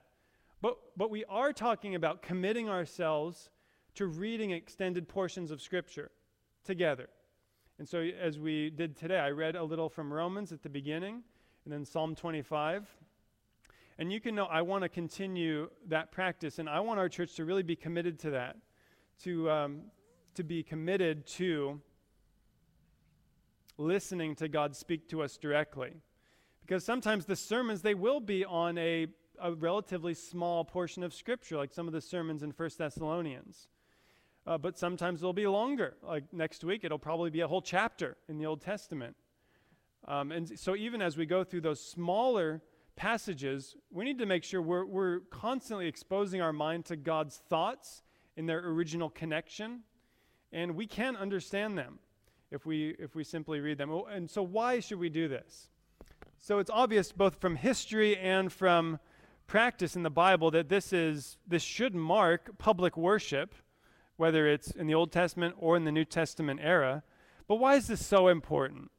But 0.61 0.75
but 0.97 1.09
we 1.09 1.23
are 1.29 1.53
talking 1.53 1.95
about 1.95 2.21
committing 2.21 2.67
ourselves 2.67 3.49
to 3.95 4.07
reading 4.07 4.51
extended 4.51 5.07
portions 5.07 5.51
of 5.51 5.61
scripture 5.61 6.11
together. 6.65 7.07
And 7.77 7.87
so, 7.87 7.99
as 7.99 8.37
we 8.37 8.69
did 8.69 8.97
today, 8.97 9.19
I 9.19 9.29
read 9.29 9.55
a 9.55 9.63
little 9.63 9.87
from 9.87 10.11
Romans 10.11 10.51
at 10.51 10.61
the 10.61 10.69
beginning 10.69 11.23
and 11.63 11.73
then 11.73 11.85
Psalm 11.85 12.13
25. 12.13 12.89
And 13.99 14.11
you 14.11 14.19
can 14.19 14.35
know 14.35 14.47
I 14.47 14.63
want 14.63 14.83
to 14.83 14.89
continue 14.89 15.69
that 15.87 16.11
practice, 16.11 16.59
and 16.59 16.67
I 16.67 16.81
want 16.81 16.99
our 16.99 17.07
church 17.07 17.35
to 17.35 17.45
really 17.45 17.63
be 17.63 17.77
committed 17.77 18.19
to 18.19 18.31
that, 18.31 18.57
to, 19.23 19.49
um, 19.49 19.81
to 20.35 20.43
be 20.43 20.61
committed 20.61 21.25
to 21.37 21.79
listening 23.79 24.35
to 24.35 24.47
God 24.47 24.75
speak 24.75 25.09
to 25.09 25.23
us 25.23 25.37
directly. 25.37 25.93
Because 26.61 26.85
sometimes 26.85 27.25
the 27.25 27.35
sermons, 27.35 27.81
they 27.81 27.95
will 27.95 28.19
be 28.19 28.45
on 28.45 28.77
a, 28.77 29.07
a 29.41 29.53
relatively 29.53 30.13
small 30.13 30.63
portion 30.63 31.01
of 31.01 31.13
Scripture, 31.15 31.57
like 31.57 31.71
some 31.71 31.87
of 31.87 31.93
the 31.93 32.01
sermons 32.01 32.43
in 32.43 32.51
First 32.51 32.77
Thessalonians 32.77 33.67
uh, 34.49 34.57
but 34.57 34.77
sometimes 34.77 35.21
they'll 35.21 35.31
be 35.31 35.45
longer. 35.47 35.95
Like 36.01 36.23
next 36.33 36.63
week, 36.63 36.83
it'll 36.83 36.97
probably 36.97 37.29
be 37.29 37.41
a 37.41 37.47
whole 37.47 37.61
chapter 37.61 38.17
in 38.27 38.39
the 38.39 38.47
Old 38.47 38.61
Testament. 38.61 39.15
Um, 40.07 40.31
and 40.31 40.57
so, 40.57 40.75
even 40.75 41.03
as 41.03 41.17
we 41.17 41.27
go 41.27 41.43
through 41.43 41.61
those 41.61 41.79
smaller 41.79 42.63
passages, 42.95 43.75
we 43.91 44.05
need 44.05 44.17
to 44.17 44.25
make 44.25 44.43
sure 44.43 44.59
we're, 44.61 44.85
we're 44.85 45.19
constantly 45.29 45.87
exposing 45.87 46.41
our 46.41 46.51
mind 46.51 46.85
to 46.85 46.95
God's 46.95 47.37
thoughts 47.49 48.01
in 48.35 48.47
their 48.47 48.59
original 48.59 49.09
connection. 49.09 49.81
And 50.51 50.75
we 50.75 50.87
can 50.87 51.15
understand 51.15 51.77
them 51.77 51.99
if 52.51 52.65
we, 52.65 52.95
if 52.99 53.15
we 53.15 53.23
simply 53.23 53.59
read 53.59 53.77
them. 53.77 53.91
Oh, 53.91 54.05
and 54.05 54.29
so, 54.29 54.41
why 54.43 54.79
should 54.79 54.99
we 54.99 55.09
do 55.09 55.27
this? 55.27 55.69
So, 56.37 56.59
it's 56.59 56.71
obvious 56.71 57.11
both 57.11 57.39
from 57.39 57.55
history 57.55 58.17
and 58.17 58.51
from 58.51 58.99
practice 59.47 59.95
in 59.95 60.03
the 60.03 60.09
Bible 60.09 60.51
that 60.51 60.69
this, 60.69 60.93
is, 60.93 61.37
this 61.47 61.63
should 61.63 61.95
mark 61.95 62.57
public 62.57 62.95
worship 62.95 63.55
whether 64.19 64.47
it's 64.47 64.71
in 64.71 64.85
the 64.85 64.93
Old 64.93 65.13
Testament 65.13 65.55
or 65.57 65.77
in 65.77 65.85
the 65.85 65.93
New 65.93 66.03
Testament 66.03 66.59
era. 66.61 67.03
But 67.47 67.55
why 67.55 67.75
is 67.75 67.87
this 67.87 68.05
so 68.05 68.27
important? 68.27 68.91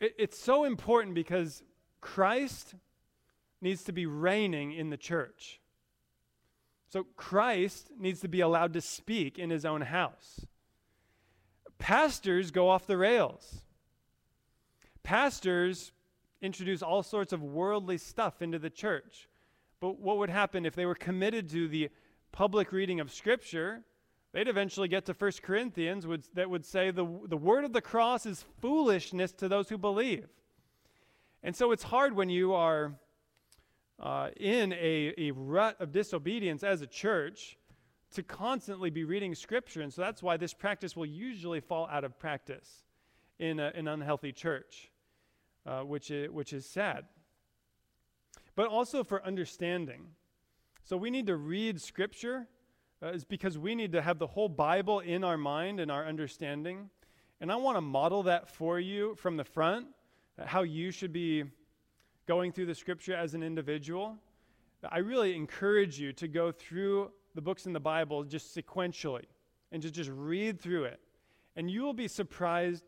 It, 0.00 0.16
it's 0.18 0.36
so 0.36 0.64
important 0.64 1.14
because 1.14 1.62
Christ 2.00 2.74
needs 3.60 3.84
to 3.84 3.92
be 3.92 4.06
reigning 4.06 4.72
in 4.72 4.90
the 4.90 4.96
church. 4.96 5.60
So 6.88 7.06
Christ 7.16 7.92
needs 7.96 8.20
to 8.22 8.28
be 8.28 8.40
allowed 8.40 8.72
to 8.72 8.80
speak 8.80 9.38
in 9.38 9.50
his 9.50 9.64
own 9.64 9.82
house. 9.82 10.44
Pastors 11.82 12.52
go 12.52 12.68
off 12.68 12.86
the 12.86 12.96
rails. 12.96 13.62
Pastors 15.02 15.90
introduce 16.40 16.80
all 16.80 17.02
sorts 17.02 17.32
of 17.32 17.42
worldly 17.42 17.98
stuff 17.98 18.40
into 18.40 18.60
the 18.60 18.70
church. 18.70 19.28
But 19.80 19.98
what 19.98 20.18
would 20.18 20.30
happen 20.30 20.64
if 20.64 20.76
they 20.76 20.86
were 20.86 20.94
committed 20.94 21.50
to 21.50 21.66
the 21.66 21.90
public 22.30 22.70
reading 22.70 23.00
of 23.00 23.12
Scripture, 23.12 23.82
they'd 24.30 24.46
eventually 24.46 24.86
get 24.86 25.06
to 25.06 25.12
1 25.12 25.32
Corinthians 25.42 26.06
would, 26.06 26.22
that 26.34 26.48
would 26.48 26.64
say 26.64 26.92
the, 26.92 27.04
the 27.26 27.36
word 27.36 27.64
of 27.64 27.72
the 27.72 27.80
cross 27.80 28.26
is 28.26 28.44
foolishness 28.60 29.32
to 29.32 29.48
those 29.48 29.68
who 29.68 29.76
believe. 29.76 30.28
And 31.42 31.56
so 31.56 31.72
it's 31.72 31.82
hard 31.82 32.14
when 32.14 32.30
you 32.30 32.54
are 32.54 32.92
uh, 33.98 34.28
in 34.36 34.72
a, 34.74 35.14
a 35.18 35.32
rut 35.32 35.80
of 35.80 35.90
disobedience 35.90 36.62
as 36.62 36.80
a 36.80 36.86
church 36.86 37.58
to 38.12 38.22
constantly 38.22 38.90
be 38.90 39.04
reading 39.04 39.34
Scripture. 39.34 39.82
And 39.82 39.92
so 39.92 40.02
that's 40.02 40.22
why 40.22 40.36
this 40.36 40.54
practice 40.54 40.96
will 40.96 41.06
usually 41.06 41.60
fall 41.60 41.88
out 41.90 42.04
of 42.04 42.18
practice 42.18 42.84
in 43.38 43.60
a, 43.60 43.72
an 43.74 43.88
unhealthy 43.88 44.32
church, 44.32 44.90
uh, 45.66 45.80
which, 45.80 46.10
is, 46.10 46.30
which 46.30 46.52
is 46.52 46.66
sad. 46.66 47.04
But 48.54 48.68
also 48.68 49.02
for 49.02 49.24
understanding. 49.24 50.08
So 50.84 50.96
we 50.96 51.10
need 51.10 51.26
to 51.26 51.36
read 51.36 51.80
Scripture 51.80 52.46
uh, 53.02 53.08
is 53.08 53.24
because 53.24 53.58
we 53.58 53.74
need 53.74 53.92
to 53.92 54.02
have 54.02 54.18
the 54.18 54.26
whole 54.26 54.48
Bible 54.48 55.00
in 55.00 55.24
our 55.24 55.36
mind 55.36 55.80
and 55.80 55.90
our 55.90 56.06
understanding. 56.06 56.88
And 57.40 57.50
I 57.50 57.56
want 57.56 57.76
to 57.76 57.80
model 57.80 58.22
that 58.24 58.48
for 58.48 58.78
you 58.78 59.16
from 59.16 59.36
the 59.36 59.44
front 59.44 59.86
how 60.38 60.62
you 60.62 60.90
should 60.90 61.12
be 61.12 61.44
going 62.26 62.52
through 62.52 62.66
the 62.66 62.74
scripture 62.74 63.14
as 63.14 63.34
an 63.34 63.42
individual, 63.42 64.16
I 64.88 64.98
really 64.98 65.34
encourage 65.34 65.98
you 65.98 66.12
to 66.14 66.28
go 66.28 66.50
through 66.50 67.10
the 67.34 67.40
books 67.40 67.66
in 67.66 67.72
the 67.72 67.80
Bible 67.80 68.24
just 68.24 68.56
sequentially 68.56 69.24
and 69.70 69.82
to 69.82 69.90
just 69.90 70.10
read 70.10 70.60
through 70.60 70.84
it. 70.84 71.00
And 71.56 71.70
you 71.70 71.82
will 71.82 71.92
be 71.94 72.08
surprised 72.08 72.84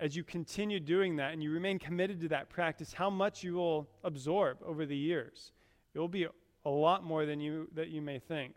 as 0.00 0.14
you 0.14 0.22
continue 0.22 0.80
doing 0.80 1.16
that 1.16 1.32
and 1.32 1.42
you 1.42 1.50
remain 1.50 1.78
committed 1.78 2.20
to 2.20 2.28
that 2.28 2.48
practice 2.48 2.92
how 2.92 3.10
much 3.10 3.42
you 3.42 3.54
will 3.54 3.88
absorb 4.04 4.58
over 4.64 4.86
the 4.86 4.96
years. 4.96 5.52
It 5.94 5.98
will 5.98 6.08
be 6.08 6.26
a 6.64 6.70
lot 6.70 7.04
more 7.04 7.26
than 7.26 7.40
you 7.40 7.68
that 7.74 7.88
you 7.88 8.00
may 8.00 8.18
think. 8.18 8.54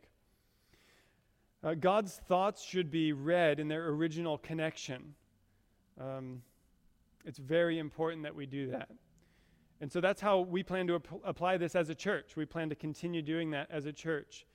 Uh, 1.64 1.76
God's 1.76 2.14
thoughts 2.28 2.64
should 2.64 2.90
be 2.90 3.14
read 3.14 3.60
in 3.60 3.68
their 3.68 3.88
original 3.90 4.38
connection. 4.38 5.14
Um, 6.00 6.42
it's 7.26 7.38
very 7.38 7.78
important 7.78 8.24
that 8.24 8.36
we 8.36 8.46
do 8.46 8.72
that. 8.72 8.90
And 9.80 9.92
so 9.92 10.02
that's 10.02 10.22
how 10.22 10.40
we 10.40 10.64
plan 10.64 10.88
to 10.88 10.96
ap- 10.96 11.22
apply 11.24 11.58
this 11.58 11.76
as 11.76 11.90
a 11.90 11.96
church. 11.96 12.36
We 12.36 12.46
plan 12.46 12.70
to 12.70 12.76
continue 12.76 13.22
doing 13.22 13.52
that 13.52 13.70
as 13.70 13.86
a 13.86 13.94
church. 13.94 14.46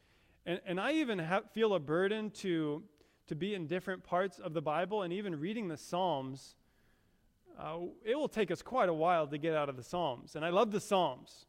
And, 0.47 0.61
and 0.65 0.81
I 0.81 0.93
even 0.93 1.19
ha- 1.19 1.43
feel 1.53 1.75
a 1.75 1.81
burden 1.81 2.31
to, 2.31 2.83
to 3.27 3.35
be 3.35 3.55
in 3.55 3.67
different 3.67 4.05
parts 4.05 4.39
of 4.39 4.55
the 4.55 4.63
Bible 4.63 5.03
and 5.03 5.13
even 5.13 5.39
reading 5.41 5.67
the 5.67 5.77
Psalms. 5.77 6.55
Uh, 7.59 7.79
it 8.05 8.15
will 8.15 8.29
take 8.29 8.51
us 8.53 8.63
quite 8.63 8.89
a 8.89 8.95
while 8.95 9.27
to 9.27 9.39
get 9.39 9.55
out 9.55 9.69
of 9.69 9.77
the 9.77 9.83
Psalms. 9.83 10.37
And 10.37 10.45
I 10.45 10.51
love 10.51 10.71
the 10.71 10.81
Psalms. 10.81 11.47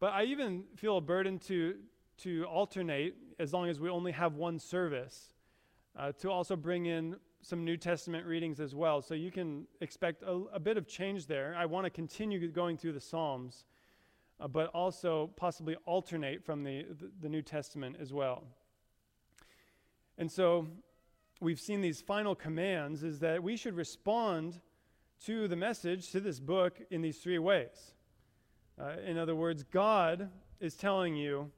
But 0.00 0.14
I 0.14 0.24
even 0.24 0.64
feel 0.76 0.96
a 0.96 1.00
burden 1.00 1.38
to, 1.40 1.76
to 2.18 2.44
alternate, 2.44 3.14
as 3.38 3.52
long 3.52 3.68
as 3.68 3.78
we 3.78 3.90
only 3.90 4.12
have 4.12 4.34
one 4.34 4.58
service, 4.58 5.34
uh, 5.96 6.12
to 6.20 6.30
also 6.30 6.56
bring 6.56 6.86
in 6.86 7.16
some 7.42 7.64
New 7.64 7.76
Testament 7.76 8.26
readings 8.26 8.60
as 8.60 8.74
well. 8.74 9.02
So 9.02 9.14
you 9.14 9.30
can 9.30 9.66
expect 9.80 10.22
a, 10.22 10.42
a 10.54 10.60
bit 10.60 10.78
of 10.78 10.86
change 10.86 11.26
there. 11.26 11.54
I 11.58 11.66
want 11.66 11.84
to 11.84 11.90
continue 11.90 12.48
going 12.48 12.78
through 12.78 12.92
the 12.92 13.00
Psalms, 13.00 13.64
uh, 14.42 14.48
but 14.48 14.66
also 14.68 15.30
possibly 15.36 15.76
alternate 15.86 16.44
from 16.44 16.64
the, 16.64 16.84
the, 16.98 17.10
the 17.22 17.28
New 17.28 17.42
Testament 17.42 17.96
as 18.00 18.12
well. 18.12 18.44
And 20.18 20.30
so 20.30 20.66
we've 21.40 21.60
seen 21.60 21.80
these 21.80 22.00
final 22.00 22.34
commands 22.34 23.02
is 23.02 23.20
that 23.20 23.42
we 23.42 23.56
should 23.56 23.74
respond 23.74 24.60
to 25.24 25.48
the 25.48 25.56
message, 25.56 26.10
to 26.10 26.20
this 26.20 26.40
book, 26.40 26.80
in 26.90 27.00
these 27.00 27.18
three 27.18 27.38
ways. 27.38 27.94
Uh, 28.80 28.96
in 29.06 29.16
other 29.16 29.36
words, 29.36 29.62
God 29.62 30.28
is 30.60 30.74
telling 30.74 31.16
you 31.16 31.50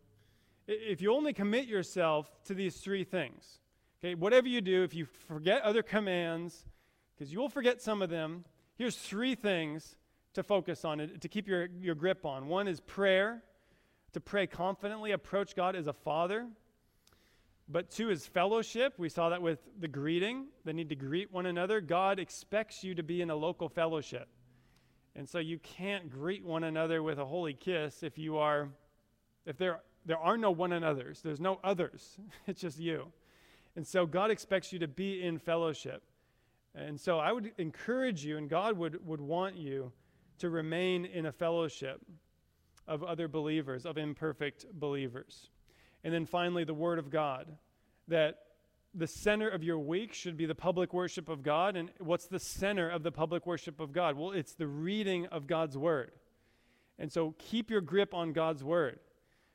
if 0.66 1.00
you 1.00 1.12
only 1.12 1.32
commit 1.32 1.66
yourself 1.66 2.30
to 2.44 2.54
these 2.54 2.76
three 2.76 3.04
things, 3.04 3.58
Okay, 4.04 4.14
whatever 4.14 4.46
you 4.46 4.60
do, 4.60 4.82
if 4.82 4.94
you 4.94 5.06
forget 5.06 5.62
other 5.62 5.82
commands, 5.82 6.66
because 7.14 7.32
you 7.32 7.38
will 7.38 7.48
forget 7.48 7.80
some 7.80 8.02
of 8.02 8.10
them, 8.10 8.44
here's 8.76 8.96
three 8.96 9.34
things 9.34 9.96
to 10.34 10.42
focus 10.42 10.84
on, 10.84 11.00
it, 11.00 11.20
to 11.20 11.28
keep 11.28 11.48
your, 11.48 11.68
your 11.80 11.94
grip 11.94 12.26
on. 12.26 12.48
One 12.48 12.68
is 12.68 12.80
prayer, 12.80 13.42
to 14.12 14.20
pray 14.20 14.46
confidently, 14.46 15.12
approach 15.12 15.56
God 15.56 15.74
as 15.76 15.86
a 15.86 15.92
father. 15.92 16.46
But 17.68 17.90
two 17.90 18.10
is 18.10 18.26
fellowship. 18.26 18.94
We 18.98 19.08
saw 19.08 19.30
that 19.30 19.40
with 19.40 19.58
the 19.80 19.88
greeting, 19.88 20.46
the 20.64 20.72
need 20.72 20.90
to 20.90 20.96
greet 20.96 21.32
one 21.32 21.46
another. 21.46 21.80
God 21.80 22.18
expects 22.18 22.84
you 22.84 22.94
to 22.94 23.02
be 23.02 23.22
in 23.22 23.30
a 23.30 23.36
local 23.36 23.68
fellowship. 23.68 24.28
And 25.16 25.28
so 25.28 25.38
you 25.38 25.58
can't 25.58 26.10
greet 26.10 26.44
one 26.44 26.64
another 26.64 27.02
with 27.02 27.18
a 27.18 27.24
holy 27.24 27.54
kiss 27.54 28.02
if 28.02 28.18
you 28.18 28.36
are, 28.36 28.68
if 29.46 29.56
there, 29.56 29.80
there 30.04 30.18
are 30.18 30.36
no 30.36 30.50
one 30.50 30.72
another's. 30.72 31.22
There's 31.22 31.40
no 31.40 31.60
others. 31.64 32.18
It's 32.46 32.60
just 32.60 32.78
you. 32.78 33.12
And 33.76 33.86
so 33.86 34.04
God 34.04 34.30
expects 34.30 34.72
you 34.72 34.78
to 34.80 34.88
be 34.88 35.22
in 35.22 35.38
fellowship. 35.38 36.02
And 36.74 37.00
so 37.00 37.18
I 37.18 37.32
would 37.32 37.52
encourage 37.56 38.24
you, 38.24 38.36
and 38.36 38.50
God 38.50 38.76
would, 38.76 39.06
would 39.06 39.20
want 39.20 39.56
you 39.56 39.92
to 40.44 40.50
remain 40.50 41.06
in 41.06 41.24
a 41.24 41.32
fellowship 41.32 42.02
of 42.86 43.02
other 43.02 43.28
believers, 43.28 43.86
of 43.86 43.96
imperfect 43.96 44.66
believers. 44.74 45.48
And 46.04 46.12
then 46.12 46.26
finally, 46.26 46.64
the 46.64 46.74
Word 46.74 46.98
of 46.98 47.08
God, 47.08 47.56
that 48.08 48.40
the 48.94 49.06
center 49.06 49.48
of 49.48 49.64
your 49.64 49.78
week 49.78 50.12
should 50.12 50.36
be 50.36 50.44
the 50.44 50.54
public 50.54 50.92
worship 50.92 51.30
of 51.30 51.42
God. 51.42 51.76
And 51.76 51.90
what's 51.98 52.26
the 52.26 52.38
center 52.38 52.90
of 52.90 53.02
the 53.02 53.10
public 53.10 53.46
worship 53.46 53.80
of 53.80 53.94
God? 53.94 54.18
Well, 54.18 54.32
it's 54.32 54.52
the 54.52 54.66
reading 54.66 55.24
of 55.28 55.46
God's 55.46 55.78
Word. 55.78 56.12
And 56.98 57.10
so 57.10 57.34
keep 57.38 57.70
your 57.70 57.80
grip 57.80 58.12
on 58.12 58.34
God's 58.34 58.62
Word. 58.62 59.00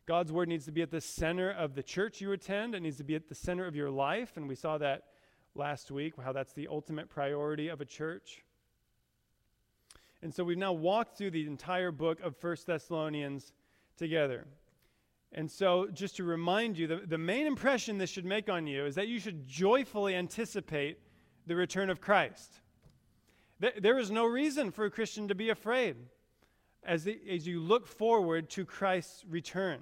God's 0.07 0.31
word 0.31 0.49
needs 0.49 0.65
to 0.65 0.71
be 0.71 0.81
at 0.81 0.89
the 0.89 1.01
center 1.01 1.51
of 1.51 1.75
the 1.75 1.83
church 1.83 2.19
you 2.19 2.31
attend. 2.31 2.73
It 2.73 2.81
needs 2.81 2.97
to 2.97 3.03
be 3.03 3.13
at 3.13 3.29
the 3.29 3.35
center 3.35 3.67
of 3.67 3.75
your 3.75 3.91
life. 3.91 4.37
And 4.37 4.47
we 4.47 4.55
saw 4.55 4.79
that 4.79 5.03
last 5.53 5.91
week, 5.91 6.15
how 6.19 6.31
that's 6.31 6.53
the 6.53 6.67
ultimate 6.67 7.11
priority 7.11 7.67
of 7.67 7.79
a 7.79 7.85
church. 7.85 8.43
And 10.21 10.33
so 10.33 10.43
we've 10.43 10.57
now 10.57 10.73
walked 10.73 11.17
through 11.17 11.31
the 11.31 11.47
entire 11.47 11.91
book 11.91 12.19
of 12.21 12.35
First 12.35 12.67
Thessalonians 12.67 13.53
together. 13.97 14.45
And 15.31 15.49
so, 15.49 15.87
just 15.93 16.15
to 16.15 16.23
remind 16.23 16.77
you, 16.77 16.87
the, 16.87 17.01
the 17.05 17.17
main 17.17 17.45
impression 17.45 17.97
this 17.97 18.09
should 18.09 18.25
make 18.25 18.49
on 18.49 18.65
you 18.65 18.85
is 18.85 18.95
that 18.95 19.07
you 19.07 19.19
should 19.19 19.47
joyfully 19.47 20.15
anticipate 20.15 20.99
the 21.45 21.55
return 21.55 21.89
of 21.89 22.01
Christ. 22.01 22.61
There 23.59 23.99
is 23.99 24.09
no 24.09 24.25
reason 24.25 24.71
for 24.71 24.85
a 24.85 24.91
Christian 24.91 25.27
to 25.27 25.35
be 25.35 25.49
afraid 25.49 25.97
as, 26.83 27.03
the, 27.03 27.19
as 27.29 27.45
you 27.45 27.59
look 27.59 27.87
forward 27.87 28.49
to 28.51 28.65
Christ's 28.65 29.25
return. 29.29 29.79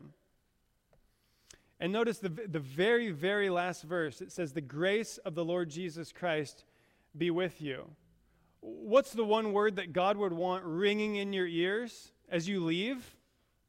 And 1.79 1.93
notice 1.93 2.17
the, 2.17 2.29
the 2.29 2.59
very, 2.59 3.11
very 3.11 3.49
last 3.49 3.83
verse. 3.83 4.19
It 4.19 4.31
says, 4.31 4.51
The 4.51 4.61
grace 4.61 5.17
of 5.19 5.35
the 5.35 5.45
Lord 5.45 5.69
Jesus 5.69 6.11
Christ 6.11 6.65
be 7.15 7.29
with 7.29 7.61
you. 7.61 7.87
What's 8.67 9.13
the 9.13 9.23
one 9.23 9.53
word 9.53 9.77
that 9.77 9.93
God 9.93 10.17
would 10.17 10.33
want 10.33 10.65
ringing 10.65 11.15
in 11.15 11.31
your 11.31 11.47
ears 11.47 12.11
as 12.29 12.49
you 12.49 12.63
leave 12.63 13.15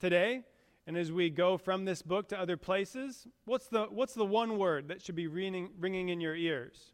today 0.00 0.42
and 0.88 0.96
as 0.96 1.12
we 1.12 1.30
go 1.30 1.56
from 1.56 1.84
this 1.84 2.02
book 2.02 2.28
to 2.30 2.40
other 2.40 2.56
places? 2.56 3.28
What's 3.44 3.68
the, 3.68 3.84
what's 3.84 4.14
the 4.14 4.24
one 4.24 4.58
word 4.58 4.88
that 4.88 5.00
should 5.00 5.14
be 5.14 5.28
ringing, 5.28 5.70
ringing 5.78 6.08
in 6.08 6.20
your 6.20 6.34
ears? 6.34 6.92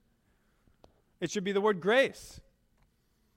It 1.21 1.31
should 1.31 1.45
be 1.45 1.53
the 1.53 1.61
word 1.63 1.81
grace. 1.81 2.41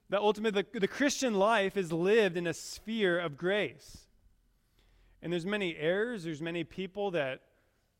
That 0.09 0.19
ultimately 0.19 0.63
the, 0.73 0.79
the 0.79 0.87
Christian 0.87 1.35
life 1.35 1.77
is 1.77 1.93
lived 1.93 2.35
in 2.35 2.45
a 2.47 2.53
sphere 2.53 3.19
of 3.19 3.37
grace. 3.37 4.07
And 5.21 5.31
there's 5.31 5.45
many 5.45 5.77
errors, 5.77 6.25
there's 6.25 6.41
many 6.41 6.65
people 6.65 7.11
that 7.11 7.41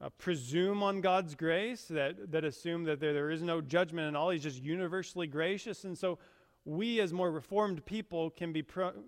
uh, 0.01 0.09
presume 0.17 0.83
on 0.83 1.01
God's 1.01 1.33
grace, 1.33 1.85
that, 1.85 2.31
that 2.31 2.43
assume 2.43 2.83
that 2.85 2.99
there, 2.99 3.13
there 3.13 3.31
is 3.31 3.41
no 3.41 3.61
judgment 3.61 4.07
at 4.07 4.15
all. 4.15 4.29
He's 4.29 4.43
just 4.43 4.61
universally 4.61 5.27
gracious. 5.27 5.85
And 5.85 5.97
so 5.97 6.19
we, 6.67 6.99
as 6.99 7.13
more 7.13 7.31
reformed 7.31 7.85
people, 7.85 8.29
can 8.29 8.51
be, 8.51 8.63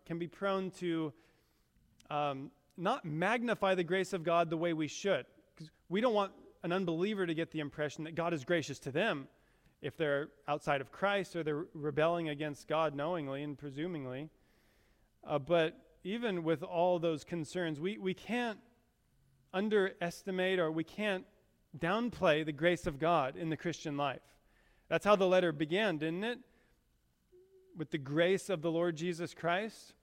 can 0.05 0.17
be 0.17 0.27
prone 0.27 0.71
to 0.71 1.11
um, 2.09 2.51
not 2.77 3.03
magnify 3.03 3.75
the 3.75 3.83
grace 3.83 4.13
of 4.13 4.23
God 4.23 4.49
the 4.49 4.55
way 4.55 4.71
we 4.71 4.87
should. 4.87 5.25
Because 5.55 5.69
we 5.89 5.99
don't 5.99 6.13
want 6.13 6.31
an 6.63 6.71
unbeliever 6.71 7.27
to 7.27 7.33
get 7.33 7.51
the 7.51 7.59
impression 7.59 8.05
that 8.05 8.15
God 8.15 8.33
is 8.33 8.45
gracious 8.45 8.79
to 8.79 8.91
them 8.91 9.27
if 9.81 9.97
they're 9.97 10.29
outside 10.47 10.79
of 10.79 10.91
Christ 10.93 11.35
or 11.35 11.43
they're 11.43 11.65
rebelling 11.73 12.29
against 12.29 12.67
God 12.69 12.95
knowingly 12.95 13.43
and 13.43 13.57
presumingly. 13.57 14.29
Uh, 15.27 15.37
but 15.37 15.77
even 16.05 16.45
with 16.45 16.63
all 16.63 16.97
those 16.97 17.25
concerns, 17.25 17.77
we, 17.77 17.97
we 17.97 18.13
can't 18.13 18.59
underestimate 19.53 20.59
or 20.59 20.71
we 20.71 20.85
can't 20.85 21.25
downplay 21.77 22.45
the 22.45 22.53
grace 22.53 22.87
of 22.87 22.99
God 22.99 23.35
in 23.35 23.49
the 23.49 23.57
Christian 23.57 23.97
life. 23.97 24.21
That's 24.87 25.03
how 25.03 25.17
the 25.17 25.27
letter 25.27 25.51
began, 25.51 25.97
didn't 25.97 26.23
it? 26.23 26.39
With 27.77 27.91
the 27.91 27.97
grace 27.97 28.49
of 28.49 28.61
the 28.61 28.71
Lord 28.71 28.95
Jesus 28.95 29.33
Christ. 29.33 29.93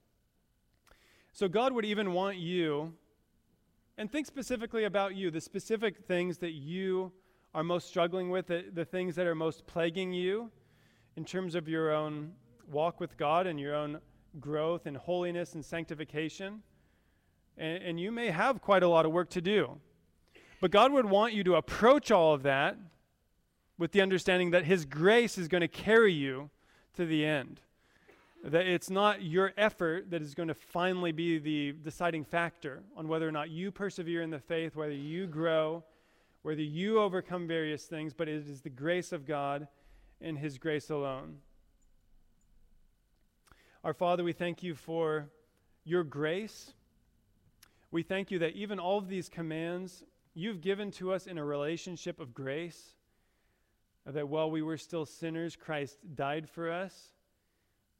So 1.31 1.47
God 1.47 1.73
would 1.73 1.85
even 1.85 2.13
want 2.13 2.37
you, 2.37 2.93
and 3.97 4.11
think 4.11 4.25
specifically 4.25 4.85
about 4.85 5.15
you, 5.15 5.29
the 5.29 5.41
specific 5.41 6.05
things 6.07 6.39
that 6.39 6.53
you 6.53 7.11
are 7.53 7.63
most 7.63 7.87
struggling 7.87 8.29
with, 8.29 8.47
the, 8.47 8.65
the 8.73 8.85
things 8.85 9.15
that 9.15 9.27
are 9.27 9.35
most 9.35 9.67
plaguing 9.67 10.13
you 10.13 10.49
in 11.15 11.25
terms 11.25 11.55
of 11.55 11.67
your 11.67 11.91
own 11.91 12.31
walk 12.71 12.99
with 12.99 13.17
God 13.17 13.47
and 13.47 13.59
your 13.59 13.75
own 13.75 13.99
growth 14.39 14.85
and 14.85 14.97
holiness 14.97 15.53
and 15.53 15.63
sanctification 15.63 16.61
and, 17.57 17.83
and 17.83 17.99
you 17.99 18.11
may 18.11 18.29
have 18.29 18.61
quite 18.61 18.83
a 18.83 18.87
lot 18.87 19.05
of 19.05 19.11
work 19.11 19.29
to 19.31 19.41
do. 19.41 19.79
But 20.61 20.71
God 20.71 20.91
would 20.91 21.05
want 21.05 21.33
you 21.33 21.43
to 21.45 21.55
approach 21.55 22.11
all 22.11 22.33
of 22.33 22.43
that 22.43 22.77
with 23.77 23.91
the 23.91 24.01
understanding 24.01 24.51
that 24.51 24.65
His 24.65 24.85
grace 24.85 25.37
is 25.37 25.47
going 25.47 25.61
to 25.61 25.67
carry 25.67 26.13
you 26.13 26.49
to 26.97 27.05
the 27.05 27.25
end. 27.25 27.61
That 28.43 28.67
it's 28.67 28.89
not 28.89 29.23
your 29.23 29.53
effort 29.57 30.11
that 30.11 30.21
is 30.21 30.35
going 30.35 30.49
to 30.49 30.53
finally 30.53 31.11
be 31.11 31.39
the 31.39 31.71
deciding 31.71 32.25
factor 32.25 32.81
on 32.95 33.07
whether 33.07 33.27
or 33.27 33.31
not 33.31 33.49
you 33.49 33.71
persevere 33.71 34.21
in 34.21 34.29
the 34.29 34.39
faith, 34.39 34.75
whether 34.75 34.93
you 34.93 35.25
grow, 35.25 35.83
whether 36.41 36.61
you 36.61 36.99
overcome 36.99 37.47
various 37.47 37.85
things, 37.85 38.13
but 38.13 38.27
it 38.27 38.47
is 38.47 38.61
the 38.61 38.69
grace 38.69 39.11
of 39.11 39.25
God 39.25 39.67
and 40.21 40.37
His 40.37 40.57
grace 40.57 40.89
alone. 40.89 41.37
Our 43.83 43.93
Father, 43.93 44.23
we 44.23 44.33
thank 44.33 44.63
you 44.63 44.75
for 44.75 45.29
your 45.83 46.03
grace. 46.03 46.73
We 47.91 48.03
thank 48.03 48.31
you 48.31 48.39
that 48.39 48.53
even 48.53 48.79
all 48.79 48.97
of 48.97 49.07
these 49.07 49.29
commands 49.29 50.03
you've 50.33 50.61
given 50.61 50.91
to 50.91 51.13
us 51.13 51.27
in 51.27 51.37
a 51.37 51.45
relationship 51.45 52.19
of 52.19 52.33
grace, 52.33 52.96
that 54.13 54.29
while 54.29 54.49
we 54.49 54.61
were 54.61 54.77
still 54.77 55.05
sinners, 55.05 55.55
Christ 55.55 55.97
died 56.15 56.49
for 56.49 56.71
us, 56.71 57.13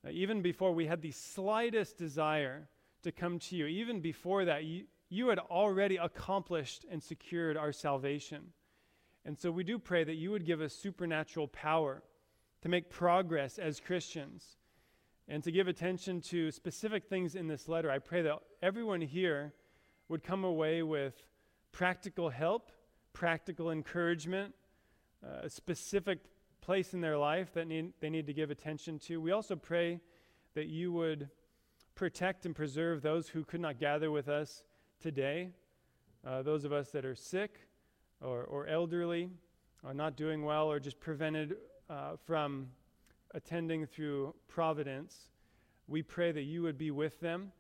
Uh, 0.06 0.12
even 0.12 0.42
before 0.42 0.74
we 0.74 0.88
had 0.88 1.02
the 1.02 1.12
slightest 1.12 1.98
desire 1.98 2.70
to 3.02 3.12
come 3.12 3.40
to 3.40 3.56
you, 3.56 3.66
even 3.66 4.00
before 4.00 4.46
that, 4.46 4.64
you, 4.64 4.86
you 5.10 5.30
had 5.30 5.40
already 5.40 5.98
accomplished 5.98 6.86
and 6.92 7.02
secured 7.02 7.58
our 7.58 7.72
salvation. 7.72 8.54
And 9.26 9.38
so 9.38 9.52
we 9.52 9.64
do 9.64 9.80
pray 9.80 10.04
that 10.04 10.16
you 10.16 10.32
would 10.32 10.46
give 10.46 10.62
us 10.62 10.74
supernatural 10.74 11.48
power 11.48 12.04
to 12.62 12.70
make 12.70 12.90
progress 12.90 13.60
as 13.60 13.80
Christians 13.80 14.58
and 15.28 15.44
to 15.44 15.52
give 15.52 15.68
attention 15.68 16.22
to 16.22 16.52
specific 16.52 17.06
things 17.10 17.36
in 17.36 17.48
this 17.48 17.68
letter. 17.68 17.92
I 17.92 18.00
pray 18.00 18.22
that 18.22 18.40
everyone 18.62 19.02
here 19.02 19.54
would 20.08 20.24
come 20.24 20.46
away 20.46 20.84
with 20.84 21.26
practical 21.72 22.30
help, 22.30 22.72
practical 23.14 23.72
encouragement, 23.72 24.54
uh, 25.24 25.42
a 25.44 25.50
specific 25.50 26.20
place 26.62 26.94
in 26.94 27.02
their 27.02 27.18
life 27.18 27.54
that 27.54 27.68
need, 27.68 27.94
they 28.00 28.10
need 28.10 28.28
to 28.28 28.34
give 28.34 28.52
attention 28.52 29.00
to. 29.00 29.22
We 29.22 29.32
also 29.32 29.56
pray 29.56 30.00
that 30.54 30.68
you 30.68 30.92
would 30.92 31.30
protect 31.96 32.46
and 32.46 32.56
preserve 32.56 33.02
those 33.02 33.30
who 33.30 33.44
could 33.44 33.62
not 33.62 33.80
gather 33.80 34.12
with 34.12 34.28
us 34.28 34.64
today, 35.02 35.50
uh, 36.26 36.42
those 36.42 36.66
of 36.66 36.72
us 36.72 36.92
that 36.92 37.06
are 37.06 37.16
sick 37.16 37.60
or, 38.22 38.44
or 38.44 38.68
elderly, 38.68 39.30
or 39.84 39.94
not 39.94 40.16
doing 40.16 40.44
well, 40.44 40.70
or 40.70 40.80
just 40.80 41.00
prevented 41.00 41.56
uh, 41.90 42.16
from 42.26 42.68
attending 43.34 43.86
through 43.86 44.34
providence. 44.48 45.30
We 45.88 46.02
pray 46.02 46.32
that 46.32 46.44
you 46.44 46.64
would 46.64 46.78
be 46.78 46.92
with 46.92 47.20
them, 47.20 47.52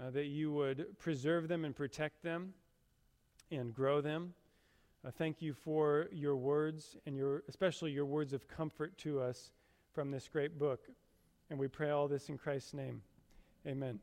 uh, 0.00 0.10
that 0.10 0.26
you 0.26 0.52
would 0.52 0.98
preserve 0.98 1.48
them 1.48 1.64
and 1.64 1.74
protect 1.74 2.22
them 2.22 2.52
and 3.50 3.72
grow 3.72 4.00
them. 4.00 4.34
Uh, 5.04 5.10
thank 5.18 5.42
you 5.42 5.52
for 5.52 6.08
your 6.12 6.34
words 6.34 6.96
and 7.06 7.14
your, 7.14 7.42
especially 7.48 7.90
your 7.90 8.06
words 8.06 8.32
of 8.32 8.48
comfort 8.48 8.96
to 8.96 9.20
us 9.20 9.50
from 9.92 10.10
this 10.10 10.28
great 10.28 10.58
book. 10.58 10.80
And 11.50 11.58
we 11.58 11.68
pray 11.68 11.90
all 11.90 12.08
this 12.08 12.30
in 12.30 12.38
Christ's 12.38 12.72
name. 12.72 13.02
Amen. 13.66 14.00